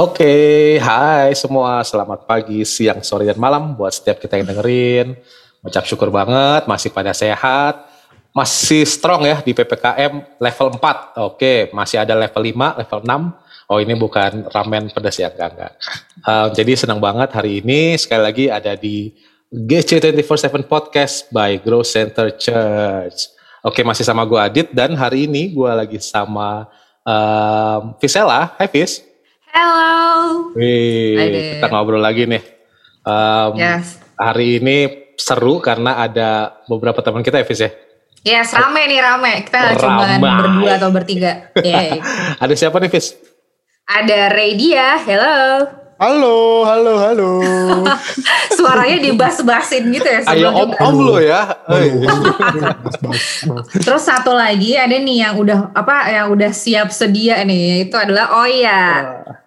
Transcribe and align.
Oke, 0.00 0.80
hai 0.80 1.36
semua. 1.36 1.84
Selamat 1.84 2.24
pagi, 2.24 2.64
siang, 2.64 3.04
sore, 3.04 3.28
dan 3.28 3.36
malam 3.36 3.76
buat 3.76 3.92
setiap 3.92 4.16
kita 4.16 4.40
yang 4.40 4.48
dengerin. 4.48 5.12
Ucap 5.60 5.84
syukur 5.84 6.08
banget, 6.08 6.64
masih 6.64 6.88
pada 6.88 7.12
sehat. 7.12 7.84
Masih 8.32 8.88
strong 8.88 9.28
ya 9.28 9.44
di 9.44 9.52
PPKM 9.52 10.40
level 10.40 10.68
4. 10.80 11.20
Oke, 11.20 11.68
masih 11.76 12.00
ada 12.00 12.16
level 12.16 12.40
5, 12.48 12.80
level 12.80 13.00
6. 13.04 13.68
Oh 13.68 13.76
ini 13.76 13.92
bukan 13.92 14.48
ramen 14.48 14.88
pedas 14.88 15.20
ya, 15.20 15.28
enggak, 15.28 15.52
enggak. 15.52 15.72
Uh, 16.24 16.48
jadi 16.56 16.72
senang 16.80 16.96
banget 16.96 17.36
hari 17.36 17.60
ini 17.60 18.00
sekali 18.00 18.22
lagi 18.24 18.44
ada 18.48 18.72
di 18.80 19.12
GC 19.52 20.00
24/7 20.00 20.64
Podcast 20.64 21.28
by 21.28 21.60
Grow 21.60 21.84
Center 21.84 22.32
Church. 22.40 23.36
Oke, 23.60 23.84
masih 23.84 24.08
sama 24.08 24.24
gue 24.24 24.40
Adit 24.40 24.72
dan 24.72 24.96
hari 24.96 25.28
ini 25.28 25.52
gue 25.52 25.68
lagi 25.68 26.00
sama 26.00 26.72
um, 27.04 27.92
Visela. 28.00 28.56
Hai 28.56 28.64
Vis. 28.64 29.09
Halo. 29.50 30.54
Wih, 30.54 31.58
kita 31.58 31.66
ngobrol 31.70 32.02
lagi 32.02 32.26
nih. 32.26 32.42
Um, 33.02 33.58
Yes. 33.58 33.98
Hari 34.20 34.60
ini 34.60 34.76
seru 35.16 35.58
karena 35.64 35.96
ada 35.96 36.60
beberapa 36.68 37.00
teman 37.00 37.24
kita 37.24 37.40
ya 37.40 37.46
Vis 37.48 37.60
ya. 37.60 37.70
Yes, 38.20 38.52
rame 38.52 38.84
nih 38.84 39.00
rame. 39.00 39.32
Kita 39.48 39.80
cuma 39.80 40.04
berdua 40.20 40.76
atau 40.76 40.92
bertiga. 40.92 41.48
Yeay. 41.56 42.04
Ada 42.44 42.52
siapa 42.52 42.76
nih 42.76 42.92
Vis? 42.92 43.16
Ada 43.88 44.28
Redia, 44.28 45.00
hello. 45.08 45.79
Halo, 46.00 46.64
halo, 46.64 46.96
halo. 46.96 47.30
Suaranya 48.56 49.04
dibas-basin 49.04 49.92
gitu 49.92 50.08
ya. 50.08 50.24
Ayo 50.24 50.48
sebelum 50.48 50.56
om 50.56 50.70
om 50.80 50.94
lo 50.96 51.16
ya. 51.20 51.60
Terus 53.76 54.08
satu 54.08 54.32
lagi 54.32 54.80
ada 54.80 54.96
nih 54.96 55.28
yang 55.28 55.36
udah 55.36 55.76
apa 55.76 56.08
yang 56.08 56.32
udah 56.32 56.56
siap 56.56 56.88
sedia 56.88 57.44
nih 57.44 57.84
itu 57.84 57.96
adalah 58.00 58.32
Oya. 58.40 58.80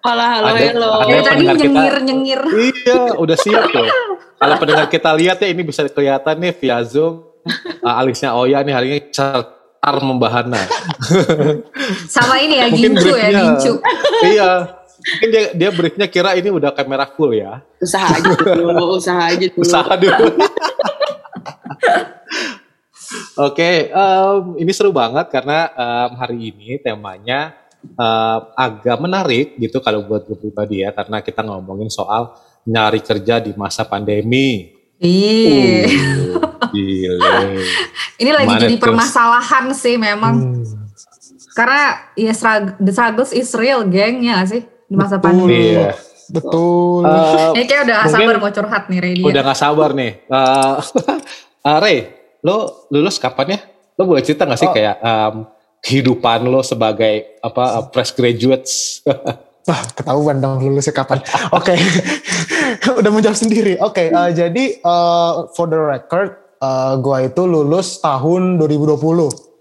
Halo, 0.06 0.22
halo, 0.22 0.46
Ada- 0.54 0.70
halo. 0.78 0.90
ada- 0.94 1.10
Dari 1.10 1.22
tadi 1.26 1.42
pendengar 1.42 1.58
kita. 1.58 1.66
nyengir-nyengir. 1.74 2.42
Iya, 2.46 3.02
udah 3.18 3.38
siap 3.40 3.64
tuh. 3.74 3.88
Kalau 4.44 4.56
pendengar 4.62 4.86
kita 4.94 5.10
lihat 5.10 5.42
ya 5.42 5.50
ini 5.50 5.62
bisa 5.66 5.82
kelihatan 5.90 6.38
nih 6.38 6.54
via 6.54 6.78
Zoom. 6.86 7.34
Uh, 7.82 7.98
alisnya 7.98 8.30
Oya 8.38 8.62
nih 8.62 8.74
hari 8.78 8.88
ini 8.94 9.00
cetar 9.10 9.96
membahana. 10.06 10.62
Sama 12.06 12.38
ini 12.38 12.62
ya 12.62 12.70
Mungkin 12.70 12.94
Gincu 12.94 13.10
ya. 13.18 13.30
Gincu. 13.34 13.74
iya. 14.22 14.52
Mungkin 14.94 15.30
dia, 15.34 15.44
dia 15.52 15.70
briefnya 15.74 16.08
kira 16.08 16.38
ini 16.38 16.54
udah 16.54 16.72
kamera 16.72 17.10
full 17.10 17.34
ya. 17.34 17.60
Usaha 17.82 18.08
aja 18.20 18.32
dulu, 18.38 18.96
usaha 18.96 19.22
aja 19.34 19.46
dulu. 19.50 19.62
Usaha 19.66 19.94
dulu. 19.98 20.26
Oke, 23.34 23.90
em, 23.90 24.42
ini 24.62 24.72
seru 24.72 24.94
banget 24.94 25.30
karena 25.34 25.70
em, 25.74 26.12
hari 26.18 26.38
ini 26.54 26.78
temanya 26.80 27.54
em, 27.84 28.42
agak 28.54 28.98
menarik 29.02 29.58
gitu 29.58 29.82
kalau 29.82 30.06
buat 30.06 30.24
gue 30.30 30.38
pribadi 30.38 30.86
ya 30.86 30.94
karena 30.94 31.20
kita 31.26 31.42
ngomongin 31.42 31.90
soal 31.90 32.38
nyari 32.64 33.02
kerja 33.04 33.44
di 33.44 33.52
masa 33.58 33.84
pandemi. 33.84 34.72
Iya. 35.04 35.84
Uh, 35.84 36.72
gile. 36.72 37.60
Ini 38.16 38.32
lagi 38.32 38.48
Mana 38.56 38.62
jadi 38.64 38.76
tuh? 38.80 38.88
permasalahan 38.88 39.66
sih 39.76 40.00
memang. 40.00 40.64
Hmm, 40.64 40.64
Karena 41.54 42.10
ya 42.18 42.34
the 42.82 42.90
struggles 42.96 43.30
is 43.36 43.52
real, 43.54 43.86
geng 43.86 44.26
ya 44.26 44.42
sih 44.48 44.64
di 44.94 44.96
masa 44.96 45.18
pandemi. 45.18 45.74
Iya. 45.74 45.98
betul. 46.24 47.02
Eh, 47.04 47.50
Ini 47.58 47.66
kayak 47.66 47.82
udah 47.84 47.96
gak 47.98 48.12
sabar 48.14 48.36
mau 48.38 48.48
curhat 48.48 48.84
nih 48.88 49.00
Redia. 49.02 49.26
udah 49.26 49.42
gak 49.44 49.60
sabar 49.60 49.90
nih. 49.92 50.12
Eh 50.24 50.74
eh, 51.68 51.78
Ray, 51.82 51.98
lo 52.40 52.58
lulus 52.88 53.18
kapan 53.18 53.58
ya? 53.58 53.60
Lo 53.98 54.06
boleh 54.06 54.22
cerita 54.22 54.46
gak 54.46 54.56
sih 54.56 54.70
Oh. 54.70 54.72
kayak 54.72 54.96
em, 55.00 55.36
kehidupan 55.80 56.46
lo 56.46 56.62
sebagai 56.62 57.42
apa 57.42 57.90
fresh 57.90 58.14
graduates? 58.14 59.02
Wah, 59.68 59.80
ketahuan 59.90 60.38
dong 60.38 60.60
lulusnya 60.60 60.92
kapan. 60.92 61.24
Oke, 61.52 61.72
udah 63.00 63.12
menjawab 63.12 63.36
sendiri. 63.36 63.80
Oke, 63.80 64.08
eh, 64.08 64.30
jadi 64.32 64.66
eh, 64.76 65.32
for 65.56 65.68
the 65.68 65.80
record, 65.80 66.36
eh, 66.58 66.94
gua 67.00 67.24
itu 67.24 67.44
lulus 67.44 68.00
tahun 68.00 68.60
2020. 68.60 69.53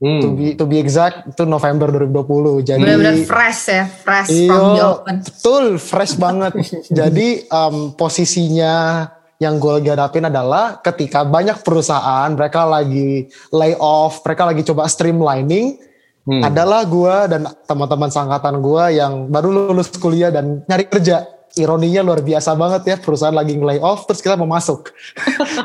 To 0.00 0.08
Hmm. 0.08 0.32
be, 0.32 0.56
to 0.56 0.64
be 0.64 0.80
exact, 0.80 1.28
itu 1.28 1.44
November 1.44 1.92
2020. 1.92 2.64
Jadi 2.64 2.80
Bener-bener 2.80 3.20
fresh 3.20 3.68
ya, 3.68 3.84
fresh 3.84 4.32
from 4.32 4.64
the 4.64 4.72
Iya, 4.74 4.84
open. 4.90 5.14
betul, 5.20 5.64
fresh 5.76 6.16
banget. 6.16 6.52
Jadi 6.90 7.44
em, 7.44 7.74
posisinya 7.92 9.04
yang 9.36 9.60
gue 9.60 9.72
lagi 9.74 9.88
hadapin 9.90 10.24
adalah 10.24 10.80
ketika 10.80 11.20
banyak 11.20 11.60
perusahaan 11.60 12.32
mereka 12.32 12.64
lagi 12.64 13.28
lay 13.50 13.76
off, 13.76 14.24
mereka 14.24 14.48
lagi 14.48 14.64
coba 14.64 14.88
streamlining, 14.88 15.76
Hmm. 16.22 16.44
adalah 16.44 16.84
gue 16.84 17.16
dan 17.28 17.40
teman-teman 17.64 18.08
sangkatan 18.08 18.56
gue 18.58 18.84
yang 18.94 19.28
baru 19.28 19.48
lulus 19.68 19.92
kuliah 19.92 20.28
dan 20.28 20.64
nyari 20.64 20.84
kerja. 20.86 21.28
Ironinya 21.52 22.00
luar 22.00 22.22
biasa 22.22 22.54
banget 22.54 22.82
ya, 22.86 22.96
perusahaan 22.96 23.34
lagi 23.34 23.52
nge-lay 23.52 23.80
off, 23.80 24.06
terus 24.06 24.22
kita 24.22 24.32
mau 24.32 24.46
masuk. 24.46 24.94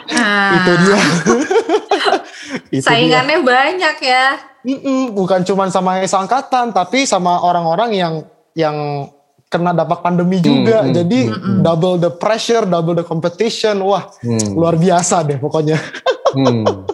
Nah, 0.10 0.52
Itu 0.58 0.72
dia. 0.82 0.98
Itu 2.70 2.80
dia. 2.80 2.86
saingannya 2.86 3.40
banyak 3.42 3.96
ya. 4.00 4.26
Mm-mm, 4.62 5.14
bukan 5.14 5.42
cuma 5.42 5.68
sama 5.68 6.02
seangkatan 6.02 6.72
tapi 6.72 7.06
sama 7.06 7.38
orang-orang 7.40 7.92
yang 7.94 8.14
yang 8.54 8.78
kena 9.46 9.72
dampak 9.72 10.02
pandemi 10.02 10.40
juga. 10.40 10.82
hmm, 10.82 10.92
Jadi 10.92 11.20
double 11.62 11.96
the 11.98 12.10
pressure, 12.10 12.66
double 12.66 12.94
the 12.94 13.04
competition. 13.04 13.78
Wah, 13.80 14.10
Hmm. 14.20 14.54
luar 14.54 14.76
biasa 14.76 15.22
deh 15.22 15.38
pokoknya. 15.38 15.78
Hmm. 16.34 16.66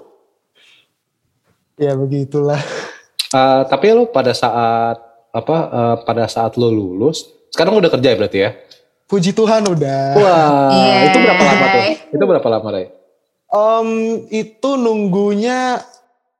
ya 1.79 1.95
begitulah. 1.95 2.59
Eh, 3.31 3.61
tapi 3.65 3.85
lo 3.89 4.05
pada 4.05 4.31
saat 4.31 4.99
apa? 5.31 5.55
eh, 5.63 5.95
pada 6.03 6.27
saat 6.27 6.53
lo 6.55 6.67
lulus, 6.67 7.23
sekarang 7.49 7.79
udah 7.79 7.89
kerja 7.89 8.07
ya 8.09 8.17
berarti 8.17 8.39
ya? 8.41 8.51
Puji 9.07 9.31
Tuhan 9.31 9.63
udah. 9.65 10.03
Wah, 10.13 10.71
Yeay. 10.71 11.07
itu 11.07 11.17
berapa 11.19 11.43
lama 11.45 11.65
tuh? 11.67 11.83
Itu 12.11 12.23
berapa 12.25 12.47
lama 12.49 12.67
Ray? 12.69 12.85
Em, 13.51 13.89
itu 14.31 14.69
nunggunya 14.79 15.83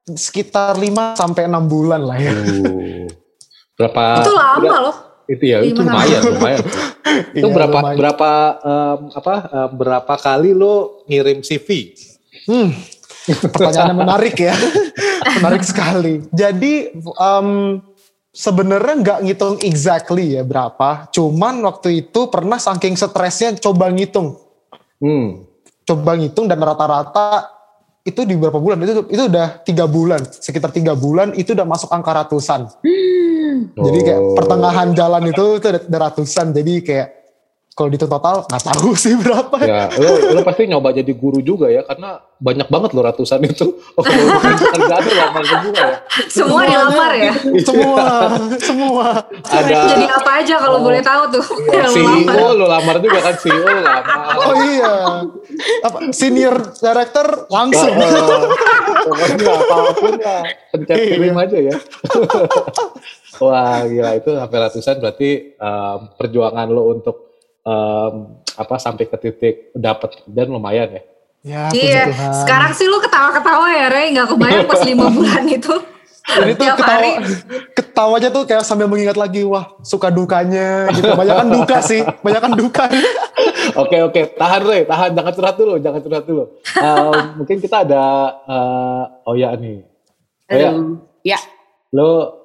sekitar 0.08 0.80
5 0.80 1.20
sampai 1.20 1.46
6 1.46 1.68
bulan 1.68 2.02
lah 2.08 2.18
ya. 2.18 2.32
Uh, 2.32 3.08
berapa? 3.78 4.04
itu 4.24 4.32
lama 4.32 4.78
loh. 4.80 4.96
Itu 5.28 5.44
ya, 5.48 5.58
itu 5.64 5.80
lumayan, 5.80 6.22
lumayan. 6.28 6.60
itu 7.38 7.48
Iya, 7.48 7.56
berapa 7.56 7.78
lumayan. 7.80 7.98
berapa 8.00 8.32
em, 8.60 9.00
apa 9.12 9.34
em, 9.48 9.70
berapa 9.76 10.14
kali 10.18 10.52
lo 10.52 11.04
ngirim 11.08 11.40
CV? 11.40 11.96
Hmm, 12.48 12.74
pertanyaan 13.52 13.92
yang 13.96 14.02
menarik 14.02 14.36
ya, 14.36 14.56
menarik 15.40 15.64
sekali. 15.64 16.26
Jadi 16.32 16.96
em, 17.00 17.48
sebenarnya 18.32 18.96
nggak 19.04 19.20
ngitung 19.24 19.56
exactly 19.64 20.36
ya 20.36 20.44
berapa, 20.44 21.12
cuman 21.12 21.60
waktu 21.64 22.08
itu 22.08 22.28
pernah 22.28 22.56
saking 22.56 22.96
stresnya 22.96 23.56
coba 23.60 23.92
ngitung, 23.92 24.36
Hmm. 25.00 25.44
Coba 25.86 26.18
ngitung 26.18 26.46
dan 26.48 26.60
rata-rata 26.62 27.50
itu 28.02 28.26
di 28.26 28.34
berapa 28.34 28.58
bulan? 28.58 28.82
Itu 28.82 29.06
itu 29.10 29.24
udah 29.30 29.62
tiga 29.62 29.86
bulan, 29.86 30.26
sekitar 30.26 30.74
tiga 30.74 30.98
bulan 30.98 31.38
itu 31.38 31.54
udah 31.54 31.68
masuk 31.70 31.90
angka 31.94 32.12
ratusan. 32.26 32.66
Jadi 33.78 34.00
kayak 34.02 34.22
Oh. 34.22 34.34
pertengahan 34.34 34.90
jalan 34.98 35.30
itu 35.30 35.62
itu 35.62 35.66
ada 35.70 35.98
ratusan, 36.10 36.50
jadi 36.56 36.74
kayak 36.82 37.08
kalau 37.72 37.88
dihitung 37.88 38.12
total 38.12 38.44
nggak 38.46 38.64
tahu 38.68 38.90
sih 39.04 39.16
berapa. 39.16 39.56
Ya, 39.60 39.88
lo, 39.96 40.12
lo 40.36 40.42
pasti 40.44 40.68
nyoba 40.68 40.92
jadi 40.92 41.08
guru 41.12 41.40
juga 41.40 41.68
ya, 41.68 41.82
karena 41.82 42.20
banyak 42.36 42.68
banget 42.68 42.90
lo 42.92 43.02
ratusan 43.02 43.40
itu. 43.44 43.68
Oh, 43.92 44.04
kerjaan 44.04 45.04
lo 45.04 45.14
lamar 45.14 45.44
semua 45.44 45.76
ya. 45.76 45.98
Semua 46.28 46.62
dilamar 46.64 47.12
ya. 47.14 47.34
semua, 47.62 48.06
semua. 48.68 49.08
Ada 49.44 49.76
Jadi 49.92 50.06
apa 50.06 50.32
aja 50.40 50.56
kalau 50.58 50.80
boleh 50.80 51.02
tahu 51.02 51.24
tuh. 51.30 51.46
lamar. 51.68 51.92
CEO 51.92 52.48
lo 52.56 52.66
lamar 52.66 52.96
juga 53.00 53.20
kan, 53.22 53.36
CEO 53.36 53.60
lo 53.62 53.82
lamar. 53.82 54.36
Oh 54.42 54.56
iya. 54.64 54.94
Apa 55.84 55.98
senior 56.12 56.56
director 56.74 57.28
langsung. 57.48 57.92
Eh, 57.92 58.12
Pokoknya 59.02 59.50
apa 59.50 59.76
pun 59.94 60.14
lah, 60.16 60.42
pencet 60.72 60.96
Iya. 60.96 61.06
kirim 61.16 61.36
aja 61.36 61.58
ya. 61.58 61.76
Wah 63.40 63.82
gila 63.84 64.12
itu 64.14 64.30
sampai 64.32 64.58
ratusan 64.60 64.96
berarti 65.00 65.30
em, 65.54 66.00
perjuangan 66.16 66.68
lo 66.68 66.84
untuk 66.92 67.31
em, 67.62 68.14
apa 68.52 68.76
sampai 68.78 69.06
ke 69.06 69.18
titik 69.18 69.56
dapat 69.72 70.18
kerjaan 70.20 70.50
lumayan 70.50 70.90
ya. 70.92 71.04
Ya, 71.42 71.62
Iya, 71.74 72.02
Tuhan. 72.08 72.34
sekarang 72.38 72.72
sih 72.72 72.86
lu 72.86 73.02
ketawa-ketawa 73.02 73.66
ya 73.68 73.88
Rey, 73.90 74.14
nggak 74.14 74.30
kebayang 74.30 74.66
pas 74.66 74.82
lima 74.84 75.10
bulan 75.16 75.44
itu. 75.46 75.74
Dan 76.22 76.54
itu 76.54 76.62
tiap 76.62 76.78
ketawa, 76.78 76.94
hari. 77.02 77.12
ketawanya 77.74 78.30
tuh 78.30 78.46
kayak 78.46 78.62
sambil 78.62 78.86
mengingat 78.86 79.18
lagi, 79.18 79.42
wah 79.42 79.74
suka 79.82 80.14
dukanya 80.14 80.86
gitu. 80.94 81.10
Banyak 81.12 81.34
kan 81.34 81.48
duka 81.50 81.78
sih, 81.82 82.06
banyak 82.22 82.42
kan 82.42 82.54
duka. 82.54 82.86
Oke 83.74 83.98
oke, 83.98 84.38
tahan 84.38 84.62
Rey, 84.62 84.82
tahan, 84.86 85.16
jangan 85.16 85.34
curhat 85.34 85.56
dulu, 85.56 85.74
jangan 85.80 85.98
curhat 85.98 86.26
dulu. 86.28 86.44
Em, 86.76 87.14
mungkin 87.36 87.58
kita 87.58 87.82
ada 87.82 88.04
eh, 88.44 89.04
Oya 89.26 89.50
nih. 89.56 89.82
Oya, 90.46 90.70
Aduh. 90.70 91.02
Ya, 91.24 91.40
lo 91.90 92.38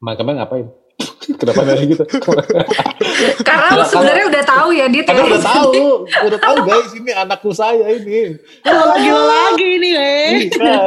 kemarin 0.00 0.42
ngapain? 0.42 0.66
Kenapa 1.22 1.62
dari 1.62 1.84
gitu? 1.90 2.04
Karena 3.46 3.66
lu 3.70 3.82
Kalau- 3.82 3.86
sebenarnya 3.88 4.24
udah 4.28 4.42
tahu 4.44 4.68
ya 4.74 4.86
Dit. 4.90 5.04
Karena 5.06 5.24
udah 5.26 5.42
tahu, 5.42 5.72
udah 6.06 6.38
tahu 6.40 6.56
guys 6.66 6.90
ini 6.98 7.10
anakku 7.14 7.50
saya 7.54 7.86
ini. 7.94 8.36
lo 8.66 8.82
lagi 8.90 9.10
lagi 9.10 9.66
ini, 9.78 9.90
weh. 9.94 10.30
Iya. 10.50 10.80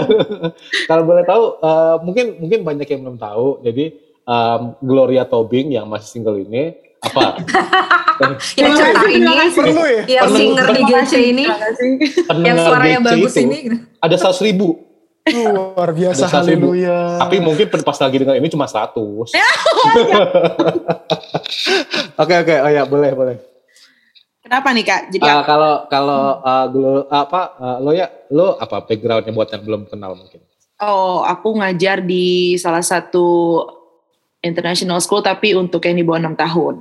Kalau 0.88 1.04
boleh 1.08 1.24
tahu, 1.24 1.44
eh, 1.64 1.96
mungkin 2.04 2.26
mungkin 2.40 2.60
banyak 2.68 2.88
yang 2.88 3.02
belum 3.08 3.18
tahu. 3.18 3.64
Jadi 3.64 3.86
um, 4.26 4.62
Gloria 4.82 5.24
Tobing 5.26 5.74
yang 5.74 5.88
masih 5.88 6.20
single 6.20 6.42
ini 6.42 6.76
apa 7.06 7.38
Yang 8.56 8.74
cerita 8.80 9.06
ini. 9.12 9.28
Perlu 9.52 9.84
ya? 9.84 10.04
yang 10.08 10.30
singer 10.32 10.68
di 10.72 10.82
GC 10.88 11.14
ini, 11.36 11.46
yang 12.48 12.58
suaranya 12.64 13.00
DC 13.04 13.08
bagus 13.12 13.34
itu 13.36 13.44
ini. 13.44 13.58
ada 14.00 14.16
100 14.16 14.48
ribu 14.48 14.80
Luar 15.26 15.90
biasa, 15.90 16.30
Ada 16.30 16.46
100 16.46 16.54
ribu. 16.54 16.70
haleluya. 16.70 17.18
tapi 17.18 17.42
mungkin 17.42 17.66
pas 17.82 17.98
lagi 17.98 18.16
dengar 18.16 18.38
ini 18.38 18.46
cuma 18.46 18.70
100 18.70 18.94
oke 22.16 22.34
oke 22.36 22.56
oh 22.56 22.72
ya 22.72 22.84
boleh 22.86 23.12
boleh 23.12 23.38
Kenapa 24.38 24.70
nih 24.70 24.86
kak? 24.86 25.02
Jadi 25.10 25.26
Ah, 25.26 25.42
kalau 25.42 25.90
kalau 25.90 26.38
uh, 26.38 26.70
Glo- 26.70 27.10
apa 27.10 27.58
uh, 27.58 27.78
lo 27.82 27.90
ya 27.90 28.06
lo 28.30 28.54
apa 28.54 28.86
backgroundnya 28.86 29.34
buat 29.34 29.50
yang 29.50 29.66
belum 29.66 29.90
kenal 29.90 30.14
mungkin 30.14 30.46
oh 30.78 31.26
aku 31.26 31.58
ngajar 31.58 32.06
di 32.06 32.54
salah 32.56 32.86
satu 32.86 33.66
international 34.40 35.02
school 35.02 35.26
tapi 35.26 35.58
untuk 35.58 35.82
yang 35.82 35.98
di 35.98 36.06
bawah 36.06 36.22
6 36.22 36.38
tahun. 36.38 36.76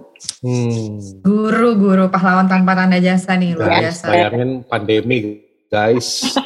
hmm. 0.45 1.25
Guru-guru 1.25 2.13
pahlawan 2.13 2.45
tanpa 2.45 2.77
tanda 2.77 3.01
jasa 3.01 3.33
nih 3.33 3.57
luar 3.57 3.81
biasa. 3.81 4.05
bayangin 4.05 4.61
pandemi 4.63 5.41
guys. 5.69 6.37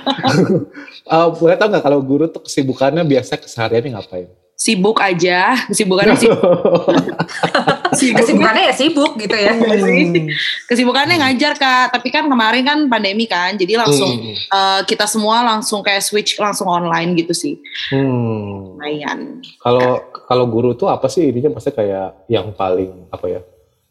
uh, 1.09 1.29
boleh 1.39 1.57
tau 1.59 1.69
nggak 1.69 1.85
kalau 1.85 2.01
guru 2.03 2.27
tuh 2.27 2.43
kesibukannya 2.45 3.03
biasa 3.05 3.39
kesehariannya 3.39 3.95
ngapain? 3.99 4.29
Sibuk 4.59 4.99
aja, 4.99 5.55
kesibukannya 5.71 6.19
sibuk. 6.19 6.43
sibuk. 8.03 8.19
Kesibukannya 8.19 8.63
ya 8.67 8.75
sibuk 8.75 9.13
gitu 9.15 9.37
ya. 9.39 9.55
Hmm. 9.55 10.27
Kesibukannya 10.67 11.15
ngajar 11.23 11.55
kak, 11.55 11.95
tapi 11.95 12.11
kan 12.11 12.27
kemarin 12.27 12.67
kan 12.67 12.79
pandemi 12.91 13.31
kan, 13.31 13.55
jadi 13.55 13.79
langsung 13.79 14.11
Hmm. 14.19 14.35
eh, 14.35 14.81
kita 14.83 15.07
semua 15.07 15.47
langsung 15.47 15.79
kayak 15.87 16.03
switch 16.03 16.43
langsung 16.43 16.67
online 16.67 17.15
gitu 17.15 17.31
sih, 17.39 17.55
Hmm. 17.95 18.75
lumayan. 18.75 19.47
Kalau 19.63 20.03
kalau 20.27 20.45
guru 20.51 20.75
tuh 20.75 20.91
apa 20.91 21.07
sih 21.07 21.31
ininya 21.31 21.55
pasti 21.55 21.71
kayak 21.71 22.27
yang 22.27 22.51
paling 22.51 23.07
apa 23.15 23.27
ya? 23.31 23.41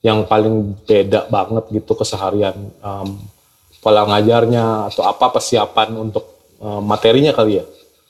Yang 0.03 0.27
paling 0.27 0.55
beda 0.83 1.31
banget 1.31 1.63
gitu 1.79 1.95
keseharian 1.95 2.75
um, 2.83 3.15
pola 3.87 4.03
ngajarnya 4.03 4.91
atau 4.91 5.07
apa 5.07 5.31
persiapan 5.31 5.95
untuk 5.95 6.51
um, 6.59 6.83
materinya 6.83 7.31
kali 7.31 7.63
ya? 7.63 7.65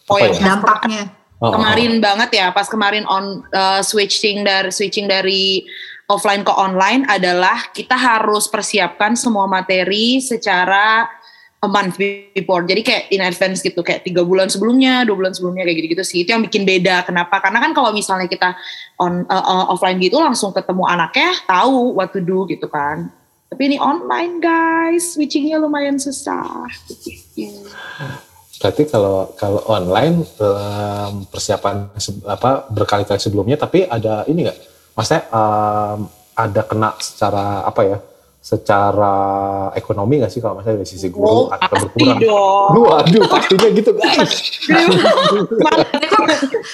Oh, 0.09 0.17
Apa 0.17 0.25
yang 0.25 0.33
ya? 0.33 0.45
Dampaknya. 0.57 1.03
Oh, 1.37 1.45
oh, 1.45 1.51
kemarin 1.53 2.01
banget 2.01 2.29
ya 2.33 2.49
pas 2.49 2.65
kemarin 2.65 3.05
on 3.05 3.45
uh, 3.53 3.85
switching 3.85 4.41
dari 4.41 4.73
switching 4.73 5.05
dari 5.05 5.61
offline 6.09 6.41
ke 6.41 6.49
online 6.49 7.05
adalah 7.05 7.69
kita 7.69 7.93
harus 7.93 8.49
persiapkan 8.49 9.13
semua 9.13 9.45
materi 9.45 10.17
secara 10.17 11.05
a 11.61 11.69
month 11.69 12.01
before. 12.01 12.65
Jadi 12.65 12.81
kayak 12.81 13.03
in 13.13 13.21
advance 13.21 13.61
gitu 13.61 13.85
kayak 13.85 14.01
tiga 14.01 14.25
bulan 14.25 14.49
sebelumnya 14.49 15.05
dua 15.05 15.13
bulan 15.13 15.37
sebelumnya 15.37 15.61
kayak 15.61 15.77
gitu 15.77 15.87
gitu 15.93 16.03
sih. 16.09 16.17
Itu 16.25 16.33
yang 16.33 16.41
bikin 16.41 16.65
beda. 16.65 17.05
Kenapa? 17.05 17.37
Karena 17.37 17.61
kan 17.61 17.77
kalau 17.77 17.93
misalnya 17.93 18.25
kita 18.25 18.57
on 18.97 19.29
uh, 19.29 19.37
uh, 19.37 19.65
offline 19.69 20.01
gitu 20.01 20.17
langsung 20.17 20.57
ketemu 20.57 20.89
anaknya 20.89 21.37
tahu 21.45 21.93
what 21.93 22.09
to 22.09 22.17
do 22.17 22.49
gitu 22.49 22.65
kan 22.65 23.13
tapi 23.47 23.61
ini 23.73 23.77
online 23.79 24.43
guys 24.43 25.15
switchingnya 25.15 25.57
lumayan 25.57 25.97
susah 25.97 26.67
Berarti 28.57 28.89
kalau 28.89 29.29
kalau 29.37 29.61
online 29.69 30.25
em, 30.25 31.13
persiapan 31.29 31.93
apa 32.25 32.65
berkali-kali 32.73 33.21
sebelumnya, 33.21 33.53
tapi 33.53 33.85
ada 33.85 34.25
ini 34.25 34.49
nggak? 34.49 34.59
Maksudnya 34.97 35.23
em, 35.29 35.99
ada 36.33 36.61
kena 36.65 36.89
secara 36.97 37.61
apa 37.65 37.81
ya? 37.85 37.97
Secara 38.47 39.15
ekonomi 39.75 40.23
nggak 40.23 40.31
sih 40.31 40.39
kalau 40.39 40.55
maksudnya 40.55 40.79
dari 40.79 40.87
sisi 40.87 41.11
guru 41.11 41.27
Oh, 41.27 41.45
atau 41.51 41.67
pasti 41.67 41.83
berkurang? 41.99 42.19
dong. 42.23 42.79
Waduh, 42.79 43.23
pastinya 43.27 43.67
gitu 43.69 43.91
guys. 43.91 44.31
Ini 44.63 46.07
kok 46.07 46.21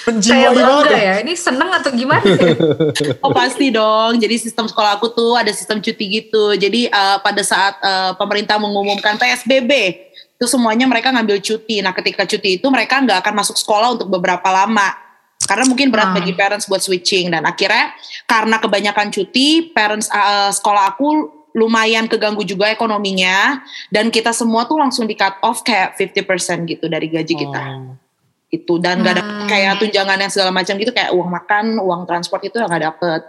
Menjiwai 0.05 0.37
saya 0.37 0.49
banget 0.51 0.69
bangga 0.85 0.93
ya. 0.93 1.01
ya. 1.01 1.15
Ini 1.25 1.33
seneng 1.33 1.69
atau 1.73 1.89
gimana? 1.91 2.21
Oh 3.19 3.33
pasti 3.33 3.67
dong. 3.69 4.21
Jadi 4.21 4.35
sistem 4.37 4.65
sekolah 4.65 5.01
aku 5.01 5.09
tuh 5.09 5.33
ada 5.33 5.49
sistem 5.49 5.81
cuti 5.81 6.05
gitu. 6.13 6.53
Jadi 6.53 6.87
eh, 6.87 7.17
pada 7.19 7.41
saat 7.41 7.81
eh, 7.81 8.11
pemerintah 8.15 8.57
mengumumkan 8.57 9.17
PSBB, 9.17 9.71
itu 10.37 10.45
semuanya 10.45 10.85
mereka 10.85 11.09
ngambil 11.09 11.41
cuti. 11.41 11.81
Nah 11.81 11.89
ketika 11.91 12.21
cuti 12.23 12.61
itu 12.61 12.67
mereka 12.69 13.01
nggak 13.01 13.17
akan 13.17 13.33
masuk 13.33 13.57
sekolah 13.57 13.97
untuk 13.97 14.13
beberapa 14.13 14.45
lama. 14.47 14.93
Karena 15.41 15.65
mungkin 15.65 15.89
berat 15.89 16.13
Ah. 16.13 16.15
bagi 16.15 16.31
parents 16.31 16.69
buat 16.69 16.79
switching. 16.79 17.27
Dan 17.27 17.43
akhirnya 17.43 17.97
karena 18.23 18.61
kebanyakan 18.61 19.09
cuti, 19.09 19.73
parents 19.73 20.05
eh, 20.07 20.53
sekolah 20.53 20.93
aku 20.93 21.41
lumayan 21.53 22.09
keganggu 22.09 22.41
juga 22.41 22.69
ekonominya. 22.69 23.61
Dan 23.88 24.09
kita 24.09 24.33
semua 24.33 24.65
tuh 24.65 24.81
langsung 24.81 25.05
di 25.05 25.13
cut 25.13 25.38
off 25.41 25.61
kayak 25.61 25.95
50% 25.95 26.65
gitu 26.67 26.85
dari 26.89 27.07
gaji 27.07 27.33
kita 27.33 27.61
Oh. 27.63 27.94
itu 28.53 28.77
dan 28.77 29.01
nggak 29.01 29.13
ada 29.17 29.23
Hmm. 29.25 29.50
kayak 29.50 29.81
tunjangan 29.81 30.17
yang 30.21 30.29
segala 30.29 30.53
macam 30.53 30.77
gitu 30.77 30.94
kayak 30.94 31.09
uang 31.09 31.25
makan, 31.25 31.81
uang 31.81 32.05
transport 32.05 32.45
itu 32.45 32.61
nggak 32.61 32.85
dapet. 32.85 33.21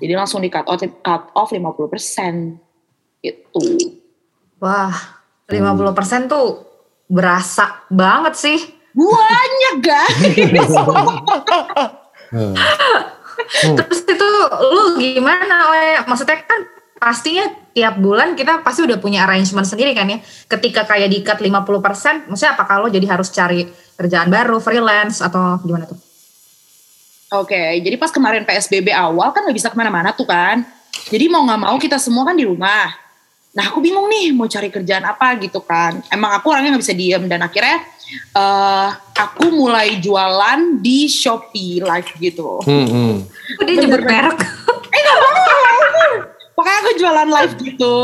Jadi 0.00 0.12
langsung 0.16 0.40
di 0.40 0.48
cut 0.48 0.64
off 0.64 0.80
cut 0.80 1.28
off 1.36 1.52
50% 1.52 2.56
gitu. 3.20 3.60
Wah, 4.56 4.96
50% 5.44 6.24
tuh 6.24 6.64
berasa 7.04 7.84
banget 7.92 8.32
sih. 8.32 8.58
Banyak 8.92 9.74
guys. 9.80 10.72
Hmm. 12.32 13.76
Terus 13.76 14.08
itu 14.08 14.28
lu 14.72 14.96
gimana, 14.96 15.68
Oe? 15.68 16.00
Maksudnya 16.08 16.40
kan 16.48 16.64
pastinya 17.02 17.50
tiap 17.74 17.98
bulan 17.98 18.38
kita 18.38 18.62
pasti 18.62 18.86
udah 18.86 19.02
punya 19.02 19.26
arrangement 19.26 19.66
sendiri 19.66 19.90
kan 19.90 20.06
ya. 20.06 20.22
Ketika 20.46 20.86
kayak 20.86 21.10
di 21.10 21.18
cut 21.26 21.42
50%, 21.42 22.30
maksudnya 22.30 22.54
apa 22.54 22.62
kalau 22.62 22.86
jadi 22.86 23.06
harus 23.10 23.34
cari 23.34 23.66
kerjaan 23.98 24.30
baru, 24.30 24.62
freelance 24.62 25.18
atau 25.18 25.58
gimana 25.66 25.90
tuh? 25.90 25.98
Oke, 27.42 27.82
jadi 27.82 27.98
pas 27.98 28.14
kemarin 28.14 28.46
PSBB 28.46 28.94
awal 28.94 29.34
kan 29.34 29.42
nggak 29.42 29.56
bisa 29.58 29.68
ke 29.72 29.74
mana-mana 29.74 30.14
tuh 30.14 30.30
kan. 30.30 30.62
Jadi 31.10 31.26
mau 31.26 31.42
nggak 31.42 31.60
mau 31.66 31.74
kita 31.82 31.98
semua 31.98 32.22
kan 32.22 32.38
di 32.38 32.46
rumah. 32.46 32.92
Nah 33.52 33.64
aku 33.72 33.82
bingung 33.82 34.06
nih 34.06 34.30
mau 34.30 34.46
cari 34.46 34.70
kerjaan 34.70 35.02
apa 35.02 35.40
gitu 35.42 35.58
kan. 35.64 35.98
Emang 36.12 36.38
aku 36.38 36.54
orangnya 36.54 36.76
nggak 36.76 36.84
bisa 36.86 36.94
diem 36.94 37.24
dan 37.26 37.42
akhirnya 37.42 37.82
eh 38.12 38.88
aku 39.16 39.48
mulai 39.48 39.96
jualan 39.98 40.78
di 40.78 41.08
Shopee 41.08 41.80
live 41.80 42.10
gitu. 42.20 42.60
Hmm, 42.62 42.86
hmm. 42.86 43.14
Dia 43.64 43.74
nyebut 43.80 44.04
merek? 44.04 44.38
Pokoknya 46.62 46.78
aku 46.78 46.92
jualan 46.94 47.28
live 47.42 47.54
gitu. 47.58 47.96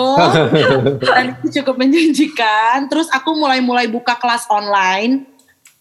dan 1.07 1.25
itu 1.39 1.63
cukup 1.63 1.79
menjanjikan. 1.79 2.91
Terus 2.91 3.07
aku 3.15 3.39
mulai-mulai 3.39 3.87
buka 3.87 4.19
kelas 4.19 4.51
online. 4.51 5.31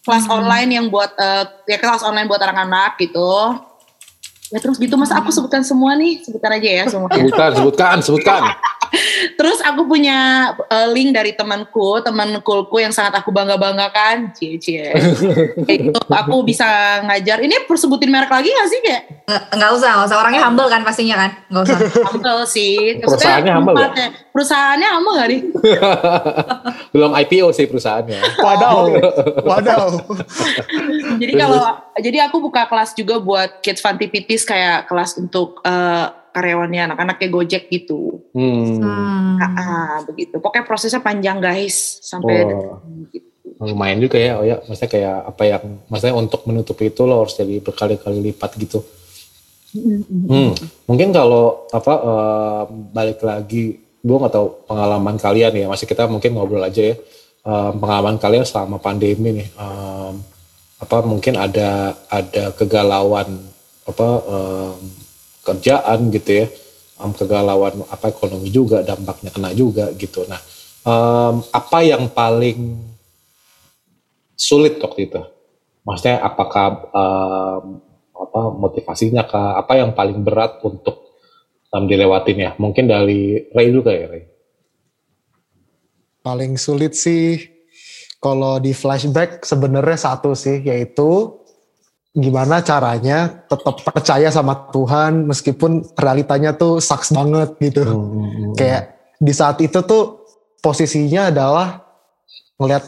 Kelas 0.06 0.30
online 0.30 0.78
yang 0.78 0.86
buat, 0.86 1.10
eh, 1.18 1.44
ya 1.66 1.82
kelas 1.82 2.06
online 2.06 2.30
buat 2.30 2.38
anak-anak 2.38 3.02
gitu. 3.02 3.58
Ya 4.54 4.62
terus 4.62 4.78
gitu 4.78 4.94
masa 4.94 5.18
aku 5.18 5.34
sebutkan 5.34 5.66
semua 5.66 5.98
nih. 5.98 6.22
Sebutkan 6.22 6.54
aja 6.54 6.70
ya 6.70 6.84
semua. 6.86 7.10
Sebutkan, 7.10 7.50
sebutkan, 7.58 7.96
sebutkan. 7.98 8.42
Terus 9.38 9.58
aku 9.62 9.86
punya 9.86 10.50
eh, 10.68 10.88
link 10.90 11.14
dari 11.14 11.32
temanku, 11.34 12.02
teman 12.02 12.40
kulku 12.42 12.82
yang 12.82 12.90
sangat 12.90 13.20
aku 13.20 13.30
bangga-banggakan. 13.30 14.34
Cie, 14.34 14.58
cie. 14.58 14.90
Itu 15.68 16.00
aku 16.08 16.42
bisa 16.42 17.00
ngajar. 17.04 17.38
Ini 17.42 17.68
persebutin 17.68 18.10
merek 18.10 18.32
lagi 18.32 18.50
gak 18.50 18.68
sih 18.68 18.80
kayak? 18.82 19.02
Nggak, 19.28 19.70
usah, 19.76 19.90
nggak 20.00 20.08
usah. 20.08 20.18
Orangnya 20.18 20.42
humble 20.42 20.68
kan 20.72 20.82
pastinya 20.82 21.16
kan? 21.26 21.30
Nggak 21.52 21.62
usah. 21.68 21.78
Humble 22.08 22.42
sih. 22.48 22.98
Maksudnya 22.98 23.08
Perusahaannya 23.08 23.52
humble 23.54 23.76
ya? 23.78 24.08
Perusahaannya 24.32 24.88
humble 24.88 25.14
gak 25.14 25.28
nih? 25.28 25.40
Belum 26.94 27.10
IPO 27.14 27.48
sih 27.54 27.66
perusahaannya. 27.68 28.20
Wadaw, 28.40 28.76
wadaw. 29.44 29.86
jadi 31.20 31.32
kalau 31.36 31.62
jadi 32.00 32.18
aku 32.30 32.36
buka 32.42 32.64
kelas 32.66 32.94
juga 32.94 33.20
buat 33.20 33.60
kids 33.60 33.82
fun 33.82 33.98
tipitis 33.98 34.46
kayak 34.46 34.88
kelas 34.88 35.18
untuk 35.18 35.60
eh, 35.62 36.06
karyawannya 36.38 36.94
anak-anak 36.94 37.18
kayak 37.18 37.32
Gojek 37.34 37.64
gitu. 37.66 38.22
Hmm. 38.30 38.78
Hmm. 38.78 39.42
Ah, 39.42 39.50
ah, 39.58 39.94
begitu. 40.06 40.38
Pokoknya 40.38 40.62
prosesnya 40.62 41.02
panjang 41.02 41.42
guys 41.42 41.98
sampai 42.06 42.46
Oh. 42.46 42.78
gitu. 43.10 43.26
lumayan 43.58 43.98
juga 43.98 44.22
ya, 44.22 44.38
oh 44.38 44.46
ya, 44.46 44.62
maksudnya 44.70 44.86
kayak 44.86 45.18
apa 45.34 45.42
yang, 45.42 45.82
maksudnya 45.90 46.14
untuk 46.14 46.46
menutupi 46.46 46.94
itu 46.94 47.02
lo 47.02 47.26
harus 47.26 47.34
jadi 47.34 47.58
berkali-kali 47.58 48.30
lipat 48.30 48.54
gitu. 48.54 48.86
Hmm. 49.74 50.54
Mungkin 50.86 51.10
kalau 51.10 51.66
apa 51.74 51.94
eh, 51.98 52.62
balik 52.94 53.18
lagi, 53.18 53.82
gue 53.98 54.16
nggak 54.22 54.30
tahu 54.30 54.62
pengalaman 54.62 55.18
kalian 55.18 55.58
ya, 55.58 55.66
masih 55.66 55.90
kita 55.90 56.06
mungkin 56.06 56.38
ngobrol 56.38 56.62
aja 56.62 56.94
ya, 56.94 56.96
Eh, 57.48 57.72
pengalaman 57.80 58.20
kalian 58.20 58.44
selama 58.44 58.76
pandemi 58.76 59.40
nih, 59.40 59.48
em, 59.56 60.14
apa 60.84 61.00
mungkin 61.00 61.32
ada 61.38 61.96
ada 62.12 62.52
kegalauan 62.52 63.40
apa 63.88 64.08
em, 64.20 64.78
kerjaan 65.48 66.12
gitu 66.12 66.44
ya, 66.44 66.46
em, 67.00 67.10
kegalauan 67.16 67.80
apa 67.88 68.12
ekonomi 68.12 68.52
juga, 68.52 68.84
dampaknya 68.84 69.32
kena 69.32 69.50
juga 69.56 69.88
gitu. 69.96 70.28
Nah, 70.28 70.40
em, 70.84 71.34
apa 71.48 71.78
yang 71.80 72.12
paling 72.12 72.76
sulit 74.36 74.76
waktu 74.78 75.08
itu? 75.08 75.22
Maksudnya 75.88 76.20
apakah 76.20 76.66
em, 76.92 77.64
apa 78.12 78.40
motivasinya 78.52 79.24
kah? 79.24 79.56
Apa 79.56 79.80
yang 79.80 79.96
paling 79.96 80.20
berat 80.20 80.60
untuk 80.60 81.16
em, 81.72 81.84
dilewatin 81.88 82.38
ya? 82.38 82.50
Mungkin 82.60 82.84
dari 82.84 83.48
Ray 83.56 83.72
dulu 83.72 83.88
kayak 83.88 84.06
Ray. 84.12 84.24
Paling 86.20 86.60
sulit 86.60 86.92
sih 86.92 87.40
kalau 88.18 88.58
di 88.58 88.74
flashback 88.74 89.46
sebenarnya 89.46 89.96
satu 89.96 90.34
sih 90.34 90.60
yaitu 90.66 91.38
gimana 92.16 92.64
caranya 92.64 93.44
tetap 93.46 93.84
percaya 93.84 94.32
sama 94.32 94.72
Tuhan 94.72 95.28
meskipun 95.28 95.84
realitanya 95.94 96.56
tuh 96.56 96.80
sucks 96.80 97.12
banget 97.12 97.54
gitu. 97.60 97.84
Hmm. 97.84 98.56
Kayak 98.56 98.96
di 99.20 99.32
saat 99.34 99.60
itu 99.60 99.78
tuh 99.84 100.24
posisinya 100.64 101.28
adalah 101.28 101.84
ngelihat 102.58 102.84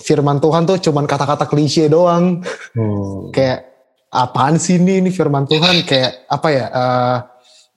firman 0.00 0.40
Tuhan 0.40 0.64
tuh 0.64 0.78
cuman 0.80 1.04
kata-kata 1.04 1.44
klise 1.50 1.90
doang. 1.90 2.40
Hmm. 2.72 3.34
Kayak 3.34 3.70
apaan 4.10 4.58
sih 4.58 4.78
ini 4.78 4.98
ini 5.02 5.10
firman 5.14 5.46
Tuhan 5.46 5.86
kayak 5.86 6.26
apa 6.26 6.48
ya 6.50 6.66
eh, 6.66 7.18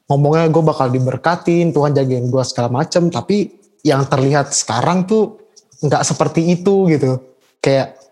ngomongnya 0.10 0.50
gue 0.50 0.64
bakal 0.66 0.88
diberkatin 0.90 1.70
Tuhan 1.70 1.94
jagain 1.94 2.26
gue 2.28 2.44
segala 2.46 2.70
macem 2.74 3.14
tapi 3.14 3.54
yang 3.86 4.04
terlihat 4.10 4.50
sekarang 4.50 5.06
tuh 5.06 5.38
nggak 5.86 6.04
seperti 6.04 6.58
itu 6.58 6.90
gitu 6.90 7.22
kayak 7.62 8.03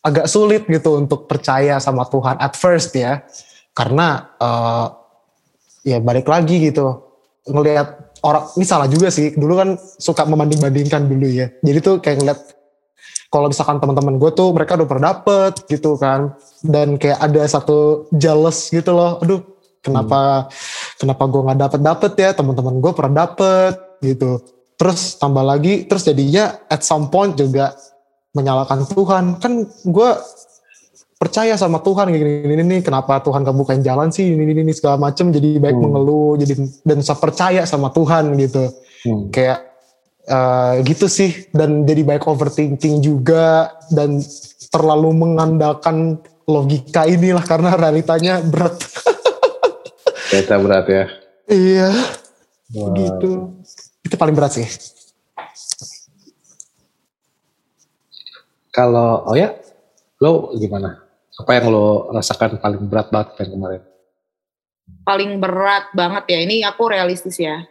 agak 0.00 0.26
sulit 0.28 0.64
gitu 0.64 0.96
untuk 0.96 1.28
percaya 1.28 1.76
sama 1.76 2.08
Tuhan 2.08 2.40
at 2.40 2.56
first 2.56 2.96
ya. 2.96 3.24
Karena 3.76 4.32
eh, 4.40 4.86
ya 5.84 5.98
balik 6.00 6.28
lagi 6.28 6.60
gitu 6.60 7.10
ngelihat 7.48 8.20
orang 8.24 8.44
ini 8.56 8.64
salah 8.64 8.88
juga 8.88 9.08
sih. 9.08 9.32
Dulu 9.36 9.52
kan 9.56 9.68
suka 9.78 10.24
membanding-bandingkan 10.28 11.08
dulu 11.08 11.28
ya. 11.28 11.52
Jadi 11.60 11.78
tuh 11.80 11.94
kayak 12.00 12.18
ngeliat 12.20 12.40
kalau 13.30 13.46
misalkan 13.46 13.78
teman-teman 13.78 14.18
gue 14.18 14.30
tuh 14.34 14.50
mereka 14.50 14.74
udah 14.74 14.88
pernah 14.88 15.04
dapet 15.14 15.52
gitu 15.68 15.96
kan. 15.96 16.36
Dan 16.60 17.00
kayak 17.00 17.20
ada 17.20 17.42
satu 17.48 18.10
jealous 18.12 18.68
gitu 18.72 18.92
loh. 18.92 19.20
Aduh 19.20 19.40
kenapa 19.80 20.50
kenapa 21.00 21.24
gue 21.28 21.40
nggak 21.44 21.60
dapet 21.60 21.80
dapet 21.80 22.12
ya? 22.20 22.30
Teman-teman 22.36 22.80
gue 22.80 22.92
pernah 22.92 23.24
dapet 23.28 23.74
gitu. 24.04 24.40
Terus 24.76 25.20
tambah 25.20 25.44
lagi 25.44 25.84
terus 25.84 26.08
jadinya 26.08 26.56
at 26.68 26.80
some 26.80 27.12
point 27.12 27.36
juga 27.36 27.76
menyalahkan 28.30 28.86
Tuhan 28.86 29.24
kan 29.36 29.52
gue 29.66 30.10
percaya 31.16 31.52
sama 31.54 31.78
Tuhan 31.78 32.08
gini 32.08 32.46
gini 32.46 32.62
nih 32.64 32.80
kenapa 32.80 33.20
Tuhan 33.20 33.44
gak 33.44 33.52
bukain 33.52 33.82
jalan 33.82 34.08
sih 34.08 34.24
ini 34.24 34.46
ini, 34.46 34.62
ini 34.62 34.72
segala 34.72 34.96
macem 34.96 35.28
jadi 35.28 35.58
baik 35.58 35.76
Hmm. 35.76 35.84
mengeluh 35.84 36.32
jadi 36.34 36.54
dan 36.80 36.98
saya 37.00 37.18
percaya 37.18 37.62
sama 37.64 37.90
Tuhan 37.90 38.32
gitu 38.36 38.64
Hmm. 39.00 39.28
kayak 39.28 39.60
eh, 40.22 40.74
gitu 40.84 41.08
sih 41.08 41.50
dan 41.50 41.82
jadi 41.82 42.04
baik 42.04 42.24
overthinking 42.24 43.00
juga 43.00 43.68
dan 43.90 44.20
terlalu 44.68 45.10
mengandalkan 45.12 46.20
logika 46.44 47.04
inilah 47.04 47.42
karena 47.42 47.74
realitanya 47.74 48.38
berat 48.40 48.78
Kita 50.30 50.56
berat 50.56 50.86
ya. 50.86 51.04
iya 51.48 51.90
Wah. 52.70 52.94
gitu 52.94 53.50
itu 54.00 54.14
paling 54.14 54.32
berat 54.32 54.54
sih 54.54 54.66
Kalau 58.70 59.26
oh 59.26 59.34
ya, 59.34 59.54
lo 60.22 60.54
gimana? 60.54 61.02
Apa 61.38 61.58
yang 61.58 61.74
lo 61.74 62.10
rasakan 62.14 62.62
paling 62.62 62.82
berat 62.86 63.10
banget 63.10 63.34
yang 63.42 63.50
kemarin? 63.58 63.82
Paling 65.06 65.30
berat 65.42 65.90
banget 65.94 66.24
ya. 66.30 66.38
Ini 66.46 66.56
aku 66.70 66.90
realistis 66.90 67.38
ya. 67.38 67.66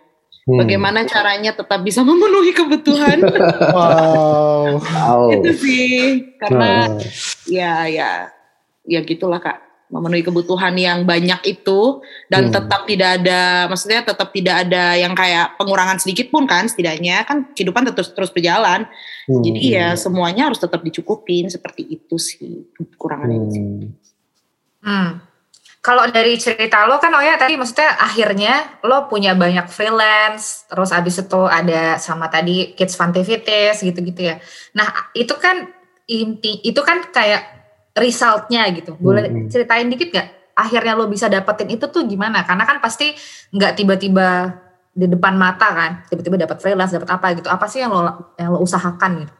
Hmm. 0.50 0.66
Bagaimana 0.66 1.06
caranya 1.06 1.54
tetap 1.54 1.80
bisa 1.86 2.02
memenuhi 2.08 2.52
kebutuhan? 2.52 3.22
wow 3.78 5.30
itu 5.30 5.52
sih. 5.56 5.98
Karena 6.42 6.90
Nah, 6.90 7.00
ya 7.46 7.86
ya 7.86 8.34
ya 8.90 9.00
gitulah 9.06 9.38
kak 9.38 9.69
memenuhi 9.90 10.22
kebutuhan 10.22 10.78
yang 10.78 11.02
banyak 11.04 11.42
itu 11.50 12.00
dan 12.30 12.50
Hmm. 12.50 12.54
tetap 12.54 12.86
tidak 12.86 13.10
ada 13.22 13.66
maksudnya 13.66 14.06
tetap 14.06 14.30
tidak 14.30 14.56
ada 14.70 14.94
yang 14.96 15.18
kayak 15.18 15.58
pengurangan 15.58 15.98
sedikit 15.98 16.30
pun 16.30 16.46
kan 16.46 16.70
setidaknya 16.70 17.26
kan 17.26 17.50
kehidupan 17.58 17.90
terus 17.90 18.14
terus 18.14 18.30
berjalan 18.30 18.86
hmm. 19.26 19.42
jadi 19.42 19.60
ya 19.66 19.88
semuanya 19.98 20.54
harus 20.54 20.62
tetap 20.62 20.86
dicukupin 20.86 21.50
seperti 21.50 21.90
itu 21.90 22.16
sih 22.22 22.70
kekurangannya 22.78 23.40
sih. 23.50 23.62
Hmm. 23.66 23.90
Hmm. 24.80 25.12
Kalau 25.80 26.04
dari 26.12 26.36
cerita 26.36 26.84
lo 26.92 27.00
kan 27.00 27.16
oh 27.16 27.24
ya 27.24 27.40
tadi 27.40 27.56
maksudnya 27.56 27.96
akhirnya 27.96 28.84
lo 28.84 29.08
punya 29.08 29.32
banyak 29.32 29.72
freelance, 29.72 30.68
terus 30.68 30.92
abis 30.92 31.24
itu 31.24 31.42
ada 31.48 31.96
sama 31.96 32.28
tadi 32.28 32.76
kids 32.76 33.00
funtivities 33.00 33.80
gitu-gitu 33.80 34.28
ya. 34.28 34.44
Nah 34.76 35.08
itu 35.16 35.32
kan 35.40 35.72
inti 36.04 36.60
itu 36.68 36.84
kan 36.84 37.08
kayak 37.16 37.59
resultnya 38.00 38.64
gitu. 38.74 38.96
Boleh 38.98 39.28
Hmm. 39.28 39.48
ceritain 39.52 39.88
dikit 39.92 40.10
gak? 40.16 40.28
Akhirnya 40.56 40.96
lo 40.96 41.08
bisa 41.08 41.32
dapetin 41.32 41.72
itu 41.72 41.88
tuh 41.88 42.04
gimana? 42.04 42.44
Karena 42.44 42.68
kan 42.68 42.84
pasti 42.84 43.16
nggak 43.56 43.80
tiba-tiba 43.80 44.60
di 44.92 45.08
depan 45.08 45.40
mata 45.40 45.72
kan, 45.72 45.92
tiba-tiba 46.12 46.36
dapat 46.36 46.60
freelance, 46.60 46.92
dapat 46.92 47.12
apa 47.12 47.28
gitu. 47.38 47.48
Apa 47.48 47.66
sih 47.72 47.80
yang 47.80 47.96
lo 47.96 48.36
yang 48.36 48.52
lo 48.52 48.60
usahakan 48.60 49.24
gitu? 49.24 49.34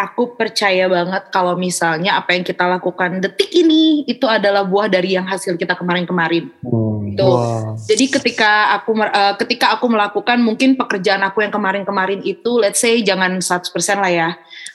aku 0.00 0.32
percaya 0.32 0.88
banget 0.88 1.28
kalau 1.28 1.54
misalnya 1.60 2.16
apa 2.16 2.32
yang 2.32 2.40
kita 2.40 2.64
lakukan 2.64 3.20
detik 3.20 3.52
ini 3.52 4.08
itu 4.08 4.24
adalah 4.24 4.64
buah 4.64 4.88
dari 4.88 5.12
yang 5.12 5.28
hasil 5.28 5.60
kita 5.60 5.76
kemarin-kemarin 5.76 6.48
Hmm. 6.64 6.90
Tuh. 7.18 7.26
Wah. 7.36 7.74
Jadi 7.74 8.06
ketika 8.06 8.70
aku 8.78 8.94
eh, 9.02 9.34
ketika 9.42 9.74
aku 9.74 9.90
melakukan 9.90 10.38
mungkin 10.38 10.78
pekerjaan 10.78 11.26
aku 11.26 11.42
yang 11.42 11.50
kemarin-kemarin 11.50 12.22
itu 12.22 12.62
let's 12.62 12.78
say 12.78 13.02
jangan 13.02 13.42
100% 13.42 13.98
lah 13.98 14.12
ya. 14.12 14.28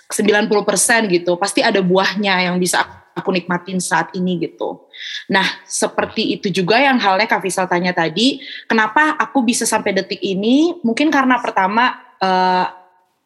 90% 0.10 1.10
gitu. 1.10 1.36
Pasti 1.36 1.66
ada 1.66 1.82
buahnya 1.82 2.50
yang 2.52 2.58
bisa 2.58 2.84
aku 3.16 3.32
nikmatin 3.32 3.80
saat 3.80 4.12
ini 4.12 4.38
gitu. 4.44 4.86
Nah, 5.32 5.46
seperti 5.64 6.36
itu 6.36 6.52
juga 6.52 6.78
yang 6.78 7.00
halnya 7.00 7.26
Kak 7.26 7.42
Fisal 7.42 7.64
tanya 7.66 7.96
tadi, 7.96 8.44
kenapa 8.68 9.16
aku 9.16 9.40
bisa 9.42 9.64
sampai 9.64 9.96
detik 9.96 10.20
ini? 10.20 10.76
Mungkin 10.84 11.08
karena 11.10 11.40
pertama 11.40 11.96
eh, 12.16 12.66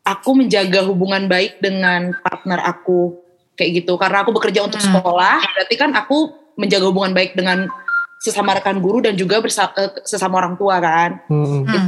aku 0.04 0.34
menjaga 0.34 0.82
hubungan 0.86 1.30
baik 1.30 1.62
dengan 1.62 2.14
partner 2.22 2.58
aku 2.66 3.18
kayak 3.54 3.84
gitu. 3.86 3.98
Karena 4.02 4.26
aku 4.26 4.34
bekerja 4.34 4.66
untuk 4.66 4.82
Hmm. 4.82 4.98
sekolah, 4.98 5.36
berarti 5.46 5.76
kan 5.78 5.94
aku 5.94 6.32
menjaga 6.58 6.90
hubungan 6.90 7.14
baik 7.14 7.38
dengan 7.38 7.70
sesama 8.20 8.52
rekan 8.52 8.82
guru 8.84 9.00
dan 9.00 9.16
juga 9.16 9.40
bersa- 9.40 9.72
eh, 9.80 10.04
sesama 10.04 10.44
orang 10.44 10.60
tua 10.60 10.76
kan 10.84 11.24
Hmm. 11.32 11.64
Hmm. 11.64 11.88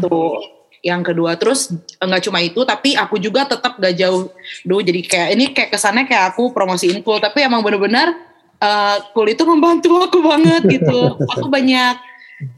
Yang 0.81 1.05
kedua. 1.05 1.37
Terus 1.37 1.71
eh, 1.73 2.05
nggak 2.05 2.23
cuma 2.27 2.41
itu 2.41 2.61
tapi 2.65 2.97
aku 2.97 3.21
juga 3.21 3.45
tetap 3.45 3.77
gak 3.77 3.95
jauh. 3.97 4.29
Dulu 4.65 4.81
jadi 4.81 5.01
kayak 5.05 5.29
ini 5.37 5.45
kayak 5.53 5.69
kesannya 5.73 6.05
kayak 6.09 6.33
aku 6.35 6.49
promosiin 6.51 7.05
cool 7.05 7.21
tapi 7.21 7.45
emang 7.45 7.61
bener-bener 7.61 8.13
eh, 8.57 8.97
cool 9.13 9.29
itu 9.29 9.45
membantu 9.45 10.01
aku 10.01 10.19
banget 10.25 10.61
gitu. 10.67 11.15
Aku 11.37 11.47
banyak 11.47 11.95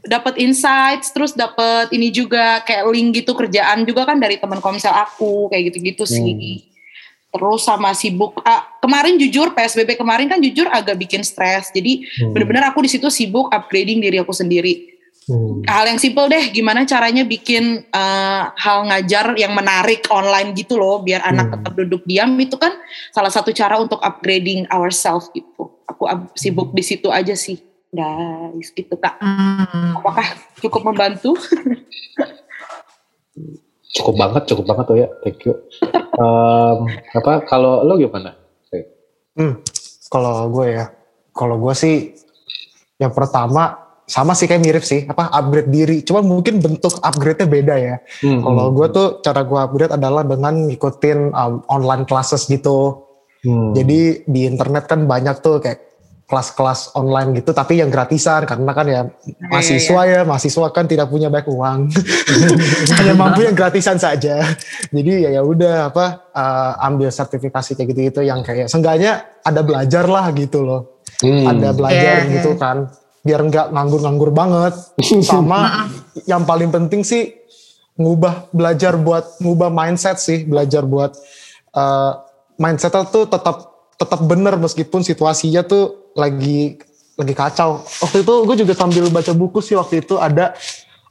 dapat 0.08 0.40
insights 0.40 1.12
terus 1.12 1.36
dapat 1.36 1.92
ini 1.92 2.08
juga 2.08 2.64
kayak 2.64 2.88
link 2.88 3.20
gitu 3.20 3.36
kerjaan 3.36 3.84
juga 3.84 4.08
kan 4.08 4.16
dari 4.16 4.40
teman 4.40 4.56
komsel 4.64 4.88
aku 4.88 5.52
kayak 5.52 5.68
gitu-gitu 5.72 6.08
sih. 6.08 6.64
Terus 7.28 7.66
sama 7.66 7.92
sibuk 7.92 8.38
ah, 8.46 8.64
kemarin 8.80 9.20
jujur 9.20 9.52
PSBB 9.52 9.98
kemarin 10.00 10.30
kan 10.30 10.40
jujur 10.40 10.70
agak 10.72 10.96
bikin 10.96 11.20
stres. 11.20 11.68
Jadi 11.74 12.00
Hmm. 12.00 12.32
bener-bener 12.32 12.64
aku 12.70 12.80
di 12.80 12.88
situ 12.88 13.10
sibuk 13.12 13.52
upgrading 13.52 14.00
diri 14.00 14.22
aku 14.22 14.32
sendiri 14.32 14.93
Hmm. 15.24 15.64
hal 15.64 15.88
yang 15.88 15.96
simple 15.96 16.28
deh 16.28 16.52
gimana 16.52 16.84
caranya 16.84 17.24
bikin 17.24 17.80
eh, 17.88 18.42
hal 18.44 18.78
ngajar 18.84 19.32
yang 19.40 19.56
menarik 19.56 20.04
online 20.12 20.52
gitu 20.52 20.76
loh 20.76 21.00
biar 21.00 21.24
anak 21.24 21.48
Hmm. 21.48 21.54
tetap 21.56 21.72
duduk 21.80 22.02
diam 22.04 22.36
itu 22.36 22.60
kan 22.60 22.76
salah 23.08 23.32
satu 23.32 23.48
cara 23.48 23.80
untuk 23.80 24.04
upgrading 24.04 24.68
ourselves 24.68 25.32
gitu 25.32 25.80
aku 25.88 26.04
sibuk 26.36 26.76
di 26.76 26.84
situ 26.84 27.08
aja 27.08 27.32
sih 27.32 27.56
guys 27.88 28.68
gitu 28.70 29.00
kak 29.00 29.16
Hmm. 29.16 29.96
apakah 29.96 30.28
cukup 30.60 30.92
membantu 30.92 31.32
Cukup 33.94 34.18
banget, 34.18 34.42
cukup 34.50 34.74
banget 34.74 34.84
tuh 34.90 34.98
ya. 34.98 35.08
Thank 35.22 35.46
you. 35.46 35.54
Em, 36.18 36.78
apa 37.14 37.46
kalau 37.46 37.86
lo 37.86 37.94
gimana? 37.94 38.34
Hmm, 39.38 39.62
kalau 40.10 40.50
gue 40.50 40.78
ya, 40.78 40.90
kalau 41.30 41.58
gue 41.58 41.74
sih 41.74 42.14
yang 42.98 43.10
pertama 43.10 43.83
sama 44.04 44.36
sih 44.36 44.44
kayak 44.44 44.60
mirip 44.60 44.84
sih, 44.84 45.08
apa 45.08 45.32
upgrade 45.32 45.72
diri. 45.72 45.96
Cuma 46.04 46.20
mungkin 46.20 46.60
bentuk 46.60 47.00
upgrade-nya 47.00 47.48
beda 47.48 47.74
ya. 47.80 47.96
Hmm. 48.20 48.44
Kalau 48.44 48.68
gue 48.76 48.86
tuh 48.92 49.06
cara 49.24 49.40
gue 49.42 49.56
upgrade 49.56 49.96
adalah 49.96 50.22
dengan 50.22 50.68
ngikutin 50.68 51.32
um, 51.32 51.64
online 51.72 52.04
classes 52.04 52.44
gitu. 52.44 53.00
Hmm. 53.40 53.72
Jadi 53.72 54.24
di 54.28 54.40
internet 54.44 54.84
kan 54.88 55.08
banyak 55.08 55.40
tuh 55.40 55.60
kayak 55.60 55.80
kelas-kelas 56.24 56.96
online 56.96 57.36
gitu, 57.36 57.52
tapi 57.52 57.84
yang 57.84 57.92
gratisan 57.92 58.48
karena 58.48 58.72
kan 58.72 58.86
ya 58.88 59.00
mahasiswa 59.52 60.00
ya, 60.08 60.20
mahasiswa 60.24 60.72
kan 60.72 60.88
tidak 60.88 61.12
punya 61.12 61.28
banyak 61.28 61.52
uang, 61.52 61.92
hanya 62.96 63.12
mampu 63.12 63.44
yang 63.44 63.52
gratisan 63.52 64.00
saja. 64.00 64.40
Jadi 64.88 65.12
ya 65.20 65.36
ya 65.36 65.42
udah 65.44 65.92
apa 65.92 66.32
uh, 66.32 66.80
ambil 66.88 67.12
sertifikasi 67.12 67.76
kayak 67.76 67.88
gitu-gitu 67.92 68.24
yang 68.24 68.40
kayak 68.40 68.72
seenggaknya 68.72 69.36
ada 69.44 69.60
belajar 69.60 70.08
lah 70.08 70.32
gitu 70.32 70.64
loh, 70.64 70.96
Hmm. 71.20 71.44
ada 71.46 71.76
belajar 71.76 72.26
Iya, 72.26 72.40
gitu 72.40 72.56
kan, 72.56 72.88
biar 73.24 73.40
nggak 73.40 73.72
nganggur-nganggur 73.72 74.30
banget. 74.30 74.74
Sama 75.24 75.88
yang 76.30 76.44
paling 76.44 76.68
penting 76.68 77.02
sih 77.02 77.32
ngubah 77.96 78.52
belajar 78.52 79.00
buat 79.00 79.40
ngubah 79.40 79.72
mindset 79.72 80.20
sih, 80.20 80.44
belajar 80.44 80.84
buat 80.84 81.16
uh, 81.72 82.20
mindsetnya 82.60 83.08
tuh 83.08 83.26
tetap 83.26 83.74
tetap 83.94 84.20
bener 84.26 84.60
meskipun 84.60 85.00
situasinya 85.00 85.64
tuh 85.64 86.12
lagi 86.14 86.76
lagi 87.16 87.34
kacau. 87.34 87.82
Waktu 87.82 88.26
itu 88.26 88.34
gue 88.44 88.56
juga 88.66 88.74
sambil 88.76 89.08
baca 89.08 89.32
buku 89.32 89.58
sih 89.62 89.78
waktu 89.78 90.02
itu 90.04 90.18
ada 90.18 90.52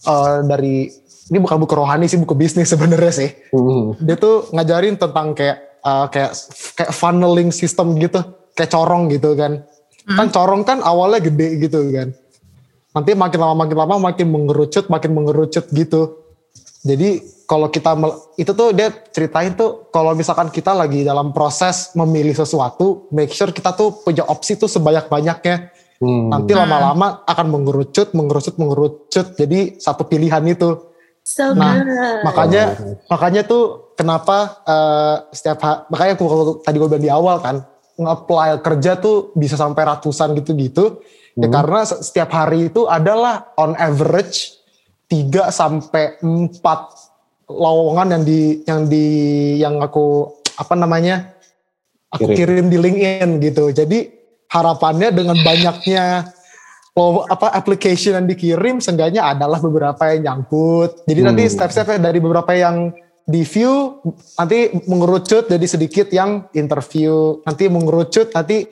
uh, 0.06 0.44
dari 0.44 0.92
ini 1.32 1.38
bukan 1.40 1.56
buku 1.64 1.74
rohani 1.80 2.12
sih 2.12 2.20
buku 2.20 2.36
bisnis 2.36 2.68
sebenarnya 2.68 3.14
sih. 3.16 3.30
Hmm. 3.56 3.96
Dia 4.04 4.20
tuh 4.20 4.52
ngajarin 4.52 5.00
tentang 5.00 5.32
kayak 5.32 5.80
uh, 5.82 6.12
kayak 6.12 6.36
kayak 6.76 6.92
funneling 6.92 7.50
system 7.56 7.96
gitu, 7.96 8.20
kayak 8.54 8.72
corong 8.72 9.08
gitu 9.08 9.32
kan. 9.40 9.64
Kan 10.04 10.28
corong 10.30 10.68
kan 10.68 10.84
awalnya 10.84 11.24
gede 11.24 11.64
gitu 11.64 11.80
kan. 11.96 12.12
Nanti 12.94 13.12
makin 13.16 13.40
lama 13.40 13.56
makin 13.66 13.78
lama 13.80 13.96
makin 14.12 14.28
mengerucut, 14.30 14.86
makin 14.92 15.12
mengerucut 15.16 15.66
gitu. 15.72 16.22
Jadi 16.84 17.24
kalau 17.48 17.72
kita 17.72 17.96
itu 18.36 18.52
tuh 18.52 18.76
dia 18.76 18.92
ceritain 18.92 19.56
tuh 19.56 19.88
kalau 19.90 20.12
misalkan 20.12 20.52
kita 20.52 20.76
lagi 20.76 21.08
dalam 21.08 21.32
proses 21.32 21.96
memilih 21.96 22.36
sesuatu, 22.36 23.08
make 23.16 23.32
sure 23.32 23.56
kita 23.56 23.72
tuh 23.74 24.04
punya 24.04 24.28
opsi 24.28 24.60
tuh 24.60 24.68
sebanyak-banyaknya. 24.68 25.72
Hmm. 26.04 26.28
Nanti 26.28 26.52
lama-lama 26.52 27.24
akan 27.24 27.48
mengerucut, 27.48 28.12
mengerucut, 28.12 28.60
mengerucut. 28.60 29.40
Jadi 29.40 29.80
satu 29.80 30.04
pilihan 30.04 30.44
itu. 30.44 30.92
So 31.24 31.56
Nah, 31.56 31.80
good. 31.80 32.28
makanya 32.28 32.64
makanya 33.08 33.42
tuh 33.48 33.96
kenapa 33.96 34.60
eh, 34.68 35.16
setiap 35.32 35.60
ha- 35.64 35.82
makanya 35.88 36.20
aku 36.20 36.26
kalau 36.28 36.46
tadi 36.60 36.76
gue 36.76 36.88
bilang 36.92 37.06
di 37.08 37.08
awal 37.08 37.40
kan 37.40 37.64
nge-apply 37.94 38.60
kerja 38.60 38.98
tuh 38.98 39.30
bisa 39.34 39.54
sampai 39.54 39.86
ratusan 39.86 40.34
gitu-gitu 40.34 41.02
ya 41.34 41.48
karena 41.48 41.82
se- 41.82 42.02
setiap 42.02 42.30
hari 42.30 42.70
itu 42.70 42.86
adalah 42.86 43.54
on 43.56 43.74
average 43.74 44.58
3 45.08 45.50
sampai 45.50 46.18
4 46.22 46.58
lowongan 47.50 48.08
yang 48.18 48.24
di 48.24 48.42
yang 48.64 48.82
di 48.86 49.06
yang 49.60 49.76
aku 49.78 50.30
apa 50.56 50.74
namanya 50.74 51.34
aku 52.10 52.30
Kirim. 52.30 52.38
kirim 52.38 52.66
di 52.70 52.78
LinkedIn 52.78 53.30
gitu. 53.42 53.70
Jadi 53.70 54.10
harapannya 54.48 55.10
dengan 55.10 55.38
banyaknya 55.38 56.30
apa 57.26 57.48
application 57.50 58.14
yang 58.14 58.30
dikirim 58.30 58.78
seenggaknya 58.78 59.26
adalah 59.26 59.58
beberapa 59.58 60.14
yang 60.14 60.22
nyangkut. 60.30 61.10
Jadi 61.10 61.20
nanti 61.26 61.44
Hmm. 61.46 61.54
step-stepnya 61.58 61.98
dari 62.00 62.22
beberapa 62.22 62.54
yang 62.54 62.94
di 63.24 63.48
view 63.48 64.04
nanti 64.36 64.72
mengerucut 64.84 65.48
jadi 65.48 65.66
sedikit 65.68 66.08
yang 66.12 66.52
interview, 66.52 67.40
nanti 67.48 67.72
mengerucut 67.72 68.36
nanti 68.36 68.68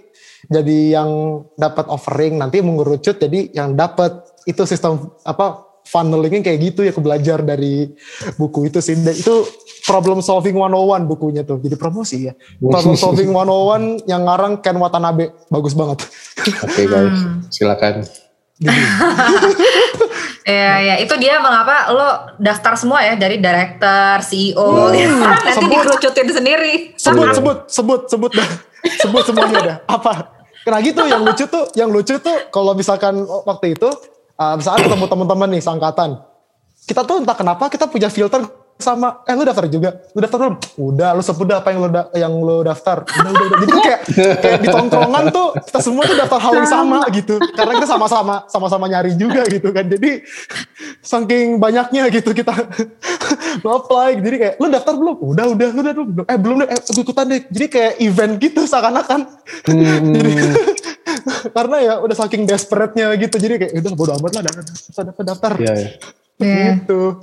jadi 0.51 0.99
yang 0.99 1.41
dapat 1.55 1.87
offering, 1.87 2.35
nanti 2.41 2.59
mengerucut 2.59 3.15
jadi 3.15 3.53
yang 3.55 3.79
dapat 3.79 4.25
itu 4.43 4.65
sistem 4.67 5.13
apa 5.23 5.71
funnelingnya 5.87 6.45
kayak 6.45 6.59
gitu 6.71 6.85
ya 6.85 6.91
aku 6.93 7.01
belajar 7.03 7.39
dari 7.41 7.91
buku 8.35 8.67
itu 8.67 8.79
sih. 8.83 8.95
Dan 8.99 9.15
itu 9.15 9.47
problem 9.87 10.19
solving 10.23 10.55
101 10.55 11.09
bukunya 11.09 11.41
tuh. 11.43 11.59
Jadi 11.59 11.75
promosi 11.75 12.27
ya. 12.29 12.33
Problem 12.59 12.95
solving 13.01 13.31
101 13.31 14.07
yang 14.09 14.21
ngarang 14.27 14.59
Ken 14.59 14.77
Watanabe. 14.77 15.35
Bagus 15.47 15.73
banget. 15.73 16.05
Oke 16.63 16.83
guys, 16.87 17.19
silakan. 17.53 18.05
Iya, 20.41 20.73
ya 20.81 20.95
itu 21.05 21.13
dia 21.21 21.37
mengapa 21.37 21.93
lo 21.93 22.33
daftar 22.41 22.73
semua 22.73 23.05
ya 23.05 23.13
dari 23.13 23.37
director, 23.37 24.25
CEO, 24.25 24.89
gitu. 24.89 25.21
nanti 25.21 25.53
sebut. 25.53 25.69
dikerucutin 25.69 26.27
sendiri. 26.33 26.73
sebut 26.97 27.25
Iya. 27.29 27.35
sebut 27.37 27.57
sebut 27.69 28.01
sebut 28.09 28.31
dah 28.33 28.49
sebut 28.81 29.23
semuanya 29.25 29.59
dah 29.61 29.77
apa 29.85 30.13
karena 30.65 30.79
gitu 30.81 31.01
yang 31.05 31.21
lucu 31.25 31.45
tuh 31.45 31.65
yang 31.77 31.89
lucu 31.89 32.15
tuh 32.21 32.37
kalau 32.53 32.73
misalkan 32.73 33.25
waktu 33.25 33.77
itu 33.77 33.89
uh, 34.37 34.55
misalkan 34.57 34.89
ketemu 34.89 35.05
teman-teman 35.09 35.49
nih 35.57 35.61
seangkatan 35.61 36.09
kita 36.85 37.01
tuh 37.05 37.21
entah 37.21 37.37
kenapa 37.37 37.69
kita 37.69 37.85
punya 37.89 38.09
filter 38.09 38.41
sama 38.81 39.21
eh 39.23 39.33
lu 39.33 39.45
daftar 39.45 39.65
juga? 39.65 39.89
Lu 40.11 40.19
daftar 40.19 40.37
belum? 40.41 40.55
Udah 40.75 41.09
lu 41.13 41.21
sebut 41.21 41.47
apa 41.47 41.69
yang 41.69 41.79
lu 41.79 41.89
da- 41.89 42.09
yang 42.11 42.33
lu 42.33 42.61
daftar? 42.61 43.05
Udah 43.05 43.29
udah, 43.29 43.45
udah. 43.45 43.57
jadi 43.61 43.71
kayak 43.79 44.01
kayak 44.41 44.59
di 44.59 44.67
tongkrongan 44.67 45.23
tuh 45.29 45.47
kita 45.61 45.79
semua 45.79 46.03
tuh 46.03 46.17
daftar 46.17 46.39
hal 46.41 46.53
yang 46.57 46.69
sama 46.69 46.99
gitu. 47.09 47.35
Karena 47.53 47.71
kita 47.77 47.87
sama-sama 47.87 48.35
sama-sama 48.45 48.85
nyari 48.89 49.13
juga 49.15 49.45
gitu 49.45 49.69
kan. 49.69 49.85
Jadi 49.85 50.25
saking 50.99 51.57
banyaknya 51.57 52.09
gitu 52.09 52.33
kita 52.33 52.51
lu 53.61 53.69
apply. 53.79 54.17
Jadi 54.17 54.35
kayak 54.37 54.55
lu 54.57 54.67
daftar 54.67 54.93
belum? 54.97 55.15
Udah 55.21 55.45
udah 55.53 55.67
lu 55.69 55.79
udah 55.79 55.93
belum. 55.93 56.25
Eh 56.25 56.37
belum 56.37 56.55
deh 56.61 56.69
eh, 56.69 56.81
ikutan 56.81 57.25
deh. 57.29 57.41
Jadi 57.47 57.65
kayak 57.69 57.93
event 58.01 58.33
gitu 58.37 58.61
seakan-akan. 58.65 59.19
Jadi 60.17 60.31
karena 61.55 61.77
ya 61.81 61.93
udah 62.01 62.15
saking 62.17 62.43
desperate-nya 62.43 63.13
gitu. 63.15 63.35
Jadi 63.37 63.53
kayak 63.61 63.71
udah 63.77 63.91
bodo 63.93 64.11
amat 64.17 64.31
lah 64.35 64.43
daftar 64.43 64.63
daftar, 64.65 65.03
daftar, 65.05 65.23
daftar. 65.25 65.53
Iya, 65.61 65.73
iya. 65.77 65.89
Iya. 66.41 66.81
gitu 66.81 67.21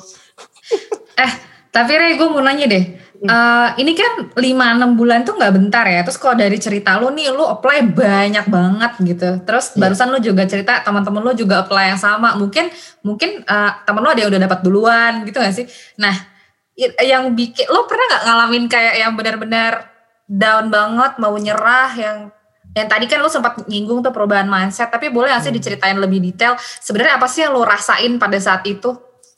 Eh, 1.18 1.32
tapi 1.74 1.92
Ray 1.98 2.14
gue 2.14 2.28
mau 2.30 2.38
nanya 2.38 2.70
deh. 2.70 2.84
Eh, 3.18 3.68
ini 3.82 3.98
kan 3.98 4.30
5-6 4.38 4.94
bulan 4.94 5.26
tuh 5.26 5.34
nggak 5.34 5.54
bentar 5.58 5.84
ya. 5.90 6.06
Terus 6.06 6.18
kalau 6.22 6.38
dari 6.38 6.54
cerita 6.62 6.94
lu 7.02 7.10
nih, 7.10 7.34
lu 7.34 7.42
apply 7.42 7.90
banyak 7.90 8.46
banget 8.46 8.92
gitu. 9.02 9.28
Terus 9.42 9.74
barusan 9.74 10.14
lu 10.14 10.22
juga 10.22 10.46
cerita 10.46 10.78
teman-teman 10.86 11.26
lu 11.26 11.32
juga 11.34 11.66
apply 11.66 11.94
yang 11.94 12.00
sama. 12.00 12.38
Mungkin 12.38 12.70
mungkin 13.02 13.42
eh, 13.42 13.70
temen 13.82 14.00
lu 14.00 14.08
ada 14.08 14.20
yang 14.22 14.30
udah 14.30 14.42
dapat 14.46 14.58
duluan 14.62 15.12
gitu 15.26 15.42
gak 15.42 15.54
sih? 15.54 15.66
Nah, 15.98 16.14
yang 17.02 17.34
bikin 17.34 17.66
lo 17.74 17.90
pernah 17.90 18.06
nggak 18.06 18.22
ngalamin 18.22 18.64
kayak 18.70 18.94
yang 19.02 19.12
benar-benar 19.18 19.90
down 20.30 20.70
banget 20.70 21.18
mau 21.18 21.34
nyerah 21.34 21.90
yang 21.98 22.18
yang 22.76 22.86
tadi 22.86 23.10
kan 23.10 23.18
lu 23.18 23.26
sempat 23.26 23.66
nyinggung 23.66 24.04
tuh 24.04 24.14
perubahan 24.14 24.46
mindset 24.46 24.86
tapi 24.92 25.10
boleh 25.10 25.34
gak 25.34 25.42
sih 25.42 25.50
diceritain 25.50 25.98
lebih 25.98 26.22
detail 26.22 26.54
sebenarnya 26.60 27.18
apa 27.18 27.26
sih 27.26 27.42
yang 27.42 27.56
lo 27.56 27.66
rasain 27.66 28.20
pada 28.22 28.38
saat 28.38 28.62
itu 28.68 28.94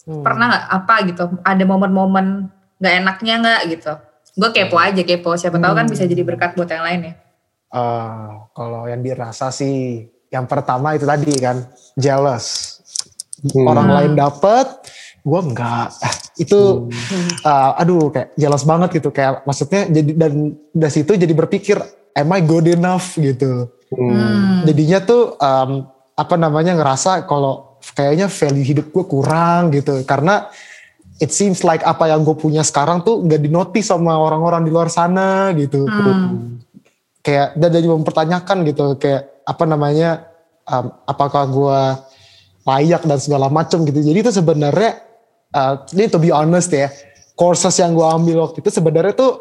Hmm. 0.08 0.24
pernah 0.24 0.46
nggak? 0.48 0.64
Apa 0.70 0.94
gitu? 1.08 1.24
Ada 1.44 1.64
momen-momen 1.64 2.48
nggak 2.80 2.94
enaknya 3.04 3.34
nggak 3.40 3.60
gitu? 3.76 3.92
Gue 4.38 4.50
kepo 4.54 4.76
aja 4.80 5.02
kepo. 5.02 5.36
Siapa 5.36 5.58
tahu 5.58 5.72
kan 5.76 5.86
bisa 5.90 6.06
jadi 6.06 6.22
berkat 6.24 6.56
buat 6.56 6.70
yang 6.70 6.84
lain 6.86 7.00
ya. 7.10 7.14
Eh, 7.70 8.28
kalau 8.56 8.90
yang 8.90 9.02
dirasa 9.04 9.52
sih 9.54 10.06
yang 10.30 10.46
pertama 10.46 10.94
itu 10.94 11.06
tadi 11.06 11.34
kan 11.38 11.66
jealous. 11.98 12.78
Hmm. 13.40 13.64
orang 13.72 13.88
lain 13.88 14.12
dapet 14.20 14.68
gue 15.24 15.40
enggak 15.40 15.88
Ah, 16.04 16.12
itu 16.36 16.92
eh, 17.40 17.70
aduh 17.80 18.12
kayak 18.12 18.36
jealous 18.36 18.64
banget 18.68 19.00
gitu. 19.00 19.08
Kayak 19.12 19.44
maksudnya 19.48 19.88
jadi 19.88 20.10
dan 20.16 20.32
dari 20.72 20.92
situ 20.92 21.12
jadi 21.16 21.32
berpikir 21.32 21.80
am 22.16 22.30
I 22.36 22.40
good 22.44 22.68
enough? 22.68 23.16
gitu. 23.16 23.68
Hmm. 23.90 24.62
jadinya 24.70 25.02
tuh 25.02 25.34
em, 25.34 25.82
apa 26.14 26.34
namanya 26.38 26.78
ngerasa 26.78 27.26
kalau 27.26 27.69
kayaknya 27.96 28.26
value 28.28 28.66
hidup 28.66 28.86
gue 28.92 29.04
kurang 29.04 29.72
gitu. 29.72 30.00
Karena 30.04 30.48
it 31.20 31.32
seems 31.32 31.60
like 31.66 31.84
apa 31.84 32.08
yang 32.08 32.24
gue 32.24 32.36
punya 32.36 32.64
sekarang 32.64 33.04
tuh 33.04 33.20
nggak 33.24 33.40
dinotis 33.40 33.88
sama 33.88 34.16
orang-orang 34.16 34.64
di 34.64 34.70
luar 34.72 34.88
sana 34.88 35.52
gitu. 35.56 35.84
Hmm. 35.84 36.58
kayak 37.20 37.52
dan 37.52 37.68
jadi 37.68 37.84
mempertanyakan 37.84 38.64
gitu 38.64 38.96
kayak 38.96 39.44
apa 39.44 39.68
namanya 39.68 40.24
em, 40.64 40.88
apakah 41.04 41.44
gue 41.52 41.80
layak 42.64 43.04
dan 43.04 43.20
segala 43.20 43.52
macam 43.52 43.84
gitu. 43.84 44.00
Jadi 44.00 44.18
itu 44.24 44.32
sebenarnya 44.32 45.04
uh, 45.52 45.84
ini 45.92 46.08
to 46.08 46.16
be 46.16 46.32
honest 46.32 46.72
ya 46.72 46.88
courses 47.36 47.76
yang 47.80 47.96
gue 47.96 48.04
ambil 48.04 48.44
waktu 48.44 48.60
itu 48.60 48.68
sebenarnya 48.68 49.16
tuh 49.16 49.32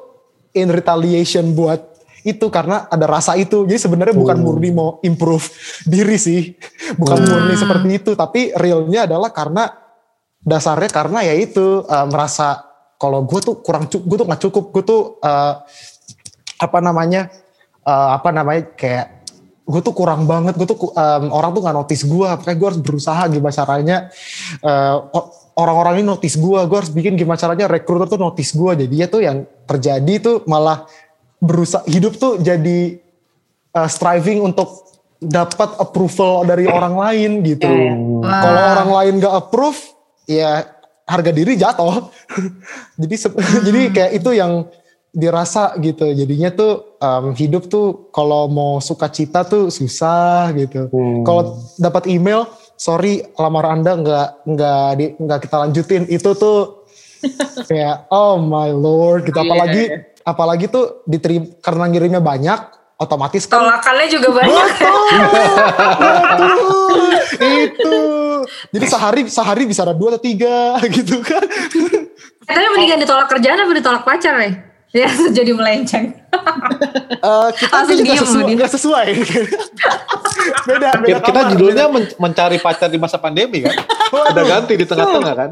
in 0.56 0.72
retaliation 0.72 1.52
buat 1.52 1.99
itu 2.24 2.46
karena 2.52 2.88
ada 2.90 3.06
rasa 3.08 3.36
itu. 3.40 3.64
Jadi 3.64 3.80
sebenarnya 3.80 4.16
bukan 4.16 4.38
murni 4.40 4.70
mau 4.74 4.98
improve 5.06 5.46
diri 5.88 6.18
sih. 6.20 6.56
Bukan 6.96 7.18
murni 7.24 7.56
seperti 7.56 7.88
itu 7.96 8.12
tapi 8.16 8.52
realnya 8.56 9.08
adalah 9.08 9.32
karena 9.32 9.70
dasarnya 10.40 10.90
karena 10.92 11.20
ya 11.24 11.36
itu 11.36 11.84
uh, 11.84 12.08
merasa 12.08 12.64
kalau 13.00 13.24
gue 13.24 13.40
tuh 13.40 13.56
kurang 13.64 13.88
cukup 13.88 14.06
gue 14.08 14.18
tuh 14.18 14.28
nggak 14.28 14.42
cukup. 14.50 14.64
Gue 14.72 14.84
tuh 14.84 15.02
uh, 15.24 15.54
apa 16.60 16.80
namanya 16.84 17.32
uh, 17.88 18.20
apa 18.20 18.30
namanya 18.36 18.76
kayak 18.76 19.28
gue 19.64 19.82
tuh 19.86 19.94
kurang 19.96 20.28
banget. 20.28 20.56
Gue 20.60 20.68
tuh 20.68 20.80
um, 20.92 21.24
orang 21.32 21.52
tuh 21.56 21.62
nggak 21.64 21.78
notice 21.78 22.04
gue 22.04 22.28
makanya 22.28 22.58
gue 22.58 22.68
harus 22.68 22.82
berusaha 22.82 23.22
gimana 23.32 23.54
caranya 23.54 23.98
uh, 24.66 25.08
orang-orang 25.60 26.00
ini 26.00 26.06
notice 26.08 26.40
gue 26.40 26.60
gue 26.64 26.78
harus 26.80 26.92
bikin 26.96 27.20
gimana 27.20 27.36
caranya 27.36 27.68
recruiter 27.68 28.08
tuh 28.08 28.20
notice 28.20 28.56
gue 28.56 28.88
jadi 28.88 28.96
ya 28.96 29.08
tuh 29.12 29.22
yang 29.22 29.44
terjadi 29.68 30.14
tuh 30.24 30.36
malah 30.48 30.88
berusaha 31.40 31.84
hidup 31.88 32.20
tuh 32.20 32.38
jadi 32.40 33.00
uh, 33.76 33.90
striving 33.90 34.44
untuk 34.44 34.90
dapat 35.20 35.76
approval 35.80 36.48
dari 36.48 36.64
orang 36.68 36.96
lain 36.96 37.32
gitu. 37.44 37.68
Wah. 38.24 38.40
kalau 38.40 38.62
orang 38.76 38.92
lain 38.96 39.14
gak 39.20 39.36
approve 39.36 39.80
ya 40.24 40.64
harga 41.04 41.32
diri 41.34 41.60
jatuh. 41.60 42.08
Jadi 43.02 43.16
se- 43.18 43.34
jadi 43.66 43.82
kayak 43.90 44.12
itu 44.22 44.30
yang 44.38 44.70
dirasa 45.10 45.74
gitu. 45.82 46.06
Jadinya 46.14 46.54
tuh 46.54 46.96
um, 47.02 47.34
hidup 47.34 47.66
tuh 47.66 48.14
kalau 48.14 48.46
mau 48.46 48.78
suka 48.78 49.10
cita 49.10 49.42
tuh 49.42 49.74
susah 49.74 50.54
gitu. 50.54 50.86
Hmm. 50.94 51.26
kalau 51.26 51.58
dapat 51.82 52.06
email 52.06 52.46
sorry 52.78 53.26
lamar 53.36 53.74
anda 53.74 53.98
nggak 53.98 54.28
nggak 54.46 54.88
di 55.02 55.06
nggak 55.18 55.40
kita 55.50 55.56
lanjutin. 55.66 56.04
Itu 56.06 56.38
tuh 56.38 56.86
kayak 57.70 58.06
oh 58.14 58.38
my 58.38 58.70
lord 58.70 59.26
gitu. 59.26 59.42
Iya, 59.42 59.50
apalagi 59.50 59.84
iya. 59.90 60.09
Apalagi 60.30 60.70
tuh 60.70 61.02
diterima 61.04 61.50
karena 61.60 61.86
ngirimnya 61.90 62.22
banyak 62.22 62.60
otomatis 63.00 63.48
kan 63.48 63.64
tolakannya 63.64 64.08
juga 64.12 64.30
banyak 64.36 64.68
Betul, 66.30 67.02
itu. 67.64 67.98
Jadi 68.76 68.86
sehari 68.86 69.22
sehari 69.32 69.64
bisa 69.66 69.88
ada 69.88 69.96
dua 69.96 70.16
atau 70.16 70.22
tiga 70.22 70.76
gitu 70.96 71.24
kan. 71.24 71.44
katanya 72.50 72.70
mendingan 72.74 73.00
ditolak 73.06 73.30
kerjaan 73.30 73.62
apa 73.62 73.72
ditolak 73.78 74.04
pacar 74.04 74.34
nih 74.42 74.54
ya 74.90 75.10
jadi 75.38 75.52
melenceng 75.54 76.18
Eh, 77.20 77.50
kita 77.58 77.74
Langsung 77.74 77.98
juga 78.00 78.14
diem 78.46 78.70
sesuai. 78.70 79.08
Beda, 80.62 80.90
beda 80.96 81.08
Kita, 81.10 81.20
kita 81.22 81.40
kamar, 81.40 81.52
judulnya 81.52 81.86
beda- 81.86 81.94
men- 81.96 82.16
mencari 82.18 82.58
pacar 82.58 82.88
di 82.88 82.98
masa 82.98 83.18
pandemi 83.18 83.62
kan? 83.62 83.76
Waduh. 84.10 84.32
Udah 84.32 84.44
ganti 84.46 84.74
di 84.74 84.86
tengah-tengah 84.86 85.34
kan? 85.34 85.50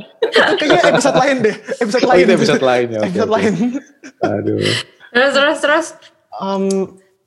kayaknya 0.56 0.82
episode 0.90 1.18
lain 1.18 1.36
deh, 1.40 1.56
episode 1.78 2.04
Oh, 2.04 2.10
lain. 2.10 2.20
itu 2.20 2.32
episode 2.34 2.64
lain 2.64 2.88
ya, 2.90 3.00
Episode 3.04 3.32
lain. 3.32 3.54
Aduh. 4.20 4.60
terus 5.08 5.32
terus 5.34 5.58
terus 5.60 5.88
Em, 6.34 6.64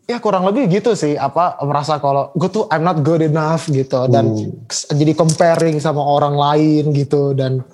ya 0.05 0.19
kurang 0.19 0.43
lebih 0.45 0.71
gitu 0.71 0.93
sih 0.93 1.15
apa 1.15 1.59
merasa 1.61 1.99
kalau 1.99 2.31
gue 2.33 2.47
tuh 2.47 2.67
I'm 2.69 2.83
not 2.83 3.01
good 3.01 3.21
enough 3.21 3.67
gitu 3.67 4.07
dan 4.07 4.27
Hmm. 4.29 4.63
jadi 4.91 5.13
comparing 5.13 5.79
sama 5.79 5.99
orang 5.99 6.33
lain 6.33 6.91
gitu 6.93 7.33
dan 7.33 7.67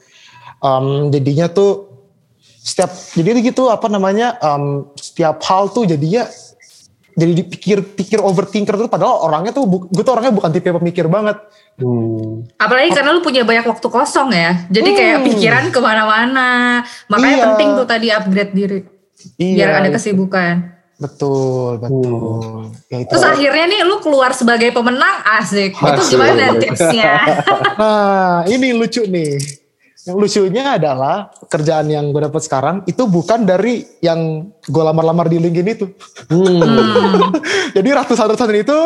um, 0.58 1.08
jadinya 1.08 1.46
tuh 1.46 1.92
setiap 2.58 2.88
jadi 3.12 3.40
gitu 3.42 3.68
apa 3.68 3.86
namanya 3.86 4.36
um, 4.40 4.64
setiap 4.94 5.38
hal 5.40 5.68
tuh 5.68 5.84
jadinya 5.84 6.24
jadi 7.16 7.32
dipikir 7.32 7.80
pikir 7.96 8.20
overthinker 8.20 8.76
tuh 8.76 8.86
padahal 8.86 9.24
orangnya 9.24 9.50
tuh 9.50 9.64
gue 9.66 10.04
tuh 10.04 10.12
orangnya 10.12 10.30
bukan 10.30 10.52
tipe 10.52 10.68
pemikir 10.70 11.08
banget 11.08 11.40
Hmm. 11.76 12.48
Apalagi 12.56 12.88
karena 12.88 13.12
lu 13.12 13.20
punya 13.20 13.44
banyak 13.44 13.68
waktu 13.68 13.84
kosong 13.84 14.32
ya. 14.32 14.64
Jadi 14.72 14.96
kayak 14.96 15.16
Hmm. 15.20 15.26
pikiran 15.28 15.64
ke 15.68 15.76
mana-mana. 15.76 16.80
Makanya 17.04 17.36
Iya. 17.36 17.44
penting 17.52 17.68
tuh 17.76 17.84
tadi 17.84 18.06
upgrade 18.08 18.52
diri. 18.52 18.80
Biar 19.36 19.84
ada 19.84 19.88
kesibukan. 19.90 20.72
betul 20.96 21.76
betul 21.76 22.72
ya 22.88 23.04
itu 23.04 23.12
Terus 23.12 23.20
akhirnya 23.20 23.68
nih 23.68 23.80
lu 23.84 24.00
keluar 24.00 24.32
sebagai 24.32 24.72
pemenang 24.72 25.20
asik. 25.36 25.76
Itu 25.76 25.84
Asik. 25.92 26.16
gimana 26.16 26.56
tipsnya? 26.56 27.12
Nah, 27.76 28.48
ini 28.48 28.72
lucu 28.72 29.04
nih. 29.04 29.36
Lucunya 30.06 30.78
adalah 30.78 31.34
kerjaan 31.50 31.90
yang 31.90 32.14
gue 32.14 32.22
dapat 32.22 32.38
sekarang 32.38 32.86
itu 32.86 33.10
bukan 33.10 33.42
dari 33.42 33.82
yang 33.98 34.46
gue 34.62 34.82
lamar-lamar 34.86 35.26
di 35.26 35.42
LinkedIn 35.42 35.68
itu. 35.74 35.86
Hmm. 36.30 37.34
Jadi 37.76 37.88
ratusan-ratusan 37.90 38.54
itu 38.54 38.78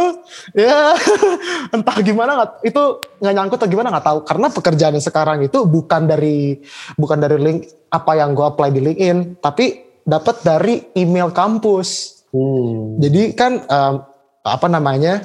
ya 0.57 0.97
entah 1.77 1.97
gimana 2.01 2.31
nggak 2.41 2.51
itu 2.65 2.83
nggak 3.21 3.35
nyangkut 3.37 3.59
atau 3.61 3.69
gimana 3.69 3.93
nggak 3.93 4.07
tahu. 4.09 4.19
Karena 4.25 4.47
pekerjaan 4.49 4.97
yang 4.97 5.05
sekarang 5.05 5.39
itu 5.45 5.69
bukan 5.69 6.09
dari 6.09 6.57
bukan 6.97 7.19
dari 7.21 7.37
link 7.37 7.69
apa 7.93 8.17
yang 8.17 8.33
gue 8.33 8.47
apply 8.49 8.73
di 8.73 8.81
LinkedIn, 8.81 9.45
tapi 9.45 9.65
dapat 10.09 10.41
dari 10.41 10.89
email 10.97 11.29
kampus. 11.37 12.23
Hmm. 12.33 12.97
Jadi 12.97 13.37
kan 13.37 13.61
em, 13.61 13.95
apa 14.41 14.67
namanya? 14.73 15.21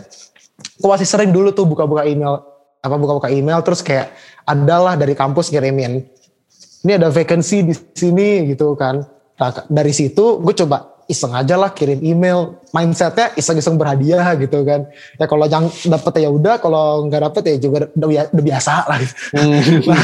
Gue 0.75 0.91
masih 0.91 1.08
sering 1.08 1.31
dulu 1.31 1.55
tuh 1.55 1.63
buka-buka 1.63 2.03
email 2.03 2.55
apa 2.86 2.95
buka-buka 3.02 3.34
email 3.34 3.65
terus 3.65 3.82
kayak 3.82 4.13
adalah 4.45 4.93
dari 4.93 5.17
kampus 5.17 5.50
ngirimin. 5.50 6.06
Ini 6.86 7.02
ada 7.02 7.10
vacancy 7.10 7.65
di 7.65 7.74
sini 7.74 8.45
gitu 8.54 8.78
kan. 8.78 9.02
Nah, 9.41 9.50
dari 9.65 9.89
situ 9.89 10.38
gue 10.38 10.54
coba 10.54 11.02
iseng 11.10 11.34
aja 11.34 11.58
lah 11.58 11.74
kirim 11.74 11.98
email. 12.06 12.62
Mindsetnya 12.69 13.34
iseng-iseng 13.34 13.74
berhadiah 13.82 14.38
gitu 14.38 14.62
kan. 14.62 14.86
Ya 15.17 15.26
kalau 15.26 15.50
yang 15.50 15.65
dapet 15.89 16.13
ya 16.21 16.30
udah 16.30 16.62
kalau 16.62 17.10
nggak 17.10 17.21
dapet 17.32 17.43
ya 17.50 17.56
juga 17.58 17.89
udah, 17.89 18.08
bia- 18.10 18.30
udah 18.30 18.45
biasa 18.45 18.74
lah. 18.86 18.98
Gitu. 19.02 19.13
Nah, 19.86 20.02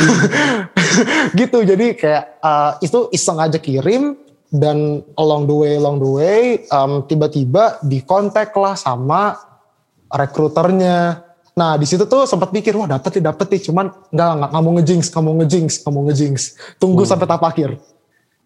gitu 1.39 1.63
jadi 1.63 1.95
kayak 1.95 2.23
uh, 2.43 2.71
itu 2.83 3.07
iseng 3.15 3.39
aja 3.39 3.55
kirim 3.55 4.19
dan 4.51 4.99
along 5.15 5.47
the 5.47 5.55
way 5.55 5.79
along 5.79 6.03
the 6.03 6.11
way 6.11 6.41
um, 6.67 7.07
tiba-tiba 7.07 7.79
dikontak 7.79 8.51
lah 8.59 8.75
sama 8.75 9.39
rekruternya 10.11 11.23
nah 11.51 11.75
di 11.75 11.83
situ 11.83 12.07
tuh 12.07 12.23
sempat 12.23 12.47
pikir 12.49 12.71
wah 12.79 12.87
dapet 12.87 13.19
nih 13.19 13.23
dapet 13.27 13.47
nih. 13.51 13.61
Cuman 13.67 13.85
nggak 14.09 14.29
nggak 14.39 14.49
nggak 14.51 14.63
mau 14.63 14.73
ngejinx 14.79 15.03
nggak 15.11 15.23
mau 15.23 15.35
ngejinx 15.41 15.71
nggak 15.83 15.93
mau 15.93 16.03
ngejinx. 16.07 16.39
Tunggu 16.79 17.03
sampai 17.03 17.25
tahap 17.27 17.43
akhir. 17.43 17.75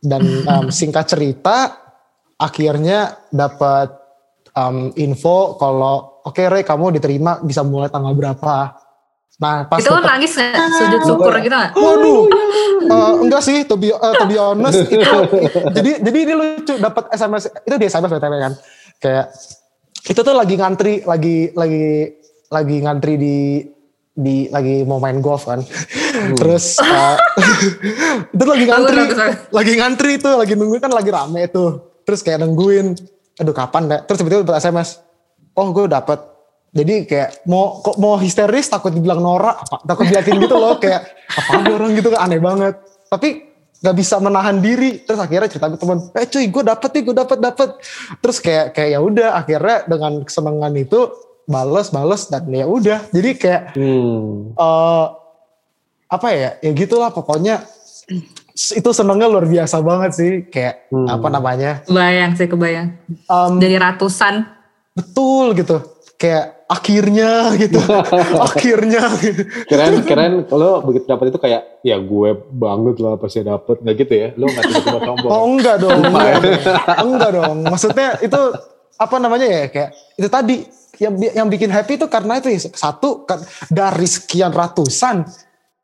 Dan 0.02 0.22
um, 0.52 0.66
singkat 0.74 1.06
cerita 1.06 1.76
akhirnya 2.36 3.26
dapat 3.30 3.94
um, 4.54 4.90
info 4.98 5.56
kalau 5.56 6.22
oke 6.26 6.42
Ray 6.42 6.66
kamu 6.66 6.98
diterima 6.98 7.40
bisa 7.42 7.62
mulai 7.62 7.88
tanggal 7.88 8.16
berapa? 8.18 8.82
Nah 9.36 9.68
pas 9.68 9.84
itu 9.84 9.92
dapet- 9.92 10.08
nangis 10.08 10.32
gak? 10.32 10.54
Sujud 10.80 11.02
syukur 11.04 11.34
gitu 11.44 11.56
gak? 11.56 11.72
Waduh, 11.76 12.24
Eh, 12.86 13.14
enggak 13.18 13.42
sih, 13.42 13.66
to 13.66 13.82
be, 13.82 13.90
eh, 13.90 14.14
to 14.14 14.26
be 14.30 14.38
honest 14.38 14.78
itu, 14.94 15.18
jadi 15.74 15.92
jadi 16.06 16.18
ini 16.22 16.34
lucu 16.38 16.78
dapat 16.78 17.10
SMS 17.10 17.50
itu 17.66 17.76
di 17.82 17.86
SMS 17.90 18.12
btw 18.14 18.36
kan, 18.38 18.54
kayak 19.02 19.26
itu 20.06 20.20
tuh 20.22 20.36
lagi 20.38 20.54
ngantri, 20.54 21.02
lagi 21.02 21.50
lagi 21.58 22.14
lagi 22.56 22.80
ngantri 22.80 23.14
di 23.20 23.38
di 24.16 24.48
lagi 24.48 24.88
mau 24.88 24.96
main 25.04 25.20
golf 25.20 25.44
kan, 25.44 25.60
terus 26.40 26.80
eh, 26.84 27.18
itu 28.32 28.44
lagi 28.48 28.66
ngantri, 28.72 29.02
lagi 29.52 29.74
ngantri 29.76 30.12
itu, 30.16 30.32
lagi 30.32 30.56
nungguin 30.56 30.80
kan 30.80 30.96
lagi 30.96 31.12
rame 31.12 31.52
tuh, 31.52 32.00
terus 32.08 32.24
kayak 32.24 32.48
nungguin, 32.48 32.96
aduh 33.44 33.52
kapan 33.52 33.92
deh, 33.92 34.00
terus 34.08 34.24
tiba-tiba 34.24 34.48
dapat 34.48 34.64
SMS, 34.64 35.04
oh 35.52 35.68
gue 35.76 35.92
dapet, 35.92 36.16
jadi 36.76 37.08
kayak 37.08 37.48
mau 37.48 37.80
kok 37.80 37.96
mau 37.96 38.20
histeris 38.20 38.68
takut 38.68 38.92
dibilang 38.92 39.24
norak 39.24 39.64
apa 39.64 39.80
takut 39.88 40.12
diliatin 40.12 40.44
gitu 40.44 40.60
loh 40.60 40.76
kayak 40.76 41.08
apa 41.32 41.72
orang? 41.72 41.96
Gitu 41.96 42.12
kan 42.12 42.28
aneh 42.28 42.44
banget. 42.44 42.76
Tapi 43.08 43.48
nggak 43.80 43.96
bisa 43.96 44.20
menahan 44.20 44.60
diri. 44.60 45.00
Terus 45.08 45.24
akhirnya 45.24 45.48
cerita 45.48 45.72
ke 45.72 45.80
teman 45.80 46.12
eh 46.12 46.28
cuy 46.28 46.52
gue 46.52 46.64
dapet 46.68 46.90
nih 46.92 47.02
gue 47.08 47.16
dapet 47.16 47.38
dapet. 47.40 47.70
Terus 48.20 48.38
kayak 48.44 48.76
kayak 48.76 48.90
ya 48.92 49.00
udah 49.00 49.30
akhirnya 49.40 49.78
dengan 49.88 50.14
kesenangan 50.28 50.74
itu 50.76 51.00
bales 51.46 51.88
bales 51.90 52.26
dan 52.26 52.46
ya 52.48 52.66
udah 52.66 53.06
jadi 53.10 53.30
kayak 53.34 53.62
Hmm. 53.74 54.52
eh 54.52 55.06
apa 56.08 56.28
ya 56.30 56.50
ya 56.60 56.72
gitulah 56.72 57.10
pokoknya 57.10 57.62
itu 58.72 58.90
senengnya 58.90 59.26
luar 59.26 59.46
biasa 59.46 59.78
banget 59.80 60.12
sih 60.14 60.32
kayak 60.46 60.88
Hmm. 60.88 61.06
apa 61.08 61.28
namanya 61.28 61.72
Kebayang 61.84 62.34
sih 62.34 62.48
kebayang. 62.48 62.88
em, 63.26 63.52
Dari 63.56 63.76
ratusan. 63.76 64.46
betul 64.92 65.52
gitu 65.54 65.82
kayak 66.16 66.64
akhirnya 66.66 67.52
gitu 67.54 67.78
akhirnya 68.48 69.12
gitu. 69.20 69.44
Keren, 69.68 70.02
keren. 70.02 70.34
Kalau 70.46 70.82
begitu 70.82 71.06
dapat 71.06 71.30
itu 71.30 71.38
kayak, 71.38 71.62
ya 71.82 72.00
gue 72.00 72.30
banget 72.50 72.96
lah 72.98 73.20
pasti 73.20 73.44
dapat. 73.44 73.84
Nggak 73.84 73.96
gitu 74.00 74.14
ya? 74.16 74.28
Lo 74.34 74.48
nggak 74.48 74.64
tiba-tiba 74.64 75.00
sombong. 75.04 75.30
Oh 75.30 75.44
enggak 75.46 75.76
dong, 75.78 76.00
enggak 76.02 76.34
dong. 76.40 76.58
enggak 77.06 77.30
dong. 77.36 77.56
Maksudnya 77.68 78.08
itu 78.20 78.42
apa 78.96 79.16
namanya 79.20 79.46
ya 79.46 79.62
kayak 79.68 79.90
itu 80.16 80.28
tadi 80.28 80.56
yang 81.00 81.14
yang 81.34 81.48
bikin 81.48 81.72
happy 81.72 82.00
itu 82.00 82.08
karena 82.08 82.40
itu 82.40 82.52
ya, 82.52 82.60
satu 82.72 83.28
kan 83.28 83.42
dari 83.68 84.08
sekian 84.08 84.54
ratusan 84.54 85.28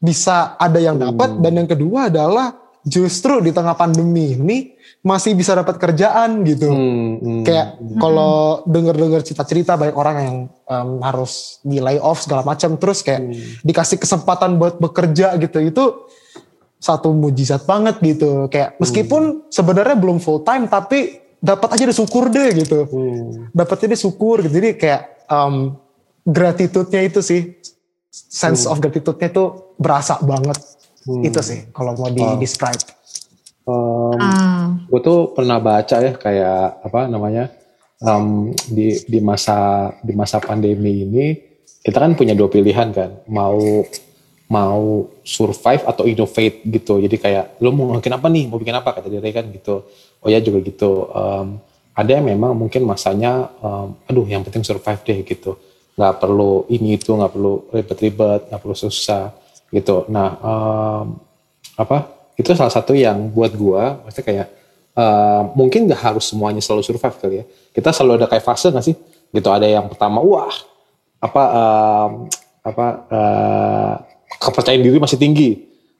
bisa 0.02 0.58
ada 0.58 0.82
yang 0.82 0.97
dapat 0.97 1.38
dan 1.38 1.54
yang 1.54 1.69
kedua 1.69 2.10
adalah 2.10 2.58
justru 2.82 3.38
di 3.45 3.54
tengah 3.54 3.78
pandemi 3.78 4.34
ini 4.34 4.58
masih 5.02 5.34
bisa 5.34 5.58
dapat 5.58 5.82
kerjaan 5.82 6.45
gitu. 6.45 6.69
Hmm, 6.69 7.17
hmm. 7.17 7.43
Kayak 7.45 7.78
kalau 7.97 8.62
denger-denger 8.69 9.21
cerita-cerita 9.26 9.78
banyak 9.78 9.97
orang 9.97 10.15
yang 10.21 10.38
em, 10.69 10.89
harus 11.02 11.62
di 11.65 11.82
lay 11.82 11.97
off 11.97 12.21
segala 12.26 12.45
macam 12.45 12.78
terus 12.78 13.02
kayak 13.02 13.34
dikasih 13.65 13.97
kesempatan 13.97 14.62
buat 14.62 14.78
bekerja 14.78 15.38
gitu 15.41 15.58
itu 15.62 15.84
satu 16.82 17.13
mujizat 17.13 17.65
banget 17.65 18.02
gitu. 18.02 18.50
Kayak 18.50 18.78
meskipun 18.82 19.50
sebenarnya 19.50 19.97
belum 19.97 20.17
full 20.21 20.45
time 20.45 20.69
tapi 20.69 21.21
dapat 21.42 21.74
aja 21.74 21.84
deh 21.90 21.98
syukur 21.98 22.30
deh 22.30 22.50
gitu. 22.54 22.80
Hmm. 22.88 23.50
Dapatnya 23.52 23.98
deh 23.98 24.02
syukur 24.02 24.46
gitu. 24.46 24.54
Jadi 24.54 24.78
kayak 24.78 25.02
em, 25.28 25.76
gratitude-nya 26.24 27.02
itu 27.02 27.20
sih 27.20 27.58
sense 28.14 28.70
of 28.70 28.78
gratitude-nya 28.78 29.28
itu 29.28 29.44
berasa 29.76 30.22
banget. 30.22 30.58
Hmm. 31.04 31.26
Itu 31.26 31.42
sih 31.42 31.68
kalau 31.74 31.98
mau 31.98 32.08
di 32.08 32.22
Wow. 32.22 32.38
describe. 32.38 32.82
Um, 33.62 34.18
Hmm. 34.18 34.90
gue 34.90 35.00
tuh 35.02 35.38
pernah 35.38 35.62
baca 35.62 35.98
ya 36.02 36.18
kayak 36.18 36.82
apa 36.82 37.06
namanya 37.06 37.54
um, 38.02 38.50
di 38.68 38.98
di 39.06 39.22
masa 39.22 39.90
di 40.02 40.18
masa 40.18 40.42
pandemi 40.42 41.06
ini 41.06 41.26
kita 41.82 42.02
kan 42.02 42.18
punya 42.18 42.34
dua 42.34 42.50
pilihan 42.50 42.90
kan 42.90 43.22
mau 43.30 43.86
mau 44.52 45.08
survive 45.24 45.88
atau 45.88 46.04
innovate 46.04 46.60
gitu. 46.68 47.00
Jadi 47.00 47.16
kayak 47.16 47.64
lo 47.64 47.72
mau 47.72 47.96
bikin 47.96 48.12
apa 48.12 48.28
nih? 48.28 48.52
Mau 48.52 48.60
bikin 48.60 48.76
apa? 48.76 48.92
Kata 48.92 49.08
dia 49.08 49.24
kan 49.32 49.48
gitu. 49.48 49.88
Oh 50.20 50.28
ya 50.28 50.44
juga 50.44 50.60
gitu. 50.60 51.08
Um, 51.16 51.64
ada 51.96 52.12
yang 52.20 52.28
memang 52.28 52.52
mungkin 52.52 52.84
masanya 52.84 53.48
um, 53.64 53.96
aduh 54.12 54.28
yang 54.28 54.44
penting 54.44 54.68
survive 54.68 55.00
deh 55.08 55.24
gitu. 55.24 55.56
Nggak 55.96 56.20
perlu 56.20 56.68
ini 56.68 57.00
itu 57.00 57.16
nggak 57.16 57.32
perlu 57.32 57.72
ribet-ribet 57.72 58.52
nggak 58.52 58.60
perlu 58.60 58.76
susah 58.76 59.32
gitu. 59.72 60.04
Nah 60.12 60.30
um, 60.44 61.16
apa? 61.80 62.12
Itu 62.36 62.52
salah 62.52 62.74
satu 62.76 62.92
yang 62.92 63.32
buat 63.32 63.56
gua 63.56 64.04
maksudnya 64.04 64.26
kayak 64.26 64.48
eh, 64.98 65.42
mungkin 65.54 65.86
nggak 65.86 66.02
harus 66.02 66.26
semuanya 66.32 66.60
selalu 66.60 66.82
survive 66.82 67.16
kali 67.22 67.36
ya. 67.44 67.46
Kita 67.70 67.94
selalu 67.94 68.24
ada 68.24 68.28
kayak 68.28 68.44
fase 68.44 68.68
nggak 68.74 68.86
sih? 68.88 68.96
Gitu 69.32 69.48
ada 69.48 69.68
yang 69.70 69.86
pertama 69.86 70.20
wah 70.26 70.52
apa 71.22 71.44
em, 71.54 72.12
apa 72.66 72.86
eh, 73.14 73.96
kepercayaan 74.39 74.84
diri 74.84 74.98
masih 75.02 75.20
tinggi. 75.20 75.50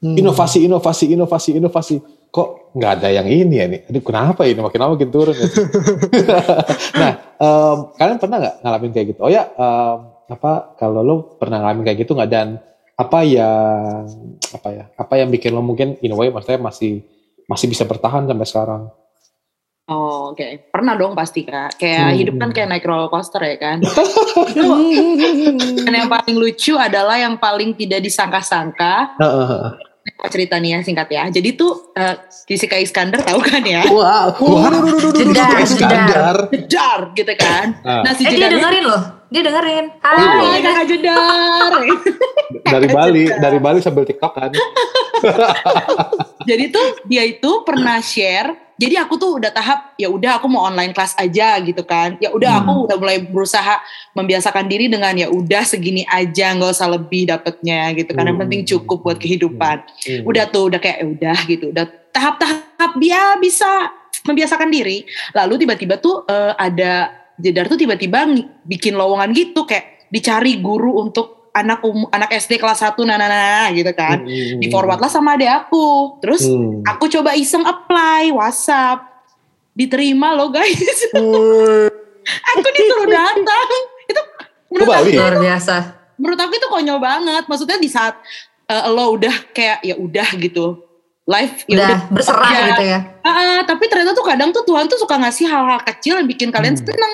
Inovasi 0.02 0.66
inovasi 0.66 1.14
inovasi 1.14 1.50
inovasi. 1.58 1.96
Kok 2.32 2.74
nggak 2.74 2.92
ada 2.98 3.08
yang 3.12 3.28
ini 3.28 3.54
ya 3.60 3.66
nih? 3.68 3.80
Aduh 3.86 4.02
kenapa 4.02 4.48
ini? 4.48 4.58
Makin 4.58 4.80
lama 4.80 4.92
makin 4.96 5.10
turun 5.12 5.36
ya? 5.36 5.46
nah 7.00 7.12
em, 7.38 7.76
kalian 8.00 8.18
pernah 8.18 8.36
nggak 8.40 8.54
ngalamin 8.64 8.90
kayak 8.90 9.06
gitu? 9.14 9.20
Oh 9.22 9.30
ya 9.30 9.46
em, 9.52 9.96
apa 10.32 10.74
kalau 10.80 11.04
lo 11.04 11.14
pernah 11.36 11.60
ngalamin 11.60 11.84
kayak 11.86 11.98
gitu 12.02 12.16
nggak? 12.18 12.30
Dan 12.32 12.56
apa 12.98 13.18
yang 13.24 14.04
apa 14.52 14.68
ya 14.72 14.84
apa 14.96 15.14
yang 15.16 15.28
bikin 15.32 15.52
lo 15.52 15.62
mungkin 15.64 15.96
in 16.04 16.12
a 16.12 16.16
way 16.16 16.28
maksudnya 16.28 16.60
masih 16.60 17.04
masih 17.46 17.66
bisa 17.66 17.84
bertahan 17.88 18.28
sampai 18.28 18.46
sekarang 18.48 18.82
Oh, 19.92 20.32
oke. 20.32 20.72
Pernah 20.72 20.96
dong 20.96 21.12
pasti, 21.12 21.44
Kak. 21.44 21.76
Kayak 21.76 22.06
Hmm. 22.08 22.16
hidup 22.16 22.34
kan 22.40 22.48
kayak 22.50 22.68
naik 22.70 22.82
roller 22.82 23.06
coaster 23.06 23.38
ya 23.38 23.54
kan. 23.60 23.78
Dan 25.84 25.92
yang 25.92 26.08
paling 26.08 26.34
lucu 26.34 26.72
adalah 26.74 27.16
yang 27.16 27.36
paling 27.36 27.74
tidak 27.74 28.00
disangka-sangka. 28.00 29.14
Yang 30.02 30.30
cerita 30.30 30.54
nih 30.58 30.70
ya 30.74 30.78
singkat 30.80 31.08
ya. 31.10 31.22
Jadi 31.28 31.48
tuh 31.52 31.92
uh, 31.92 32.14
Jessica 32.48 32.74
Iskandar 32.74 33.22
tahu 33.22 33.38
kan 33.38 33.62
ya? 33.62 33.84
Wah, 33.86 34.32
wah, 34.34 34.70
Jedar, 35.12 35.50
Iskandar. 35.60 36.36
Jedar 36.48 36.98
gitu 37.12 37.32
kan. 37.36 37.76
Ah. 37.82 38.02
Nah 38.02 38.12
si 38.14 38.22
Eh 38.24 38.32
dia 38.32 38.48
Jedar 38.48 38.58
dengerin 38.58 38.84
loh. 38.86 39.02
Dia 39.28 39.42
dengerin. 39.42 39.84
Hai 39.98 40.18
Hai. 40.18 40.60
kakak 40.60 40.86
Jedar. 40.88 41.72
Dari 42.72 42.88
Bali, 42.88 43.24
dari 43.28 43.58
Bali 43.58 43.78
sambil 43.80 44.04
TikTok 44.04 44.32
kan. 44.32 44.48
jadi 46.48 46.64
tuh 46.68 46.86
dia 47.04 47.22
itu 47.22 47.62
pernah 47.62 48.00
share. 48.00 48.71
Jadi 48.82 48.98
aku 48.98 49.14
tuh 49.14 49.38
udah 49.38 49.54
tahap 49.54 49.94
ya 49.94 50.10
udah 50.10 50.42
aku 50.42 50.50
mau 50.50 50.66
online 50.66 50.90
class 50.90 51.14
aja 51.14 51.54
gitu 51.62 51.86
kan. 51.86 52.18
Ya 52.18 52.34
udah 52.34 52.66
aku 52.66 52.90
udah 52.90 52.98
mulai 52.98 53.22
berusaha 53.22 53.78
membiasakan 54.18 54.66
diri 54.66 54.90
dengan 54.90 55.14
ya 55.14 55.30
udah 55.30 55.62
segini 55.62 56.02
aja 56.10 56.50
nggak 56.58 56.74
usah 56.74 56.90
lebih 56.90 57.30
dapetnya 57.30 57.94
gitu 57.94 58.10
kan. 58.10 58.26
Yang 58.26 58.34
Hmm. 58.34 58.42
penting 58.42 58.60
cukup 58.66 58.98
buat 59.06 59.18
kehidupan. 59.22 59.76
Hmm. 59.86 60.26
Udah 60.26 60.50
tuh 60.50 60.66
udah 60.66 60.82
kayak 60.82 60.98
ya 60.98 61.06
udah 61.06 61.38
gitu. 61.46 61.64
Udah 61.70 61.86
tahap-tahap 62.10 62.92
dia 62.98 63.38
bisa 63.38 63.94
membiasakan 64.26 64.66
diri. 64.66 65.06
Lalu 65.30 65.62
tiba-tiba 65.62 66.02
tuh 66.02 66.26
eh, 66.26 66.52
ada 66.58 67.22
Jedar 67.42 67.66
tuh 67.66 67.80
tiba-tiba 67.80 68.28
bikin 68.62 68.92
lowongan 68.94 69.32
gitu 69.32 69.64
kayak 69.64 70.06
dicari 70.12 70.60
guru 70.60 71.00
untuk 71.00 71.41
anak 71.52 71.84
um, 71.84 72.08
anak 72.08 72.32
SD 72.32 72.56
kelas 72.56 72.80
1 72.80 72.96
nah, 73.02 73.14
nah, 73.14 73.28
nah, 73.28 73.40
nah, 73.62 73.66
gitu 73.70 73.92
kan. 73.92 74.24
Hmm. 74.24 74.58
Di 74.58 74.66
forward 74.68 74.98
lah 74.98 75.06
sama 75.06 75.36
adek 75.36 75.68
aku. 75.68 76.16
Terus 76.18 76.42
Hmm. 76.44 76.80
aku 76.82 77.06
coba 77.08 77.32
iseng 77.32 77.62
apply 77.62 78.32
WhatsApp. 78.32 79.04
Diterima 79.72 80.32
loh 80.32 80.48
guys. 80.48 80.76
aku 82.52 82.66
disuruh 82.70 83.08
datang. 83.08 83.68
Itu 84.04 84.20
menurut 84.68 84.88
aku, 84.88 84.92
Bali? 85.04 85.12
Luar 85.12 85.36
biasa. 85.38 85.76
menurut 86.12 86.38
aku 86.38 86.54
itu 86.54 86.68
konyol 86.68 86.98
banget. 86.98 87.44
Maksudnya 87.46 87.76
di 87.76 87.88
saat 87.88 88.14
eh, 88.64 88.84
lo 88.88 89.12
udah 89.12 89.32
kayak 89.50 89.82
ya 89.82 89.96
udah 89.96 90.28
gitu. 90.38 90.80
Life 91.22 91.62
ya 91.70 91.78
Udah 91.78 91.98
berserah 92.10 92.50
Ya. 92.50 92.62
gitu 92.74 92.84
ya. 92.84 92.98
Ah, 93.22 93.62
tapi 93.62 93.86
ternyata 93.86 94.10
tuh 94.10 94.26
kadang 94.26 94.50
tuh 94.50 94.66
Tuhan 94.66 94.90
tuh 94.90 94.98
suka 94.98 95.14
ngasih 95.16 95.46
hal-hal 95.46 95.78
kecil 95.86 96.18
yang 96.18 96.26
bikin 96.26 96.50
kalian 96.50 96.74
Hmm. 96.74 96.82
seneng 96.82 97.12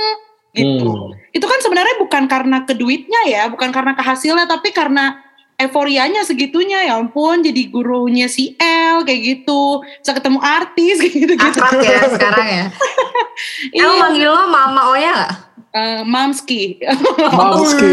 gitu. 0.58 0.90
Hmm. 0.90 1.10
Itu 1.30 1.46
kan 1.46 1.58
sebenarnya 1.62 1.94
bukan 1.98 2.24
karena 2.26 2.56
ke 2.62 2.74
duitnya 2.74 3.20
ya, 3.24 3.42
bukan 3.46 3.70
karena 3.70 3.94
ke 3.94 4.02
hasilnya, 4.02 4.44
tapi 4.44 4.74
karena 4.74 5.22
euforianya 5.56 6.22
segitunya 6.22 6.86
ya 6.86 7.02
ampun 7.02 7.42
jadi 7.42 7.66
gurunya 7.66 8.30
si 8.30 8.54
L 8.56 9.02
kayak 9.02 9.20
gitu 9.42 9.82
bisa 9.98 10.14
ketemu 10.14 10.38
artis 10.38 10.94
kayak 11.02 11.14
gitu 11.18 11.32
gitu 11.34 11.58
Akrab 11.58 11.82
ya 11.82 12.00
sekarang 12.14 12.46
ya. 12.48 12.64
Iya. 13.74 13.82
El 13.82 13.92
manggil 13.98 14.28
lo 14.28 14.46
Mama 14.46 14.94
Oya 14.94 15.10
gak? 15.12 15.32
Eh, 15.68 16.00
Mamski 16.02 16.78
Mamski. 17.28 17.92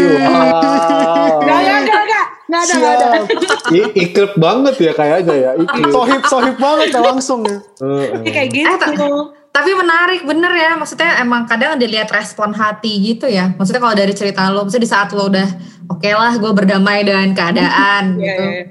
Gak, 1.42 1.60
gak, 1.60 1.80
gak, 1.84 2.02
gak. 2.06 2.26
Gak 2.46 2.60
ada, 2.62 2.74
gak 2.78 2.92
ada. 2.94 3.06
Siap. 3.18 3.74
I- 3.76 3.92
Ikrip 4.06 4.32
banget 4.38 4.74
ya 4.78 4.92
kayaknya 4.94 5.34
ya. 5.34 5.50
Ikrip. 5.58 5.90
Sohib 5.90 6.22
sohib 6.24 6.56
banget 6.56 6.94
ya 6.94 7.00
langsung 7.02 7.42
ya. 7.42 7.58
Heeh. 7.82 8.30
Kayak 8.30 8.48
gitu. 8.54 8.70
Eh, 8.70 8.78
ta- 8.78 9.28
Tapi 9.56 9.72
menarik 9.72 10.20
bener 10.28 10.52
ya, 10.52 10.76
maksudnya 10.76 11.16
emang 11.16 11.48
kadang 11.48 11.80
dilihat 11.80 12.12
respon 12.12 12.52
hati 12.52 12.92
gitu 13.00 13.24
ya. 13.24 13.56
Maksudnya 13.56 13.80
kalau 13.80 13.96
dari 13.96 14.12
cerita 14.12 14.52
lo, 14.52 14.68
maksudnya 14.68 14.84
di 14.84 14.92
saat 14.92 15.08
lo 15.16 15.32
udah 15.32 15.48
oke 15.88 16.10
lah 16.12 16.36
gue 16.36 16.52
berdamai 16.52 17.08
dengan 17.08 17.32
keadaan 17.32 18.04
Iya, 18.20 18.20
gitu. 18.20 18.44
iya. 18.44 18.64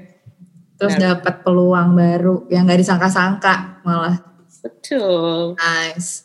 Terus 0.76 0.94
Benar. 0.94 1.18
dapat 1.18 1.34
peluang 1.42 1.88
baru 1.98 2.34
yang 2.54 2.70
gak 2.70 2.78
disangka-sangka 2.86 3.82
malah. 3.82 4.22
Betul. 4.62 5.58
Nice. 5.58 6.22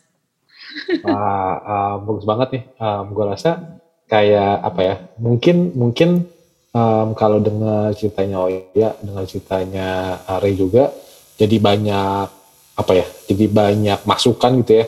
Ah, 1.04 1.52
ah, 1.68 1.92
bagus 2.00 2.24
banget 2.24 2.48
nih. 2.56 2.64
gue 3.12 3.24
rasa 3.28 3.76
kayak 4.08 4.54
apa 4.64 4.80
ya? 4.80 4.94
Mungkin 5.20 5.76
mungkin 5.76 6.24
em, 6.72 7.08
kalau 7.12 7.44
dengar 7.44 7.92
ceritanya 7.92 8.40
Oya, 8.40 8.96
dengar 9.04 9.28
ceritanya 9.28 10.16
Are 10.24 10.48
juga, 10.56 10.88
jadi 11.36 11.60
banyak 11.60 12.41
apa 12.82 12.92
ya? 12.98 13.06
Jadi 13.30 13.44
banyak 13.46 14.00
masukan 14.02 14.50
gitu 14.66 14.82
ya. 14.82 14.86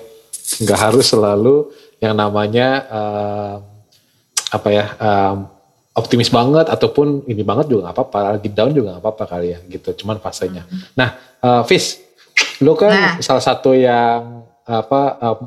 Nggak 0.66 0.78
harus 0.90 1.06
selalu 1.08 1.70
yang 2.02 2.18
namanya 2.18 2.68
em, 2.90 3.56
apa 4.50 4.68
ya? 4.68 4.84
em, 4.98 5.36
optimis 5.94 6.26
banget 6.26 6.66
ataupun 6.66 7.22
ini 7.30 7.46
banget 7.46 7.70
juga 7.70 7.86
nggak 7.86 7.94
apa-apa, 7.94 8.20
lagi 8.34 8.50
down 8.50 8.74
juga 8.74 8.98
nggak 8.98 9.02
apa-apa 9.06 9.24
kali 9.30 9.54
ya 9.54 9.58
gitu. 9.70 9.94
Cuman 10.02 10.18
fasenya. 10.18 10.66
Nah, 10.98 11.14
eh, 11.38 11.62
Fis, 11.70 12.02
lu 12.58 12.74
kan 12.74 12.90
Nah. 12.90 13.14
salah 13.22 13.44
satu 13.46 13.70
yang 13.78 14.42
apa 14.66 15.02
em, 15.22 15.38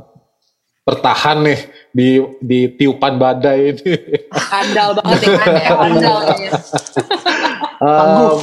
bertahan 0.87 1.43
nih 1.43 1.59
di 1.91 2.09
di 2.39 2.59
tiupan 2.79 3.19
badai 3.19 3.75
ini. 3.75 3.91
Andal 4.31 4.95
banget 4.95 5.19
ya. 5.19 5.35
Ya, 5.35 5.75
Andal 5.75 6.17
kayaknya. 6.31 6.51
Um, 7.83 8.39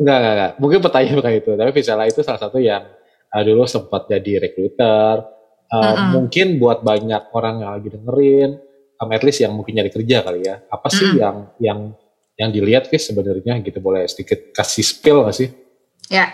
enggak, 0.00 0.16
enggak, 0.16 0.32
enggak. 0.32 0.52
Mungkin 0.56 0.78
pertanyaan 0.80 1.16
bukan 1.20 1.32
itu. 1.36 1.50
Tapi 1.60 1.70
Visela 1.76 2.04
itu 2.08 2.20
salah 2.24 2.40
satu 2.40 2.56
yang 2.56 2.88
uh, 3.32 3.42
dulu 3.44 3.64
sempat 3.64 4.08
jadi 4.08 4.48
recruiter. 4.48 5.24
Uh, 5.68 5.76
Mm-mm. 5.84 6.08
Mungkin 6.16 6.46
buat 6.56 6.80
banyak 6.80 7.28
orang 7.36 7.60
yang 7.60 7.70
lagi 7.76 7.88
dengerin, 7.92 8.50
um, 8.96 9.08
at 9.12 9.20
least 9.20 9.44
yang 9.44 9.52
mungkin 9.52 9.76
nyari 9.76 9.92
kerja 9.92 10.24
kali 10.24 10.48
ya. 10.48 10.64
Apa 10.64 10.88
sih 10.88 11.12
Mm-mm. 11.12 11.20
yang 11.20 11.36
yang 11.60 11.80
yang 12.38 12.50
dilihat 12.54 12.86
Vis 12.86 13.04
sebenarnya 13.04 13.58
gitu 13.60 13.82
boleh 13.82 14.06
sedikit 14.06 14.54
kasih 14.54 14.86
spill 14.86 15.26
gak 15.26 15.34
sih? 15.34 15.50
Ya, 16.06 16.30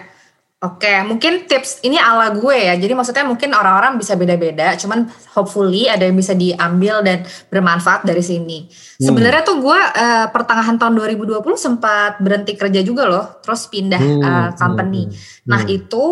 oke. 0.61 0.93
Mungkin 1.09 1.49
tips 1.49 1.81
ini 1.81 1.97
ala 1.97 2.29
gue 2.31 2.53
ya. 2.55 2.77
Jadi 2.77 2.93
maksudnya 2.93 3.25
mungkin 3.25 3.57
orang-orang 3.57 3.97
bisa 3.97 4.13
beda-beda. 4.15 4.77
Cuman 4.77 5.09
hopefully 5.33 5.89
ada 5.89 6.05
yang 6.05 6.15
bisa 6.15 6.37
diambil 6.37 7.01
dan 7.01 7.25
bermanfaat 7.49 8.05
dari 8.05 8.21
sini. 8.21 8.69
Hmm. 8.69 9.11
Sebenarnya 9.11 9.43
tuh 9.49 9.65
gue 9.65 9.81
eh, 9.81 10.27
pertengahan 10.29 10.77
tahun 10.77 10.95
2020 10.95 11.41
sempat 11.57 12.21
berhenti 12.21 12.53
kerja 12.55 12.85
juga 12.85 13.09
loh. 13.09 13.41
Terus 13.41 13.67
pindah 13.73 13.99
Hmm, 13.99 14.23
eh, 14.23 14.51
company. 14.61 15.03
hmm, 15.09 15.49
Nah 15.49 15.65
hmm. 15.65 15.73
itu 15.73 16.05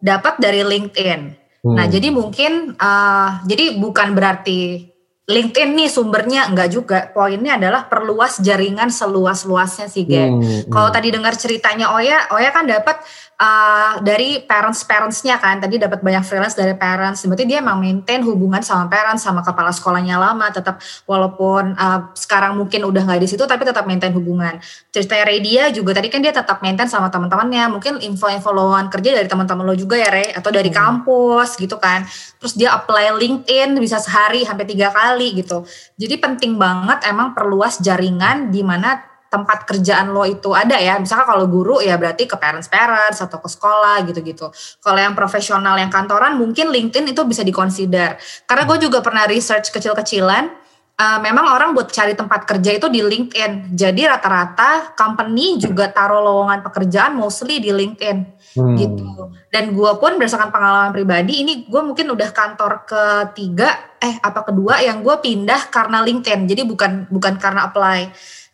dapat 0.00 0.40
dari 0.40 0.64
LinkedIn. 0.64 1.20
Nah 1.60 1.84
Hmm. 1.84 1.92
jadi 1.92 2.08
mungkin 2.08 2.72
eh, 2.74 3.28
jadi 3.44 3.76
bukan 3.76 4.16
berarti 4.16 4.88
LinkedIn 5.30 5.78
nih 5.78 5.86
sumbernya 5.86 6.50
enggak 6.50 6.68
juga. 6.74 6.98
Poinnya 7.14 7.54
adalah 7.54 7.86
perluas 7.86 8.42
jaringan 8.42 8.90
seluas-luasnya 8.90 9.86
sih, 9.86 10.02
geng. 10.02 10.42
Hmm, 10.42 10.66
Kalau 10.66 10.90
hmm. 10.90 10.96
tadi 10.98 11.08
dengar 11.14 11.34
ceritanya 11.38 11.94
Oya, 11.94 12.26
Oya 12.34 12.50
kan 12.50 12.66
dapat 12.66 12.98
uh, 13.38 14.02
dari 14.02 14.42
parents-parentsnya 14.42 15.38
kan. 15.38 15.62
Tadi 15.62 15.78
dapat 15.78 16.02
banyak 16.02 16.26
freelance 16.26 16.58
dari 16.58 16.74
parents. 16.74 17.22
Berarti 17.30 17.46
dia 17.46 17.62
emang 17.62 17.78
maintain 17.78 18.18
hubungan 18.26 18.58
sama 18.58 18.90
parents, 18.90 19.22
sama 19.22 19.46
kepala 19.46 19.70
sekolahnya 19.70 20.18
lama. 20.18 20.50
Tetap 20.50 20.82
walaupun 21.06 21.78
uh, 21.78 22.10
sekarang 22.18 22.58
mungkin 22.58 22.82
udah 22.82 23.06
nggak 23.06 23.22
di 23.22 23.28
situ, 23.30 23.46
tapi 23.46 23.62
tetap 23.62 23.86
maintain 23.86 24.10
hubungan. 24.10 24.58
Ceritanya 24.90 25.30
Ray 25.30 25.38
dia 25.38 25.70
juga 25.70 25.94
tadi 25.94 26.10
kan 26.10 26.18
dia 26.18 26.34
tetap 26.34 26.58
maintain 26.58 26.90
sama 26.90 27.06
teman-temannya. 27.06 27.70
Mungkin 27.78 28.02
info-info 28.02 28.50
lowongan 28.50 28.90
kerja 28.90 29.22
dari 29.22 29.30
teman-teman 29.30 29.62
lo 29.62 29.78
juga 29.78 29.94
ya 29.94 30.10
Ray, 30.10 30.34
atau 30.34 30.50
dari 30.50 30.74
kampus 30.74 31.54
gitu 31.54 31.78
kan. 31.78 32.02
Terus 32.42 32.58
dia 32.58 32.74
apply 32.74 33.14
LinkedIn 33.14 33.78
bisa 33.78 34.02
sehari 34.02 34.42
sampai 34.42 34.66
tiga 34.66 34.90
kali 34.90 35.19
gitu. 35.28 35.68
Jadi 36.00 36.14
penting 36.16 36.56
banget 36.56 37.04
emang 37.04 37.36
perluas 37.36 37.76
jaringan 37.84 38.48
di 38.48 38.64
mana 38.64 39.10
tempat 39.30 39.62
kerjaan 39.62 40.10
lo 40.10 40.26
itu 40.26 40.50
ada 40.50 40.74
ya. 40.74 40.98
Misalnya 40.98 41.24
kalau 41.24 41.46
guru 41.46 41.78
ya 41.78 41.94
berarti 41.94 42.26
ke 42.26 42.34
parents-parents 42.34 43.22
atau 43.22 43.38
ke 43.38 43.48
sekolah 43.48 44.02
gitu-gitu. 44.10 44.50
Kalau 44.82 44.98
yang 44.98 45.14
profesional 45.14 45.78
yang 45.78 45.88
kantoran 45.88 46.34
mungkin 46.34 46.74
LinkedIn 46.74 47.14
itu 47.14 47.22
bisa 47.22 47.46
dikonsider. 47.46 48.18
Karena 48.44 48.66
gue 48.66 48.78
juga 48.90 48.98
pernah 49.00 49.24
research 49.30 49.70
kecil-kecilan. 49.70 50.58
eh, 51.00 51.18
memang 51.24 51.56
orang 51.56 51.72
buat 51.72 51.88
cari 51.88 52.12
tempat 52.12 52.44
kerja 52.44 52.76
itu 52.76 52.92
di 52.92 53.00
LinkedIn. 53.00 53.72
Jadi 53.72 54.04
rata-rata 54.04 54.92
company 54.92 55.56
juga 55.56 55.88
taruh 55.88 56.20
lowongan 56.20 56.60
pekerjaan 56.60 57.16
mostly 57.16 57.56
di 57.56 57.72
LinkedIn 57.72 58.39
Hmm. 58.50 58.74
gitu. 58.74 59.30
Dan 59.46 59.78
gue 59.78 59.92
pun 60.02 60.18
berdasarkan 60.18 60.50
pengalaman 60.50 60.90
pribadi, 60.90 61.46
ini 61.46 61.70
gue 61.70 61.82
mungkin 61.86 62.10
udah 62.10 62.34
kantor 62.34 62.82
ketiga, 62.82 63.94
eh 64.02 64.18
apa 64.18 64.42
kedua 64.42 64.82
yang 64.82 65.06
gue 65.06 65.16
pindah 65.22 65.70
karena 65.70 66.02
LinkedIn. 66.02 66.50
Jadi 66.50 66.62
bukan 66.66 67.06
bukan 67.06 67.38
karena 67.38 67.70
apply. 67.70 68.10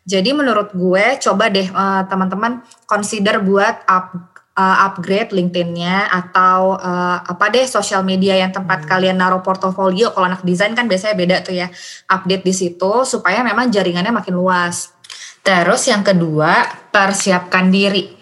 Jadi 0.07 0.29
menurut 0.37 0.71
gue 0.71 1.17
coba 1.17 1.49
deh 1.49 1.65
eh, 1.65 2.01
teman-teman 2.05 2.61
consider 2.85 3.41
buat 3.41 3.89
up 3.89 4.37
eh, 4.53 4.77
upgrade 4.85 5.33
LinkedIn-nya 5.33 6.13
atau 6.13 6.77
eh, 6.77 7.17
apa 7.25 7.49
deh 7.49 7.65
sosial 7.65 8.05
media 8.05 8.37
yang 8.37 8.53
tempat 8.53 8.85
kalian 8.85 9.17
naruh 9.17 9.41
portofolio. 9.41 10.13
Kalau 10.13 10.29
anak 10.29 10.45
desain 10.45 10.77
kan 10.77 10.85
biasanya 10.85 11.17
beda 11.17 11.35
tuh 11.41 11.57
ya. 11.57 11.73
Update 12.05 12.45
di 12.45 12.53
situ 12.53 13.01
supaya 13.01 13.41
memang 13.41 13.73
jaringannya 13.73 14.13
makin 14.13 14.37
luas. 14.37 14.93
Terus 15.41 15.87
yang 15.87 16.03
kedua, 16.03 16.67
persiapkan 16.91 17.71
diri. 17.71 18.16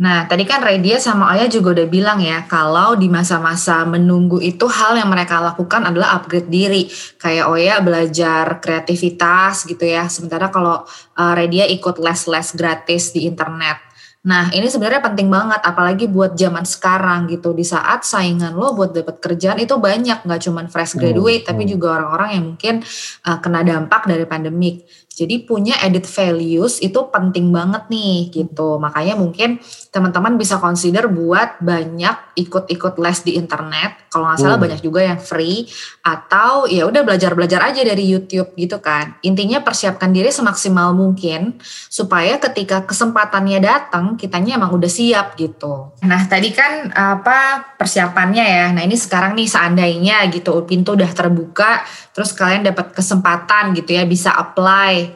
Nah, 0.00 0.24
tadi 0.24 0.48
kan 0.48 0.64
Redia 0.64 0.96
sama 0.96 1.36
Oya 1.36 1.44
juga 1.44 1.76
udah 1.76 1.84
bilang 1.84 2.24
ya, 2.24 2.48
kalau 2.48 2.96
di 2.96 3.12
masa-masa 3.12 3.84
menunggu 3.84 4.40
itu 4.40 4.64
hal 4.64 4.96
yang 4.96 5.12
mereka 5.12 5.44
lakukan 5.44 5.84
adalah 5.84 6.16
upgrade 6.16 6.48
diri. 6.48 6.88
Kayak 7.20 7.52
Oya 7.52 7.74
belajar 7.84 8.64
kreativitas 8.64 9.68
gitu 9.68 9.84
ya, 9.84 10.08
sementara 10.08 10.48
kalau 10.48 10.88
uh, 11.20 11.32
Redia 11.36 11.68
ikut 11.68 12.00
les-les 12.00 12.48
gratis 12.56 13.12
di 13.12 13.28
internet. 13.28 13.90
Nah, 14.20 14.52
ini 14.52 14.68
sebenarnya 14.68 15.00
penting 15.00 15.32
banget, 15.32 15.64
apalagi 15.64 16.04
buat 16.04 16.36
zaman 16.36 16.68
sekarang 16.68 17.24
gitu. 17.32 17.56
Di 17.56 17.64
saat 17.64 18.04
saingan 18.04 18.52
lo 18.52 18.76
buat 18.76 18.92
dapat 18.92 19.16
kerjaan 19.16 19.56
itu 19.60 19.80
banyak, 19.80 20.28
nggak 20.28 20.40
cuman 20.44 20.68
fresh 20.68 21.00
graduate, 21.00 21.48
tapi 21.48 21.64
juga 21.64 21.96
orang-orang 21.96 22.36
yang 22.36 22.44
mungkin 22.52 22.74
uh, 23.24 23.40
kena 23.40 23.64
dampak 23.64 24.04
dari 24.04 24.28
pandemik. 24.28 24.84
Jadi 25.20 25.44
punya 25.44 25.76
edit 25.84 26.08
values 26.08 26.80
itu 26.80 26.96
penting 27.12 27.52
banget 27.52 27.92
nih 27.92 28.32
gitu. 28.32 28.80
Makanya 28.80 29.20
mungkin 29.20 29.60
teman-teman 29.92 30.40
bisa 30.40 30.56
consider 30.56 31.12
buat 31.12 31.60
banyak 31.60 32.40
ikut-ikut 32.40 32.96
les 32.96 33.20
di 33.20 33.36
internet. 33.36 34.08
Kalau 34.08 34.32
nggak 34.32 34.40
salah 34.40 34.56
hmm. 34.56 34.64
banyak 34.64 34.80
juga 34.80 35.00
yang 35.04 35.20
free 35.20 35.68
atau 36.00 36.64
ya 36.64 36.88
udah 36.88 37.04
belajar-belajar 37.04 37.60
aja 37.68 37.84
dari 37.84 38.08
YouTube 38.08 38.56
gitu 38.56 38.80
kan. 38.80 39.20
Intinya 39.20 39.60
persiapkan 39.60 40.08
diri 40.08 40.32
semaksimal 40.32 40.96
mungkin 40.96 41.60
supaya 41.92 42.40
ketika 42.40 42.88
kesempatannya 42.88 43.60
datang 43.60 44.16
kitanya 44.16 44.56
emang 44.56 44.72
udah 44.72 44.88
siap 44.88 45.36
gitu. 45.36 45.92
Nah, 46.00 46.24
tadi 46.24 46.48
kan 46.50 46.88
apa 46.96 47.70
persiapannya 47.76 48.44
ya. 48.48 48.66
Nah, 48.72 48.82
ini 48.88 48.96
sekarang 48.96 49.36
nih 49.36 49.46
seandainya 49.46 50.24
gitu 50.32 50.64
pintu 50.64 50.96
udah 50.96 51.10
terbuka 51.12 51.84
terus 52.10 52.34
kalian 52.34 52.66
dapat 52.66 52.92
kesempatan 52.94 53.72
gitu 53.74 53.94
ya 53.94 54.04
bisa 54.06 54.34
apply 54.34 55.09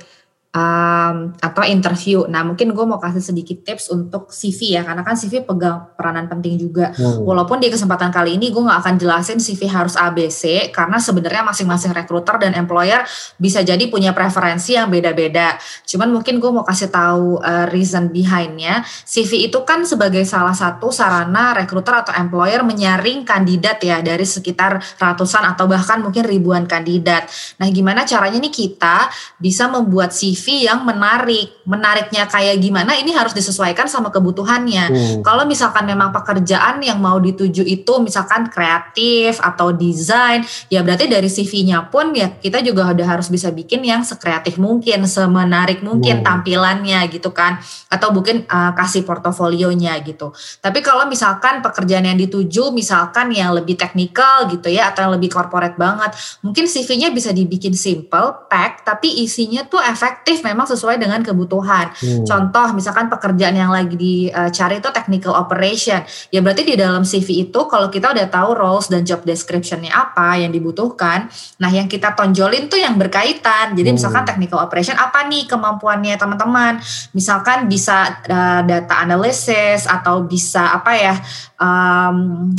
um, 0.55 1.35
atau 1.43 1.63
interview. 1.67 2.25
Nah 2.31 2.47
mungkin 2.47 2.71
gue 2.73 2.85
mau 2.87 3.03
kasih 3.03 3.21
sedikit 3.21 3.67
tips 3.67 3.91
untuk 3.91 4.31
CV 4.31 4.79
ya 4.79 4.87
karena 4.87 5.03
kan 5.03 5.19
CV 5.19 5.43
pegang 5.43 5.93
peranan 5.99 6.31
penting 6.31 6.57
juga. 6.57 6.95
Hmm. 6.95 7.27
Walaupun 7.27 7.59
di 7.59 7.69
kesempatan 7.69 8.15
kali 8.15 8.39
ini 8.39 8.55
gue 8.55 8.63
nggak 8.63 8.81
akan 8.81 8.95
jelasin 8.97 9.43
CV 9.43 9.67
harus 9.67 9.99
ABC 9.99 10.71
karena 10.71 10.97
sebenarnya 11.03 11.43
masing-masing 11.45 11.93
recruiter 11.93 12.39
dan 12.39 12.55
employer 12.55 13.03
bisa 13.37 13.61
jadi 13.67 13.83
punya 13.91 14.15
preferensi 14.15 14.79
yang 14.79 14.89
beda-beda. 14.89 15.59
Cuman 15.85 16.15
mungkin 16.15 16.39
gue 16.39 16.51
mau 16.55 16.65
kasih 16.65 16.89
tahu 16.89 17.43
uh, 17.43 17.67
reason 17.75 18.09
behindnya. 18.15 18.87
CV 18.87 19.51
itu 19.51 19.59
kan 19.67 19.83
sebagai 19.83 20.23
salah 20.23 20.55
satu 20.55 20.95
sarana 20.95 21.53
recruiter 21.53 22.07
atau 22.07 22.15
employer 22.15 22.63
menyaring 22.63 23.27
kandidat 23.27 23.83
ya 23.83 23.99
dari 23.99 24.23
sekitar 24.23 24.79
ratusan 25.03 25.43
atau 25.43 25.67
bahkan 25.67 25.99
mungkin 25.99 26.23
ribuan 26.23 26.65
kandidat. 26.71 27.27
Nah 27.59 27.67
gimana 27.75 28.07
caranya 28.07 28.39
nih 28.39 28.55
kita 28.55 29.11
bisa 29.43 29.67
membuat 29.67 30.15
CV 30.15 30.44
CV 30.45 30.69
yang 30.69 30.85
menarik. 30.85 31.65
Menariknya 31.65 32.29
kayak 32.29 32.61
gimana 32.61 32.93
ini 33.01 33.17
harus 33.17 33.33
disesuaikan 33.33 33.89
sama 33.89 34.13
kebutuhannya. 34.13 34.85
Hmm. 34.93 35.21
Kalau 35.25 35.49
misalkan 35.49 35.89
memang 35.89 36.13
pekerjaan 36.13 36.85
yang 36.85 37.01
mau 37.01 37.17
dituju 37.17 37.65
itu 37.65 37.93
misalkan 38.05 38.53
kreatif 38.53 39.41
atau 39.41 39.73
desain, 39.73 40.45
ya 40.69 40.85
berarti 40.85 41.09
dari 41.09 41.33
CV-nya 41.33 41.89
pun 41.89 42.13
ya 42.13 42.37
kita 42.37 42.61
juga 42.61 42.93
udah 42.93 43.17
harus 43.17 43.33
bisa 43.33 43.49
bikin 43.49 43.81
yang 43.81 44.05
sekreatif 44.05 44.61
mungkin, 44.61 45.09
semenarik 45.09 45.81
mungkin 45.81 46.21
hmm. 46.21 46.27
tampilannya 46.29 47.01
gitu 47.09 47.33
kan. 47.33 47.57
Atau 47.89 48.13
mungkin 48.13 48.45
uh, 48.45 48.77
kasih 48.77 49.09
portofolionya 49.09 49.97
gitu. 50.05 50.37
Tapi 50.61 50.85
kalau 50.85 51.09
misalkan 51.09 51.65
pekerjaan 51.65 52.05
yang 52.05 52.21
dituju 52.21 52.69
misalkan 52.77 53.33
yang 53.33 53.57
lebih 53.57 53.81
teknikal 53.81 54.45
gitu 54.53 54.69
ya 54.69 54.93
atau 54.93 55.09
yang 55.09 55.17
lebih 55.17 55.33
corporate 55.33 55.81
banget, 55.81 56.13
mungkin 56.45 56.69
CV-nya 56.69 57.09
bisa 57.09 57.33
dibikin 57.33 57.73
simple, 57.73 58.45
pack 58.53 58.85
tapi 58.85 59.25
isinya 59.25 59.65
tuh 59.65 59.81
efektif 59.81 60.34
memang 60.43 60.67
sesuai 60.67 60.99
dengan 60.99 61.21
kebutuhan. 61.21 61.93
Hmm. 61.95 62.25
Contoh 62.25 62.75
misalkan 62.75 63.13
pekerjaan 63.13 63.55
yang 63.55 63.71
lagi 63.71 63.95
dicari 63.95 64.81
itu 64.81 64.91
technical 64.91 65.37
operation. 65.37 66.01
Ya 66.33 66.41
berarti 66.41 66.65
di 66.65 66.75
dalam 66.75 67.05
CV 67.05 67.47
itu 67.47 67.61
kalau 67.71 67.93
kita 67.93 68.17
udah 68.17 68.27
tahu 68.27 68.51
roles 68.57 68.89
dan 68.89 69.05
job 69.05 69.23
descriptionnya 69.23 69.93
apa 69.93 70.41
yang 70.41 70.51
dibutuhkan, 70.51 71.29
nah 71.61 71.71
yang 71.71 71.87
kita 71.87 72.17
tonjolin 72.17 72.67
tuh 72.67 72.81
yang 72.81 72.99
berkaitan. 72.99 73.77
Jadi 73.77 73.93
hmm. 73.93 73.97
misalkan 74.01 74.25
technical 74.25 74.59
operation 74.65 74.97
apa 74.97 75.29
nih 75.29 75.47
kemampuannya 75.47 76.17
teman-teman? 76.17 76.81
Misalkan 77.13 77.69
bisa 77.69 78.25
uh, 78.27 78.65
data 78.65 79.05
analysis 79.05 79.85
atau 79.85 80.25
bisa 80.25 80.75
apa 80.75 80.93
ya? 80.97 81.15
Um, 81.61 82.51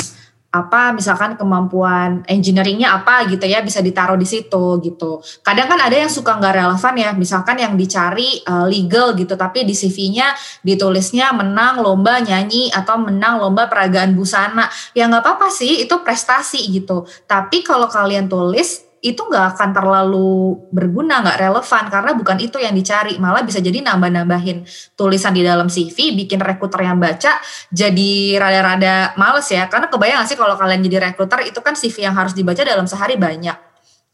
apa 0.56 0.96
misalkan 0.96 1.36
kemampuan 1.36 2.24
engineeringnya 2.32 2.96
apa 2.96 3.28
gitu 3.28 3.44
ya 3.44 3.60
bisa 3.60 3.84
ditaruh 3.84 4.16
di 4.16 4.24
situ 4.24 4.80
gitu. 4.80 5.20
Kadang 5.44 5.68
kan 5.68 5.80
ada 5.84 5.96
yang 5.96 6.08
suka 6.08 6.40
nggak 6.40 6.56
relevan 6.56 6.96
ya, 6.96 7.10
misalkan 7.12 7.60
yang 7.60 7.76
dicari 7.76 8.40
uh, 8.48 8.64
legal 8.70 9.12
gitu, 9.20 9.36
tapi 9.36 9.68
di 9.68 9.76
CV-nya 9.76 10.32
ditulisnya 10.64 11.36
menang 11.36 11.84
lomba 11.84 12.24
nyanyi 12.24 12.72
atau 12.72 12.96
menang 13.02 13.44
lomba 13.44 13.68
peragaan 13.68 14.16
busana. 14.16 14.72
Ya 14.96 15.12
nggak 15.12 15.26
apa-apa 15.26 15.52
sih, 15.52 15.84
itu 15.84 15.96
prestasi 16.06 16.64
gitu. 16.72 17.04
Tapi 17.28 17.66
kalau 17.66 17.92
kalian 17.92 18.32
tulis 18.32 18.85
itu 19.06 19.22
nggak 19.22 19.54
akan 19.54 19.70
terlalu 19.70 20.58
berguna, 20.74 21.22
nggak 21.22 21.38
relevan 21.38 21.84
karena 21.94 22.12
bukan 22.18 22.38
itu 22.42 22.58
yang 22.58 22.74
dicari. 22.74 23.22
Malah 23.22 23.46
bisa 23.46 23.62
jadi 23.62 23.86
nambah-nambahin 23.86 24.66
tulisan 24.98 25.30
di 25.38 25.46
dalam 25.46 25.70
CV, 25.70 26.18
bikin 26.18 26.42
rekruter 26.42 26.82
yang 26.82 26.98
baca 26.98 27.38
jadi 27.70 28.14
rada-rada 28.42 29.14
males 29.14 29.46
ya. 29.54 29.70
Karena 29.70 29.86
kebayang 29.94 30.26
gak 30.26 30.30
sih 30.34 30.38
kalau 30.40 30.58
kalian 30.58 30.82
jadi 30.82 30.98
rekruter 31.14 31.46
itu 31.46 31.62
kan 31.62 31.78
CV 31.78 32.10
yang 32.10 32.18
harus 32.18 32.34
dibaca 32.34 32.66
dalam 32.66 32.90
sehari 32.90 33.14
banyak 33.14 33.65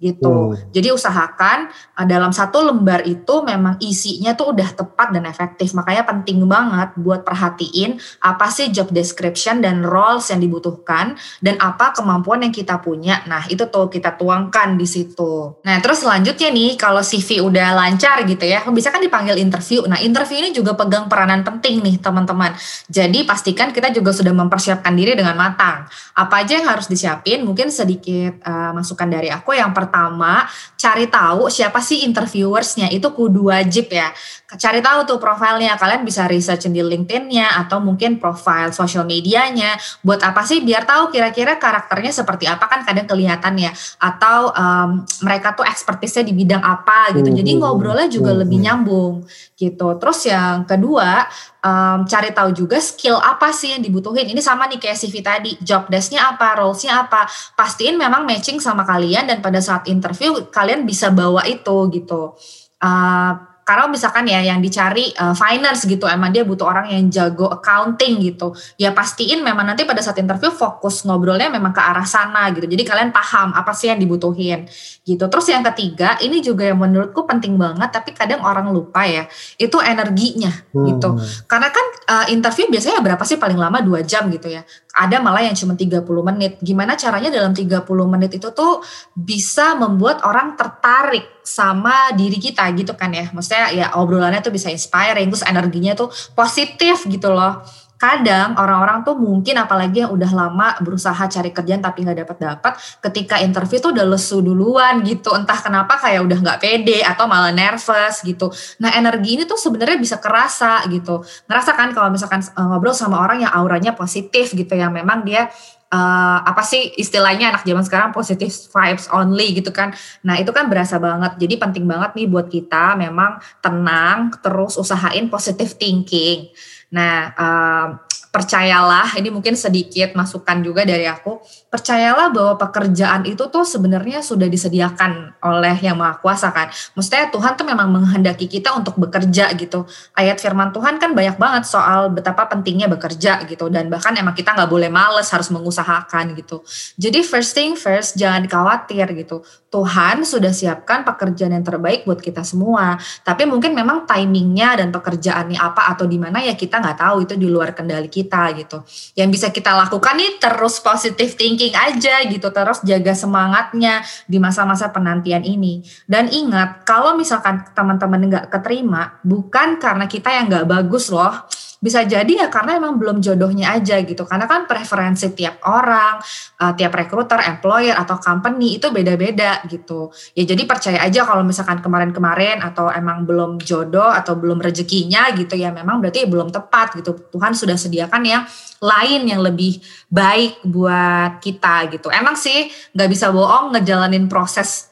gitu. 0.02 0.58
Hmm. 0.58 0.58
Jadi 0.74 0.90
usahakan 0.90 1.70
uh, 1.70 2.08
dalam 2.10 2.34
satu 2.34 2.66
lembar 2.66 3.06
itu 3.06 3.46
memang 3.46 3.78
isinya 3.78 4.34
tuh 4.34 4.58
udah 4.58 4.74
tepat 4.74 5.14
dan 5.14 5.30
efektif. 5.30 5.78
Makanya 5.78 6.10
penting 6.10 6.42
banget 6.50 6.98
buat 6.98 7.22
perhatiin 7.22 8.02
apa 8.26 8.50
sih 8.50 8.74
job 8.74 8.90
description 8.90 9.62
dan 9.62 9.86
roles 9.86 10.26
yang 10.34 10.42
dibutuhkan 10.42 11.14
dan 11.46 11.62
apa 11.62 11.94
kemampuan 11.94 12.42
yang 12.42 12.50
kita 12.50 12.82
punya. 12.82 13.22
Nah, 13.30 13.46
itu 13.46 13.70
tuh 13.70 13.94
kita 13.94 14.18
tuangkan 14.18 14.74
di 14.74 14.90
situ. 14.90 15.62
Nah, 15.62 15.78
terus 15.86 16.02
selanjutnya 16.02 16.50
nih 16.50 16.74
kalau 16.82 17.06
CV 17.06 17.46
udah 17.46 17.78
lancar 17.78 18.26
gitu 18.26 18.50
ya, 18.50 18.66
bisa 18.74 18.90
kan 18.90 19.00
dipanggil 19.00 19.38
interview. 19.38 19.86
Nah, 19.86 20.02
interview 20.02 20.42
ini 20.42 20.50
juga 20.50 20.74
pegang 20.74 21.06
peranan 21.06 21.46
penting 21.46 21.86
nih, 21.86 22.02
teman-teman. 22.02 22.58
Jadi 22.90 23.22
pastikan 23.30 23.70
kita 23.70 23.94
juga 23.94 24.10
sudah 24.10 24.34
mempersiapkan 24.34 24.98
diri 24.98 25.14
dengan 25.14 25.38
matang. 25.38 25.86
Apa 26.18 26.42
aja 26.42 26.58
yang 26.58 26.66
harus 26.66 26.90
disiapin? 26.90 27.46
Mungkin 27.46 27.70
sedikit 27.70 28.42
uh, 28.42 28.74
masukan 28.74 29.06
dari 29.06 29.30
aku 29.30 29.54
yang 29.54 29.70
pertama 29.70 29.91
pertama 29.92 30.48
cari 30.80 31.12
tahu 31.12 31.52
siapa 31.52 31.84
sih 31.84 32.08
interviewersnya. 32.08 32.88
Itu 32.96 33.12
kudu 33.12 33.52
wajib 33.52 33.92
ya 33.92 34.16
cari 34.60 34.84
tahu 34.84 35.08
tuh 35.08 35.18
profilnya. 35.22 35.80
Kalian 35.80 36.04
bisa 36.04 36.28
research 36.28 36.68
di 36.68 36.82
LinkedIn-nya 36.84 37.62
atau 37.64 37.80
mungkin 37.80 38.20
profile 38.20 38.76
sosial 38.76 39.08
medianya. 39.08 39.80
Buat 40.04 40.26
apa 40.28 40.44
sih? 40.44 40.60
Biar 40.60 40.84
tahu 40.84 41.14
kira-kira 41.14 41.56
karakternya 41.56 42.12
seperti 42.12 42.50
apa. 42.50 42.68
Kan 42.68 42.84
kadang 42.84 43.08
kelihatan 43.08 43.56
ya. 43.56 43.72
Atau 44.02 44.52
um, 44.52 45.06
mereka 45.24 45.56
tuh 45.56 45.64
ekspertisnya 45.64 46.28
di 46.28 46.34
bidang 46.36 46.60
apa 46.60 47.16
gitu. 47.16 47.32
Jadi 47.32 47.52
ngobrolnya 47.56 48.12
juga 48.12 48.36
lebih 48.36 48.60
nyambung 48.60 49.24
gitu. 49.56 49.88
Terus 50.02 50.20
yang 50.28 50.66
kedua 50.66 51.30
um, 51.62 52.04
cari 52.10 52.34
tahu 52.34 52.50
juga 52.52 52.82
skill 52.82 53.22
apa 53.22 53.54
sih 53.54 53.78
yang 53.78 53.82
dibutuhin. 53.86 54.28
Ini 54.28 54.42
sama 54.42 54.66
nih 54.68 54.82
kayak 54.82 54.98
CV 54.98 55.16
tadi, 55.22 55.52
job 55.62 55.88
desknya 55.88 56.34
apa, 56.34 56.58
roles-nya 56.60 57.08
apa. 57.08 57.30
Pastiin 57.56 57.96
memang 57.96 58.26
matching 58.26 58.58
sama 58.58 58.84
kalian 58.84 59.30
dan 59.30 59.40
pada 59.40 59.62
saat 59.62 59.88
interview 59.88 60.50
kalian 60.50 60.84
bisa 60.84 61.14
bawa 61.14 61.46
itu 61.46 61.78
gitu. 61.94 62.36
Uh, 62.82 63.51
karena 63.72 63.88
misalkan 63.88 64.28
ya 64.28 64.44
yang 64.44 64.60
dicari 64.60 65.16
uh, 65.16 65.32
finance 65.32 65.88
gitu 65.88 66.04
emang 66.04 66.36
dia 66.36 66.44
butuh 66.44 66.68
orang 66.68 66.92
yang 66.92 67.08
jago 67.08 67.48
accounting 67.48 68.20
gitu. 68.20 68.52
Ya 68.76 68.92
pastiin 68.92 69.40
memang 69.40 69.64
nanti 69.64 69.88
pada 69.88 70.04
saat 70.04 70.20
interview 70.20 70.52
fokus 70.52 71.08
ngobrolnya 71.08 71.48
memang 71.48 71.72
ke 71.72 71.80
arah 71.80 72.04
sana 72.04 72.52
gitu. 72.52 72.68
Jadi 72.68 72.84
kalian 72.84 73.16
paham 73.16 73.56
apa 73.56 73.72
sih 73.72 73.88
yang 73.88 73.96
dibutuhin 73.96 74.68
gitu. 75.08 75.24
Terus 75.24 75.48
yang 75.48 75.64
ketiga 75.72 76.20
ini 76.20 76.44
juga 76.44 76.68
yang 76.68 76.84
menurutku 76.84 77.24
penting 77.24 77.56
banget 77.56 77.96
tapi 77.96 78.12
kadang 78.12 78.44
orang 78.44 78.76
lupa 78.76 79.08
ya 79.08 79.24
itu 79.56 79.80
energinya 79.80 80.52
hmm. 80.76 80.86
gitu 80.92 81.10
karena 81.48 81.72
kan 81.72 81.86
uh, 82.12 82.26
interview 82.28 82.68
biasanya 82.68 83.00
berapa 83.00 83.24
sih? 83.24 83.40
Paling 83.40 83.56
lama 83.56 83.80
dua 83.80 84.04
jam 84.04 84.28
gitu 84.28 84.52
ya 84.52 84.68
ada 84.92 85.24
malah 85.24 85.48
yang 85.48 85.56
cuma 85.56 85.74
30 85.80 86.04
menit. 86.04 86.60
Gimana 86.60 87.00
caranya 87.00 87.32
dalam 87.32 87.56
30 87.56 87.88
menit 88.08 88.32
itu 88.36 88.52
tuh 88.52 88.84
bisa 89.16 89.76
membuat 89.80 90.24
orang 90.28 90.60
tertarik 90.60 91.42
sama 91.42 92.12
diri 92.14 92.38
kita 92.38 92.68
gitu 92.76 92.94
kan 93.00 93.12
ya. 93.16 93.32
Maksudnya 93.32 93.66
ya 93.72 93.86
obrolannya 93.96 94.44
tuh 94.44 94.52
bisa 94.52 94.68
inspiring 94.68 95.32
terus 95.32 95.48
energinya 95.48 95.96
tuh 95.96 96.12
positif 96.36 97.08
gitu 97.08 97.32
loh 97.32 97.64
kadang 98.02 98.58
orang-orang 98.58 99.06
tuh 99.06 99.14
mungkin 99.14 99.62
apalagi 99.62 100.02
yang 100.02 100.10
udah 100.10 100.32
lama 100.34 100.74
berusaha 100.82 101.22
cari 101.30 101.54
kerjaan 101.54 101.86
tapi 101.86 102.02
nggak 102.02 102.26
dapat 102.26 102.38
dapat 102.42 102.74
ketika 102.98 103.38
interview 103.38 103.78
tuh 103.78 103.94
udah 103.94 104.06
lesu 104.10 104.42
duluan 104.42 105.06
gitu 105.06 105.30
entah 105.38 105.62
kenapa 105.62 106.02
kayak 106.02 106.26
udah 106.26 106.38
nggak 106.42 106.58
pede 106.58 107.06
atau 107.06 107.30
malah 107.30 107.54
nervous 107.54 108.26
gitu 108.26 108.50
nah 108.82 108.90
energi 108.98 109.38
ini 109.38 109.44
tuh 109.46 109.62
sebenarnya 109.62 110.02
bisa 110.02 110.18
kerasa 110.18 110.82
gitu 110.90 111.22
ngerasa 111.46 111.78
kan 111.78 111.94
kalau 111.94 112.10
misalkan 112.10 112.42
uh, 112.58 112.74
ngobrol 112.74 112.98
sama 112.98 113.22
orang 113.22 113.46
yang 113.46 113.54
auranya 113.54 113.94
positif 113.94 114.58
gitu 114.58 114.74
yang 114.74 114.90
memang 114.90 115.22
dia 115.22 115.54
uh, 115.94 116.40
apa 116.42 116.64
sih 116.66 116.96
istilahnya 116.98 117.54
anak 117.54 117.68
zaman 117.68 117.86
sekarang 117.86 118.10
positive 118.16 118.50
vibes 118.50 119.06
only 119.12 119.54
gitu 119.54 119.70
kan. 119.70 119.94
Nah 120.26 120.40
itu 120.40 120.50
kan 120.56 120.72
berasa 120.72 120.98
banget. 120.98 121.38
Jadi 121.38 121.60
penting 121.60 121.86
banget 121.86 122.18
nih 122.18 122.28
buat 122.32 122.48
kita 122.48 122.96
memang 122.98 123.38
tenang 123.60 124.34
terus 124.40 124.80
usahain 124.80 125.28
positive 125.28 125.76
thinking. 125.76 126.50
Nah, 126.92 127.32
um, 127.40 127.88
percayalah, 128.32 129.20
ini 129.20 129.28
mungkin 129.28 129.60
sedikit 129.60 130.16
masukan 130.16 130.64
juga 130.64 130.88
dari 130.88 131.04
aku, 131.04 131.44
percayalah 131.68 132.32
bahwa 132.32 132.56
pekerjaan 132.56 133.28
itu 133.28 133.52
tuh 133.52 133.68
sebenarnya 133.68 134.24
sudah 134.24 134.48
disediakan 134.48 135.36
oleh 135.44 135.76
yang 135.84 136.00
Maha 136.00 136.16
Kuasa 136.24 136.48
kan. 136.56 136.72
Maksudnya 136.96 137.28
Tuhan 137.28 137.60
tuh 137.60 137.68
memang 137.68 137.92
menghendaki 137.92 138.48
kita 138.48 138.72
untuk 138.72 138.96
bekerja 138.96 139.52
gitu. 139.60 139.84
Ayat 140.16 140.40
firman 140.40 140.72
Tuhan 140.72 140.96
kan 140.96 141.12
banyak 141.12 141.36
banget 141.36 141.64
soal 141.68 142.12
betapa 142.16 142.48
pentingnya 142.48 142.88
bekerja 142.88 143.44
gitu. 143.52 143.68
Dan 143.68 143.92
bahkan 143.92 144.16
emang 144.16 144.32
kita 144.32 144.56
nggak 144.56 144.72
boleh 144.72 144.88
males, 144.88 145.28
harus 145.28 145.52
mengusahakan 145.52 146.32
gitu. 146.40 146.64
Jadi 146.96 147.28
first 147.28 147.52
thing 147.52 147.76
first, 147.76 148.16
jangan 148.16 148.48
khawatir 148.48 149.12
gitu. 149.12 149.44
Tuhan 149.72 150.28
sudah 150.28 150.52
siapkan 150.52 151.08
pekerjaan 151.08 151.56
yang 151.56 151.64
terbaik 151.64 152.04
buat 152.04 152.20
kita 152.20 152.44
semua. 152.44 153.00
Tapi 153.24 153.48
mungkin 153.48 153.72
memang 153.72 154.04
timingnya 154.04 154.84
dan 154.84 154.92
pekerjaannya 154.92 155.60
apa 155.60 155.96
atau 155.96 156.04
di 156.04 156.20
mana 156.20 156.44
ya 156.44 156.56
kita 156.60 156.81
nggak 156.82 157.00
tahu 157.00 157.30
itu 157.30 157.34
di 157.38 157.48
luar 157.48 157.78
kendali 157.78 158.10
kita 158.10 158.52
gitu. 158.58 158.82
Yang 159.14 159.30
bisa 159.38 159.48
kita 159.54 159.72
lakukan 159.78 160.18
nih 160.18 160.42
terus 160.42 160.82
positive 160.82 161.38
thinking 161.38 161.72
aja 161.78 162.26
gitu, 162.26 162.48
terus 162.50 162.82
jaga 162.82 163.14
semangatnya 163.14 164.02
di 164.26 164.42
masa-masa 164.42 164.90
penantian 164.90 165.46
ini. 165.46 165.86
Dan 166.10 166.28
ingat, 166.28 166.84
kalau 166.84 167.14
misalkan 167.14 167.62
teman-teman 167.72 168.28
nggak 168.28 168.46
keterima, 168.50 169.22
bukan 169.22 169.78
karena 169.78 170.10
kita 170.10 170.34
yang 170.34 170.50
nggak 170.50 170.68
bagus 170.68 171.14
loh, 171.14 171.48
bisa 171.82 172.06
jadi 172.06 172.46
ya 172.46 172.48
karena 172.54 172.78
emang 172.78 173.02
belum 173.02 173.26
jodohnya 173.26 173.74
aja 173.74 173.98
gitu. 174.06 174.22
Karena 174.30 174.46
kan 174.46 174.70
preferensi 174.70 175.34
tiap 175.34 175.66
orang 175.66 176.22
uh, 176.62 176.74
tiap 176.78 176.94
recruiter 176.94 177.42
employer 177.42 177.98
atau 177.98 178.22
company 178.22 178.78
itu 178.78 178.94
beda-beda 178.94 179.66
gitu. 179.66 180.14
Ya 180.38 180.46
jadi 180.46 180.62
percaya 180.70 181.02
aja 181.02 181.26
kalau 181.26 181.42
misalkan 181.42 181.82
kemarin-kemarin 181.82 182.62
atau 182.62 182.94
emang 182.94 183.26
belum 183.26 183.58
jodoh 183.66 184.14
atau 184.14 184.38
belum 184.38 184.62
rezekinya 184.62 185.34
gitu 185.34 185.58
ya 185.58 185.74
memang 185.74 185.98
berarti 185.98 186.30
belum 186.30 186.54
tepat 186.54 187.02
gitu. 187.02 187.18
Tuhan 187.34 187.58
sudah 187.58 187.76
sediakan 187.76 188.22
yang 188.22 188.46
lain 188.78 189.26
yang 189.26 189.42
lebih 189.42 189.82
baik 190.06 190.62
buat 190.62 191.42
kita 191.42 191.90
gitu. 191.98 192.14
Emang 192.14 192.38
sih 192.38 192.70
nggak 192.94 193.10
bisa 193.10 193.34
bohong 193.34 193.74
ngejalanin 193.74 194.30
proses 194.30 194.91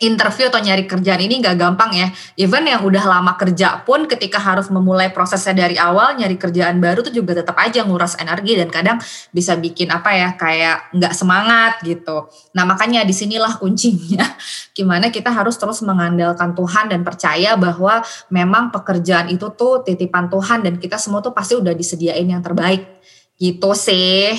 interview 0.00 0.48
atau 0.48 0.58
nyari 0.58 0.88
kerjaan 0.88 1.20
ini 1.20 1.44
nggak 1.44 1.56
gampang 1.60 1.92
ya. 1.92 2.08
Even 2.40 2.64
yang 2.64 2.80
udah 2.80 3.04
lama 3.04 3.36
kerja 3.36 3.84
pun 3.84 4.08
ketika 4.08 4.40
harus 4.40 4.72
memulai 4.72 5.12
prosesnya 5.12 5.68
dari 5.68 5.76
awal 5.76 6.16
nyari 6.16 6.40
kerjaan 6.40 6.80
baru 6.80 7.04
tuh 7.04 7.12
juga 7.12 7.36
tetap 7.36 7.54
aja 7.60 7.84
nguras 7.84 8.16
energi 8.16 8.56
dan 8.56 8.72
kadang 8.72 8.96
bisa 9.30 9.60
bikin 9.60 9.92
apa 9.92 10.10
ya 10.16 10.28
kayak 10.40 10.96
nggak 10.96 11.12
semangat 11.12 11.84
gitu. 11.84 12.32
Nah 12.56 12.64
makanya 12.64 13.04
di 13.04 13.12
sinilah 13.12 13.60
kuncinya 13.60 14.24
gimana 14.76 15.12
kita 15.12 15.28
harus 15.28 15.60
terus 15.60 15.84
mengandalkan 15.84 16.56
Tuhan 16.56 16.88
dan 16.88 17.04
percaya 17.04 17.54
bahwa 17.60 18.00
memang 18.32 18.72
pekerjaan 18.72 19.28
itu 19.28 19.52
tuh 19.52 19.84
titipan 19.84 20.32
Tuhan 20.32 20.64
dan 20.64 20.80
kita 20.80 20.96
semua 20.96 21.20
tuh 21.20 21.36
pasti 21.36 21.60
udah 21.60 21.76
disediain 21.76 22.24
yang 22.24 22.40
terbaik 22.40 22.88
gitu 23.36 23.76
sih 23.76 24.36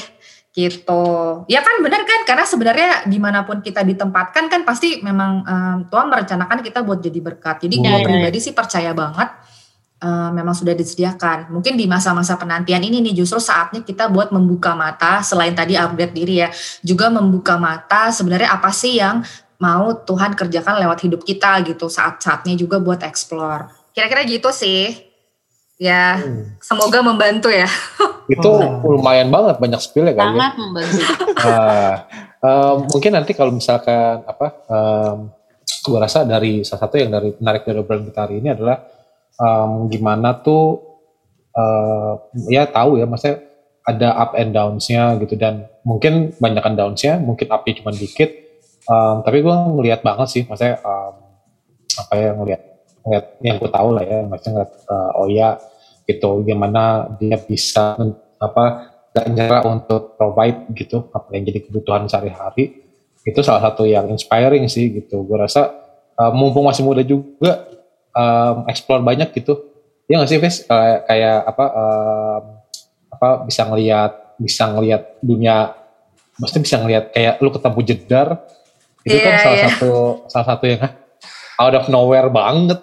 gitu. 0.51 1.03
Ya 1.47 1.63
kan 1.63 1.79
benar 1.79 2.03
kan? 2.03 2.27
Karena 2.27 2.43
sebenarnya 2.43 3.07
di 3.07 3.17
mana 3.17 3.47
pun 3.47 3.63
kita 3.63 3.87
ditempatkan 3.87 4.51
kan 4.51 4.61
pasti 4.67 4.99
memang 4.99 5.47
um, 5.47 5.77
Tuhan 5.87 6.07
merencanakan 6.11 6.59
kita 6.59 6.83
buat 6.83 6.99
jadi 6.99 7.19
berkat. 7.23 7.63
Jadi 7.63 7.75
gue 7.79 7.87
iya, 7.87 8.03
pribadi 8.03 8.39
sih 8.43 8.51
percaya 8.51 8.91
banget 8.91 9.31
uh, 10.03 10.29
memang 10.35 10.51
sudah 10.51 10.75
disediakan. 10.75 11.53
Mungkin 11.55 11.79
di 11.79 11.87
masa-masa 11.87 12.35
penantian 12.35 12.83
ini 12.83 12.99
nih 12.99 13.23
justru 13.23 13.39
saatnya 13.39 13.85
kita 13.85 14.11
buat 14.11 14.35
membuka 14.35 14.75
mata 14.75 15.23
selain 15.23 15.55
tadi 15.55 15.79
update 15.79 16.13
diri 16.13 16.43
ya 16.43 16.49
juga 16.83 17.07
membuka 17.07 17.55
mata 17.55 18.11
sebenarnya 18.11 18.51
apa 18.51 18.75
sih 18.75 18.99
yang 18.99 19.23
mau 19.61 19.93
Tuhan 19.93 20.33
kerjakan 20.33 20.81
lewat 20.81 21.05
hidup 21.05 21.21
kita 21.21 21.61
gitu 21.63 21.87
saat-saatnya 21.87 22.57
juga 22.57 22.81
buat 22.81 23.05
explore. 23.05 23.71
Kira-kira 23.93 24.25
gitu 24.27 24.49
sih 24.49 25.10
Ya, 25.81 26.21
hmm. 26.21 26.61
semoga 26.61 27.01
membantu 27.01 27.49
ya. 27.49 27.65
Itu 28.37 28.53
oh. 28.53 29.01
lumayan 29.01 29.33
banget 29.33 29.57
banyak 29.57 29.81
spill 29.81 30.05
ya 30.05 30.13
kan? 30.13 30.37
Sangat 30.37 30.53
membantu. 30.61 31.01
uh, 31.49 31.93
uh, 32.45 32.73
mungkin 32.85 33.11
nanti 33.17 33.33
kalau 33.33 33.49
misalkan 33.49 34.21
apa, 34.21 34.61
um, 34.69 35.33
gue 35.81 35.97
rasa 35.97 36.21
dari 36.21 36.61
salah 36.61 36.85
satu 36.85 37.01
yang 37.01 37.09
dari 37.09 37.33
menarik 37.33 37.65
dari 37.65 37.81
obrolan 37.81 38.05
kita 38.05 38.29
hari 38.29 38.45
ini 38.45 38.53
adalah 38.53 38.77
um, 39.41 39.89
gimana 39.89 40.37
tuh 40.37 40.85
uh, 41.57 42.29
ya 42.45 42.69
tahu 42.69 43.01
ya, 43.01 43.09
maksudnya 43.09 43.41
ada 43.81 44.09
up 44.21 44.37
and 44.37 44.53
downs-nya 44.53 45.17
gitu 45.17 45.33
dan 45.33 45.65
mungkin 45.81 46.37
banyakkan 46.37 46.77
downs-nya, 46.77 47.17
mungkin 47.17 47.49
up-nya 47.49 47.81
cuma 47.81 47.89
dikit. 47.89 48.29
Um, 48.85 49.25
tapi 49.25 49.41
gue 49.41 49.55
ngelihat 49.81 50.05
banget 50.05 50.29
sih, 50.29 50.43
maksudnya 50.45 50.77
um, 50.85 51.25
apa 52.05 52.13
ya 52.13 52.29
ngelihat 52.37 52.61
ngeliat 53.01 53.25
yang 53.41 53.57
gue 53.57 53.71
tahu 53.73 53.89
lah 53.97 54.05
ya, 54.05 54.19
maksudnya 54.29 54.53
ngeliat 54.61 54.73
uh, 54.85 55.11
oh 55.17 55.25
ya 55.25 55.49
gitu 56.05 56.41
gimana 56.43 57.13
dia 57.21 57.37
bisa 57.37 57.95
apa 58.41 58.91
gak 59.11 59.27
nyerah 59.27 59.63
untuk 59.67 60.15
provide 60.15 60.71
gitu 60.73 61.11
apa 61.11 61.35
yang 61.35 61.43
jadi 61.47 61.59
kebutuhan 61.67 62.07
sehari-hari. 62.07 62.79
Itu 63.21 63.45
salah 63.45 63.69
satu 63.69 63.85
yang 63.85 64.09
inspiring 64.09 64.65
sih 64.65 64.89
gitu. 64.97 65.21
Gue 65.27 65.37
rasa 65.37 65.69
uh, 66.17 66.31
mumpung 66.33 66.65
masih 66.65 66.81
muda 66.81 67.05
juga 67.05 67.67
um, 68.15 68.65
explore 68.71 69.03
banyak 69.03 69.29
gitu. 69.35 69.61
Ya 70.09 70.17
nggak 70.17 70.31
sih 70.31 70.39
Ves 70.41 70.65
uh, 70.65 71.05
kayak 71.05 71.37
apa 71.45 71.65
um, 71.69 72.43
apa 73.11 73.29
bisa 73.45 73.61
ngelihat 73.67 74.11
bisa 74.41 74.63
ngelihat 74.73 75.21
dunia 75.21 75.75
maksudnya 76.41 76.63
bisa 76.65 76.77
ngelihat 76.81 77.05
kayak 77.13 77.35
lu 77.43 77.49
ketemu 77.53 77.79
jedar. 77.85 78.27
Itu 79.05 79.17
yeah, 79.17 79.25
kan 79.25 79.33
salah 79.43 79.57
yeah. 79.57 79.65
satu 79.69 79.91
salah 80.31 80.47
satu 80.55 80.63
yang 80.65 80.81
out 81.61 81.75
of 81.77 81.85
nowhere 81.93 82.31
banget. 82.31 82.79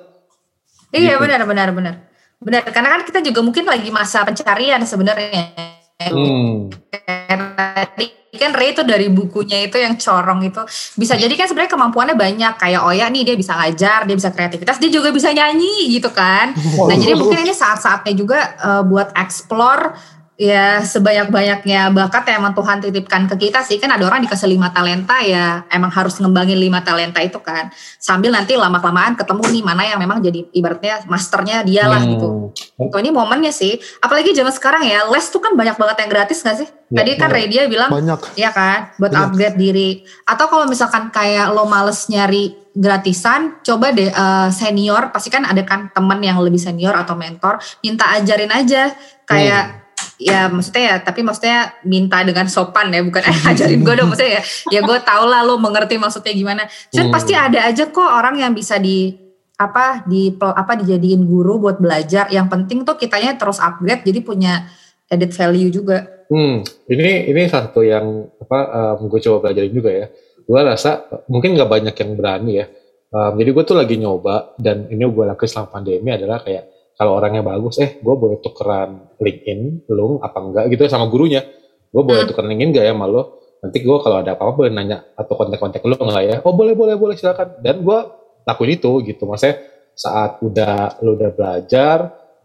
Iya 0.95 1.19
gitu. 1.19 1.25
benar 1.27 1.43
benar 1.45 1.69
benar 1.75 2.08
Benar, 2.39 2.63
karena 2.71 2.89
kan 2.95 3.03
kita 3.03 3.19
juga 3.19 3.43
mungkin 3.43 3.67
lagi 3.67 3.91
masa 3.91 4.23
pencarian 4.23 4.83
sebenarnya. 4.87 5.51
Hmm. 5.99 6.71
Tadi 6.95 8.07
kan 8.39 8.55
Ray 8.55 8.71
itu 8.71 8.87
dari 8.87 9.11
bukunya 9.11 9.67
itu 9.67 9.75
yang 9.83 9.99
corong 9.99 10.47
itu 10.47 10.63
bisa 10.95 11.19
jadi 11.19 11.35
kan 11.35 11.51
sebenarnya 11.51 11.75
kemampuannya 11.75 12.15
banyak 12.15 12.55
kayak 12.55 12.87
Oya 12.87 13.11
nih 13.11 13.27
dia 13.27 13.35
bisa 13.35 13.59
ngajar, 13.59 14.07
dia 14.07 14.15
bisa 14.15 14.31
kreativitas, 14.31 14.79
dia 14.79 14.95
juga 14.95 15.11
bisa 15.11 15.35
nyanyi 15.35 15.91
gitu 15.91 16.15
kan. 16.15 16.55
Nah 16.87 16.95
jadi 16.95 17.19
mungkin 17.19 17.43
ini 17.43 17.51
saat-saatnya 17.51 18.15
juga 18.15 18.39
uh, 18.63 18.83
buat 18.87 19.11
explore 19.19 19.99
ya 20.39 20.81
sebanyak-banyaknya. 20.87 21.91
Bakat 21.91 22.31
yang 22.31 22.47
emang 22.47 22.55
Tuhan 22.55 22.79
titipkan 22.79 23.27
ke 23.27 23.51
kita 23.51 23.67
sih 23.67 23.83
kan 23.83 23.91
ada 23.91 24.07
orang 24.07 24.23
dikasih 24.23 24.47
lima 24.47 24.71
talenta 24.71 25.19
ya. 25.21 25.67
Emang 25.69 25.91
harus 25.91 26.17
ngembangin 26.23 26.57
lima 26.57 26.81
talenta 26.87 27.19
itu 27.19 27.43
kan. 27.43 27.75
Sambil 27.99 28.31
nanti 28.31 28.55
lama-kelamaan 28.55 29.19
ketemu 29.19 29.43
nih 29.51 29.63
mana 29.67 29.83
yang 29.83 29.99
memang 29.99 30.23
jadi 30.23 30.47
ibaratnya 30.55 31.05
masternya 31.11 31.67
dia 31.67 31.91
lah 31.91 32.01
hmm. 32.01 32.11
gitu 32.15 32.31
itu 32.55 32.97
ini 33.03 33.11
momennya 33.11 33.53
sih. 33.53 33.77
Apalagi 33.99 34.33
zaman 34.33 34.55
sekarang 34.55 34.83
ya 34.87 35.05
les 35.11 35.27
tuh 35.29 35.43
kan 35.43 35.59
banyak 35.59 35.77
banget 35.77 35.97
yang 36.07 36.11
gratis 36.11 36.39
gak 36.47 36.57
sih? 36.63 36.69
Ya, 36.89 37.05
tadi 37.05 37.11
kan 37.21 37.29
Ray 37.29 37.51
dia 37.51 37.69
bilang 37.69 37.93
banyak. 37.93 38.39
ya 38.39 38.49
kan 38.55 38.95
buat 38.97 39.13
banyak. 39.13 39.27
upgrade 39.35 39.59
diri. 39.59 39.91
Atau 40.25 40.49
kalau 40.49 40.65
misalkan 40.65 41.11
kayak 41.13 41.53
lo 41.53 41.69
males 41.69 42.07
nyari 42.09 42.55
gratisan 42.73 43.59
coba 43.67 43.91
deh 43.91 44.09
uh, 44.09 44.49
senior. 44.55 45.11
Pasti 45.11 45.29
kan 45.29 45.45
ada 45.45 45.61
kan 45.67 45.91
temen 45.91 46.23
yang 46.23 46.39
lebih 46.41 46.63
senior 46.63 46.95
atau 46.95 47.19
mentor 47.19 47.59
minta 47.83 48.09
ajarin 48.17 48.55
aja. 48.55 48.95
Kayak 49.27 49.65
hmm 49.67 49.87
ya 50.19 50.51
maksudnya 50.51 50.85
ya 50.85 50.97
tapi 50.99 51.23
maksudnya 51.23 51.79
minta 51.87 52.21
dengan 52.27 52.51
sopan 52.51 52.91
ya 52.91 53.01
bukan 53.07 53.23
eh 53.23 53.39
ajarin 53.55 53.81
gue 53.87 53.95
dong. 53.95 54.11
Maksudnya 54.11 54.33
ya 54.39 54.43
ya 54.75 54.81
gue 54.83 54.99
tau 55.07 55.25
lah 55.25 55.47
lo 55.47 55.57
mengerti 55.57 55.95
maksudnya 55.97 56.35
gimana. 56.35 56.63
Cuman 56.91 57.09
hmm. 57.09 57.15
pasti 57.15 57.33
ada 57.39 57.65
aja 57.65 57.89
kok 57.89 58.03
orang 58.05 58.43
yang 58.43 58.53
bisa 58.53 58.77
di 58.77 59.15
apa 59.59 60.07
di 60.07 60.35
apa 60.39 60.73
dijadiin 60.75 61.23
guru 61.25 61.63
buat 61.63 61.79
belajar. 61.79 62.29
Yang 62.29 62.47
penting 62.51 62.79
tuh 62.83 62.99
kitanya 62.99 63.39
terus 63.39 63.63
upgrade 63.63 64.03
jadi 64.03 64.21
punya 64.21 64.67
added 65.09 65.31
value 65.33 65.71
juga. 65.71 66.27
Hmm 66.29 66.61
ini 66.91 67.31
ini 67.33 67.49
satu 67.49 67.81
yang 67.81 68.29
apa 68.43 68.59
um, 68.99 69.09
gue 69.09 69.21
coba 69.23 69.49
belajarin 69.49 69.73
juga 69.73 69.91
ya. 69.95 70.07
Gue 70.45 70.61
rasa 70.61 71.07
mungkin 71.31 71.55
nggak 71.55 71.71
banyak 71.71 71.95
yang 71.95 72.11
berani 72.19 72.53
ya. 72.59 72.67
Um, 73.09 73.41
jadi 73.41 73.51
gue 73.57 73.65
tuh 73.65 73.77
lagi 73.79 73.97
nyoba 73.97 74.53
dan 74.61 74.85
ini 74.93 75.01
gue 75.01 75.25
lakukan 75.25 75.49
selama 75.49 75.81
pandemi 75.81 76.13
adalah 76.13 76.45
kayak 76.45 76.78
kalau 76.99 77.15
orangnya 77.15 77.47
bagus 77.47 77.79
eh 77.79 78.03
gue 78.03 78.15
boleh 78.19 78.43
tukeran 78.43 79.15
LinkedIn 79.23 79.87
lu 79.95 80.19
apa 80.19 80.39
enggak 80.43 80.65
gitu 80.75 80.83
ya 80.83 80.91
sama 80.91 81.07
gurunya. 81.07 81.47
Gue 81.95 82.03
boleh 82.03 82.27
hmm. 82.27 82.31
tukeran 82.35 82.51
LinkedIn 82.51 82.75
gak 82.75 82.85
ya 82.91 82.93
sama 82.93 83.07
lo 83.07 83.23
nanti 83.59 83.83
gue 83.83 83.97
kalau 84.03 84.23
ada 84.23 84.35
apa-apa 84.35 84.55
boleh 84.55 84.71
nanya 84.75 85.07
atau 85.15 85.35
kontak-kontak 85.39 85.79
lo 85.87 85.95
enggak 85.95 86.25
ya? 86.27 86.37
Oh 86.43 86.59
boleh 86.59 86.75
boleh 86.75 86.99
boleh 86.99 87.15
silakan. 87.15 87.63
Dan 87.63 87.87
gue 87.87 87.99
lakuin 88.43 88.75
itu 88.75 88.91
gitu. 89.07 89.23
Maksudnya 89.31 89.63
saat 89.95 90.43
udah 90.43 90.99
lo 91.07 91.15
udah 91.15 91.31
belajar 91.31 91.99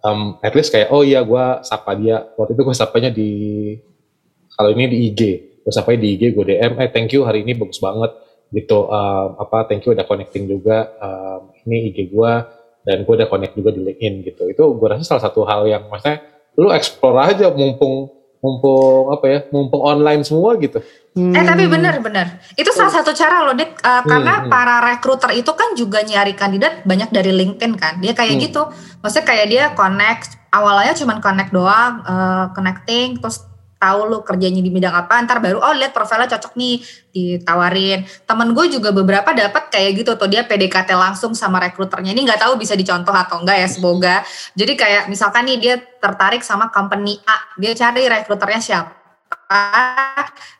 um, 0.06 0.38
at 0.46 0.54
least 0.54 0.70
kayak 0.70 0.94
oh 0.94 1.02
iya 1.02 1.26
gue 1.26 1.46
sapa 1.66 1.98
dia. 1.98 2.22
Waktu 2.38 2.54
itu 2.54 2.62
gue 2.62 2.76
sapanya 2.78 3.10
di 3.10 3.32
kalau 4.54 4.70
ini 4.70 4.86
di 4.86 4.98
IG 5.10 5.22
gue 5.66 5.74
sapanya 5.74 6.06
di 6.06 6.10
IG 6.14 6.24
gue 6.30 6.46
DM 6.46 6.78
eh 6.78 6.90
thank 6.94 7.10
you 7.10 7.26
hari 7.26 7.42
ini 7.42 7.58
bagus 7.58 7.82
banget. 7.82 8.14
Gitu 8.54 8.86
um, 8.86 9.30
apa 9.42 9.66
thank 9.66 9.82
you 9.82 9.98
udah 9.98 10.06
connecting 10.06 10.46
juga 10.46 10.94
um, 11.02 11.50
ini 11.66 11.90
IG 11.90 12.14
gue 12.14 12.53
dan 12.84 13.08
gue 13.08 13.14
udah 13.16 13.28
connect 13.32 13.56
juga 13.56 13.72
di 13.72 13.82
LinkedIn 13.82 14.14
gitu 14.28 14.44
itu 14.52 14.64
gue 14.64 14.88
rasa 14.88 15.04
salah 15.04 15.24
satu 15.28 15.48
hal 15.48 15.68
yang 15.68 15.88
maksudnya 15.88 16.24
lu 16.60 16.70
explore 16.70 17.18
aja 17.20 17.50
mumpung 17.50 18.24
mumpung 18.44 19.08
apa 19.16 19.26
ya, 19.32 19.40
mumpung 19.56 19.80
online 19.80 20.20
semua 20.28 20.60
gitu. 20.60 20.84
Hmm. 21.16 21.32
Eh 21.32 21.48
tapi 21.48 21.64
benar-benar 21.72 22.44
itu 22.60 22.68
salah 22.76 22.92
satu 22.92 23.16
cara 23.16 23.48
loh 23.48 23.56
Dit 23.56 23.72
Uh, 23.84 24.00
karena 24.08 24.44
hmm. 24.44 24.48
para 24.48 24.80
rekruter 24.80 25.32
itu 25.36 25.52
kan 25.52 25.76
juga 25.76 26.00
nyari 26.08 26.40
kandidat 26.40 26.88
banyak 26.88 27.12
dari 27.12 27.36
LinkedIn 27.36 27.76
kan 27.76 28.00
dia 28.00 28.16
kayak 28.16 28.40
Hmm. 28.40 28.44
gitu 28.48 28.62
maksudnya 29.04 29.26
kayak 29.28 29.46
dia 29.52 29.64
connect 29.76 30.40
awalnya 30.56 30.96
cuman 30.96 31.20
connect 31.20 31.52
doang 31.52 32.00
uh, 32.08 32.48
connecting 32.56 33.20
terus 33.20 33.44
tahu 33.84 34.08
lu 34.08 34.24
kerjanya 34.24 34.64
di 34.64 34.72
bidang 34.72 34.96
apa 34.96 35.20
ntar 35.28 35.44
baru 35.44 35.60
oh 35.60 35.76
lihat 35.76 35.92
profilnya 35.92 36.32
cocok 36.32 36.56
nih 36.56 36.80
ditawarin. 37.12 38.08
Temen 38.24 38.56
gue 38.56 38.66
juga 38.72 38.96
beberapa 38.96 39.36
dapat 39.36 39.68
kayak 39.68 39.92
gitu 40.00 40.12
tuh 40.16 40.32
dia 40.32 40.48
PDKT 40.48 40.96
langsung 40.96 41.36
sama 41.36 41.60
rekruternya. 41.60 42.16
Ini 42.16 42.24
nggak 42.24 42.48
tahu 42.48 42.56
bisa 42.56 42.80
dicontoh 42.80 43.12
atau 43.12 43.44
enggak 43.44 43.60
ya 43.60 43.68
semoga. 43.68 44.16
Jadi 44.56 44.80
kayak 44.80 45.04
misalkan 45.12 45.44
nih 45.52 45.58
dia 45.60 45.76
tertarik 46.00 46.40
sama 46.48 46.72
company 46.72 47.20
A 47.28 47.60
dia 47.60 47.76
cari 47.76 48.08
rekruternya 48.08 48.64
siapa 48.64 49.04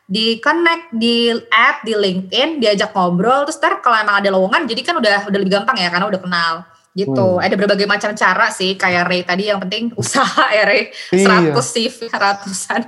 di 0.04 0.38
connect 0.38 0.92
di 0.92 1.32
add 1.48 1.82
di 1.82 1.96
LinkedIn 1.96 2.60
diajak 2.60 2.92
ngobrol 2.92 3.48
terus 3.48 3.56
ntar 3.56 3.80
kalau 3.80 3.96
emang 3.96 4.20
ada 4.20 4.28
lowongan 4.28 4.68
jadi 4.68 4.80
kan 4.84 4.94
udah 5.00 5.16
udah 5.32 5.38
lebih 5.40 5.52
gampang 5.58 5.80
ya 5.80 5.88
karena 5.88 6.06
udah 6.12 6.20
kenal 6.20 6.54
gitu 6.94 7.42
ada 7.42 7.54
berbagai 7.54 7.84
macam 7.84 8.14
cara 8.14 8.48
sih 8.48 8.78
kayak 8.78 9.04
Ray 9.04 9.22
tadi 9.22 9.50
yang 9.50 9.58
penting 9.58 9.90
usaha 10.00 10.46
ya 10.48 10.64
Ray 10.64 10.94
Iya. 11.10 11.50
100 11.50 11.58
CV 11.58 11.98
ratusan 12.08 12.80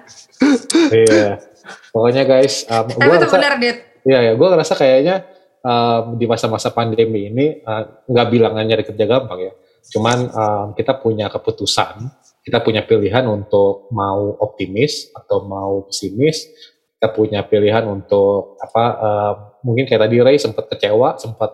Iya. 0.92 1.42
Pokoknya 1.90 2.22
guys, 2.22 2.62
um, 2.70 2.86
tapi 2.86 3.02
gua 3.02 3.18
itu 3.18 3.26
rasa- 3.26 3.36
benar 3.36 3.54
Dit 3.58 3.78
Iya 4.06 4.18
ya, 4.22 4.32
gue 4.38 4.46
ngerasa 4.46 4.78
kayaknya 4.78 5.26
um, 5.66 6.14
di 6.14 6.30
masa-masa 6.30 6.70
pandemi 6.70 7.26
ini 7.26 7.58
uh, 7.58 8.06
nggak 8.06 8.26
bilang 8.30 8.54
nyari 8.54 8.86
kerja 8.86 9.02
gampang 9.02 9.50
ya. 9.50 9.52
Cuman 9.90 10.18
um, 10.30 10.66
kita 10.78 10.94
punya 10.94 11.26
keputusan, 11.26 12.06
kita 12.46 12.62
punya 12.62 12.86
pilihan 12.86 13.26
untuk 13.26 13.90
mau 13.90 14.38
optimis 14.38 15.10
atau 15.10 15.42
mau 15.42 15.90
pesimis. 15.90 16.46
Kita 16.94 17.10
punya 17.10 17.42
pilihan 17.42 17.82
untuk 17.82 18.54
apa? 18.62 18.84
um, 18.94 19.34
mungkin 19.66 19.90
kayak 19.90 20.06
tadi 20.06 20.22
Ray 20.22 20.38
sempat 20.38 20.70
kecewa, 20.70 21.18
sempat 21.18 21.50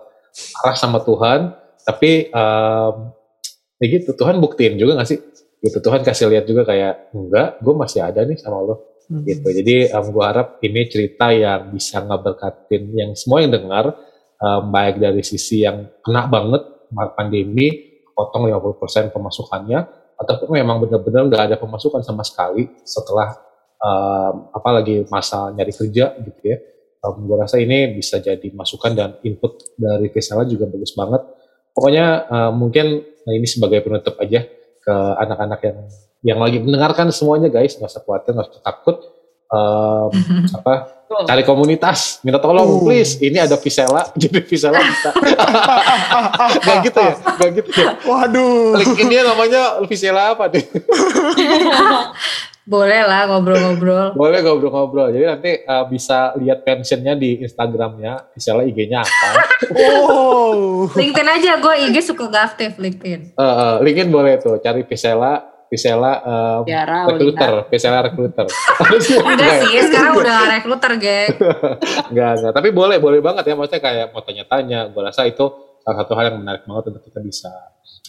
marah 0.61 0.77
sama 0.77 1.01
Tuhan, 1.01 1.57
tapi 1.83 2.31
um, 2.31 3.11
ya 3.83 3.87
gitu 3.99 4.15
Tuhan 4.15 4.39
buktiin 4.39 4.79
juga 4.79 4.99
gak 5.03 5.09
sih? 5.11 5.19
Gitu 5.63 5.79
Tuhan 5.79 6.03
kasih 6.03 6.27
lihat 6.31 6.45
juga 6.47 6.67
kayak 6.67 7.15
enggak, 7.15 7.63
gue 7.63 7.75
masih 7.75 8.01
ada 8.03 8.27
nih 8.27 8.39
sama 8.39 8.63
lo 8.63 8.93
gitu. 9.21 9.49
Jadi 9.53 9.93
um, 9.93 10.07
gue 10.09 10.25
harap 10.25 10.49
ini 10.65 10.81
cerita 10.89 11.29
yang 11.35 11.75
bisa 11.75 12.01
ngeberkatin 12.01 12.83
yang 12.97 13.11
semua 13.13 13.45
yang 13.45 13.53
dengar 13.53 13.93
um, 14.41 14.63
baik 14.73 14.97
dari 15.03 15.21
sisi 15.21 15.67
yang 15.67 15.91
kena 16.01 16.27
banget 16.27 16.63
pandemi 17.17 17.93
potong 18.13 18.49
50% 18.49 19.13
pemasukannya 19.13 19.81
ataupun 20.21 20.49
memang 20.55 20.85
benar-benar 20.85 21.27
nggak 21.29 21.43
ada 21.53 21.57
pemasukan 21.57 22.05
sama 22.05 22.23
sekali 22.23 22.69
setelah 22.85 23.33
um, 23.81 24.53
apalagi 24.53 25.09
masa 25.09 25.51
nyari 25.53 25.73
kerja 25.75 26.15
gitu 26.21 26.41
ya. 26.45 26.59
Um, 27.03 27.27
gue 27.27 27.35
rasa 27.35 27.59
ini 27.59 27.99
bisa 27.99 28.23
jadi 28.23 28.47
masukan 28.55 28.95
dan 28.95 29.11
input 29.27 29.75
dari 29.75 30.07
Vesela 30.13 30.47
juga 30.47 30.71
bagus 30.71 30.95
banget. 30.95 31.23
Pokoknya 31.73 32.29
um, 32.29 32.69
mungkin 32.69 33.01
nah 33.23 33.33
ini 33.33 33.47
sebagai 33.47 33.81
penutup 33.81 34.19
aja 34.19 34.45
ke 34.83 34.95
anak-anak 35.23 35.61
yang 35.63 35.79
yang 36.23 36.39
lagi 36.39 36.59
mendengarkan 36.61 37.09
semuanya 37.11 37.49
guys. 37.49 37.75
Nggak 37.81 37.91
usah 37.93 38.03
khawatir 38.05 38.31
nggak 38.37 38.49
usah 38.53 38.63
takut. 38.63 38.97
Em, 39.53 40.11
apa? 40.59 40.75
Cari 41.29 41.45
komunitas. 41.45 42.25
Minta 42.25 42.41
tolong 42.41 42.81
Uh. 42.81 42.89
please. 42.89 43.21
Ini 43.21 43.45
ada 43.45 43.61
Visela. 43.61 44.09
Jadi 44.21 44.41
Visela 44.45 44.81
bisa. 44.81 45.11
Nggak 46.65 46.77
gitu 46.89 46.99
ya? 47.05 47.15
Nggak 47.21 47.51
gitu 47.61 47.71
ya? 47.77 47.91
Waduh. 48.09 48.81
LinkedIn-nya 48.81 49.21
namanya 49.29 49.63
Visela 49.85 50.33
apa 50.33 50.49
deh 50.49 50.65
boleh 52.63 53.01
lah 53.03 53.27
ngobrol-ngobrol 53.27 54.15
boleh 54.15 54.39
ngobrol-ngobrol 54.39 55.09
jadi 55.11 55.35
nanti 55.35 55.51
eh, 55.61 55.85
bisa 55.91 56.31
lihat 56.39 56.63
pensionnya 56.63 57.15
di 57.15 57.43
Instagramnya 57.43 58.31
Visela 58.33 58.63
IG-nya 58.63 59.03
apa 59.03 59.31
Oh. 59.73 60.85
LinkedIn 60.91 61.29
aja 61.29 61.57
gue 61.57 61.75
IG 61.89 62.03
suka 62.03 62.27
gak 62.29 62.55
aktif 62.55 62.79
LinkedIn 62.79 63.35
Eh, 63.35 63.43
eh, 63.43 63.75
LinkedIn 63.83 64.11
boleh 64.11 64.39
tuh 64.39 64.59
cari 64.59 64.83
Visela 64.83 65.43
Visela 65.67 66.13
em, 66.21 66.69
Tiara, 66.69 67.09
recruiter 67.09 67.53
Visela 67.67 67.99
recruiter 68.05 68.45
enggak 69.33 69.53
sih 69.65 69.81
sekarang 69.89 70.21
udah 70.21 70.33
gak 70.37 70.51
rekruter 70.61 70.93
geng 71.01 71.29
Enggak, 72.13 72.31
enggak. 72.37 72.53
Tapi 72.53 72.69
boleh, 72.71 73.01
boleh 73.01 73.25
banget 73.25 73.49
ya. 73.49 73.55
Maksudnya 73.57 73.81
kayak 73.81 74.07
mau 74.13 74.21
tanya-tanya. 74.21 74.93
Gue 74.93 75.01
rasa 75.01 75.25
itu 75.25 75.49
salah 75.81 75.97
satu 76.05 76.13
hal 76.13 76.29
yang 76.29 76.45
menarik 76.45 76.69
banget 76.69 76.93
untuk 76.93 77.03
kita 77.03 77.25
bisa 77.25 77.49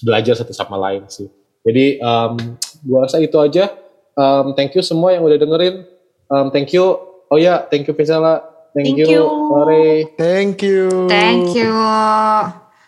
belajar 0.03 0.35
satu 0.35 0.51
sama 0.51 0.75
lain 0.75 1.07
sih. 1.07 1.31
Jadi 1.63 2.03
um, 2.03 2.35
gue 2.83 2.99
rasa 2.99 3.23
itu 3.23 3.39
aja. 3.39 3.71
Um, 4.13 4.53
thank 4.53 4.77
you 4.77 4.81
semua 4.85 5.13
yang 5.17 5.25
udah 5.25 5.37
dengerin. 5.41 5.85
Um, 6.29 6.53
thank 6.53 6.69
you. 6.73 6.97
Oh 7.29 7.37
ya, 7.37 7.65
thank 7.69 7.89
you 7.89 7.93
Vesela. 7.97 8.53
Thank, 8.73 8.97
Thank 8.97 9.05
you, 9.05 9.21
you. 9.21 9.23
Ray. 9.69 10.09
Thank 10.17 10.65
you. 10.65 11.05
thank 11.05 11.53
you 11.53 11.69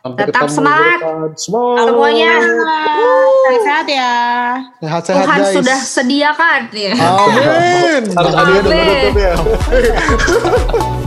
Sampai 0.02 0.30
Tetap 0.30 0.50
semangat. 0.50 0.98
Semuanya 1.38 2.42
sehat-sehat 3.46 3.86
ya. 3.90 4.14
Sehat-sehat 4.82 5.26
Tuhan 5.26 5.42
guys. 5.42 5.54
sudah 5.62 5.80
sediakan 5.82 6.62
ya 6.74 6.94
Amin. 6.94 8.02
Harus 8.14 8.34
ada 8.34 8.52
yang 8.54 8.66
ya. 9.18 9.34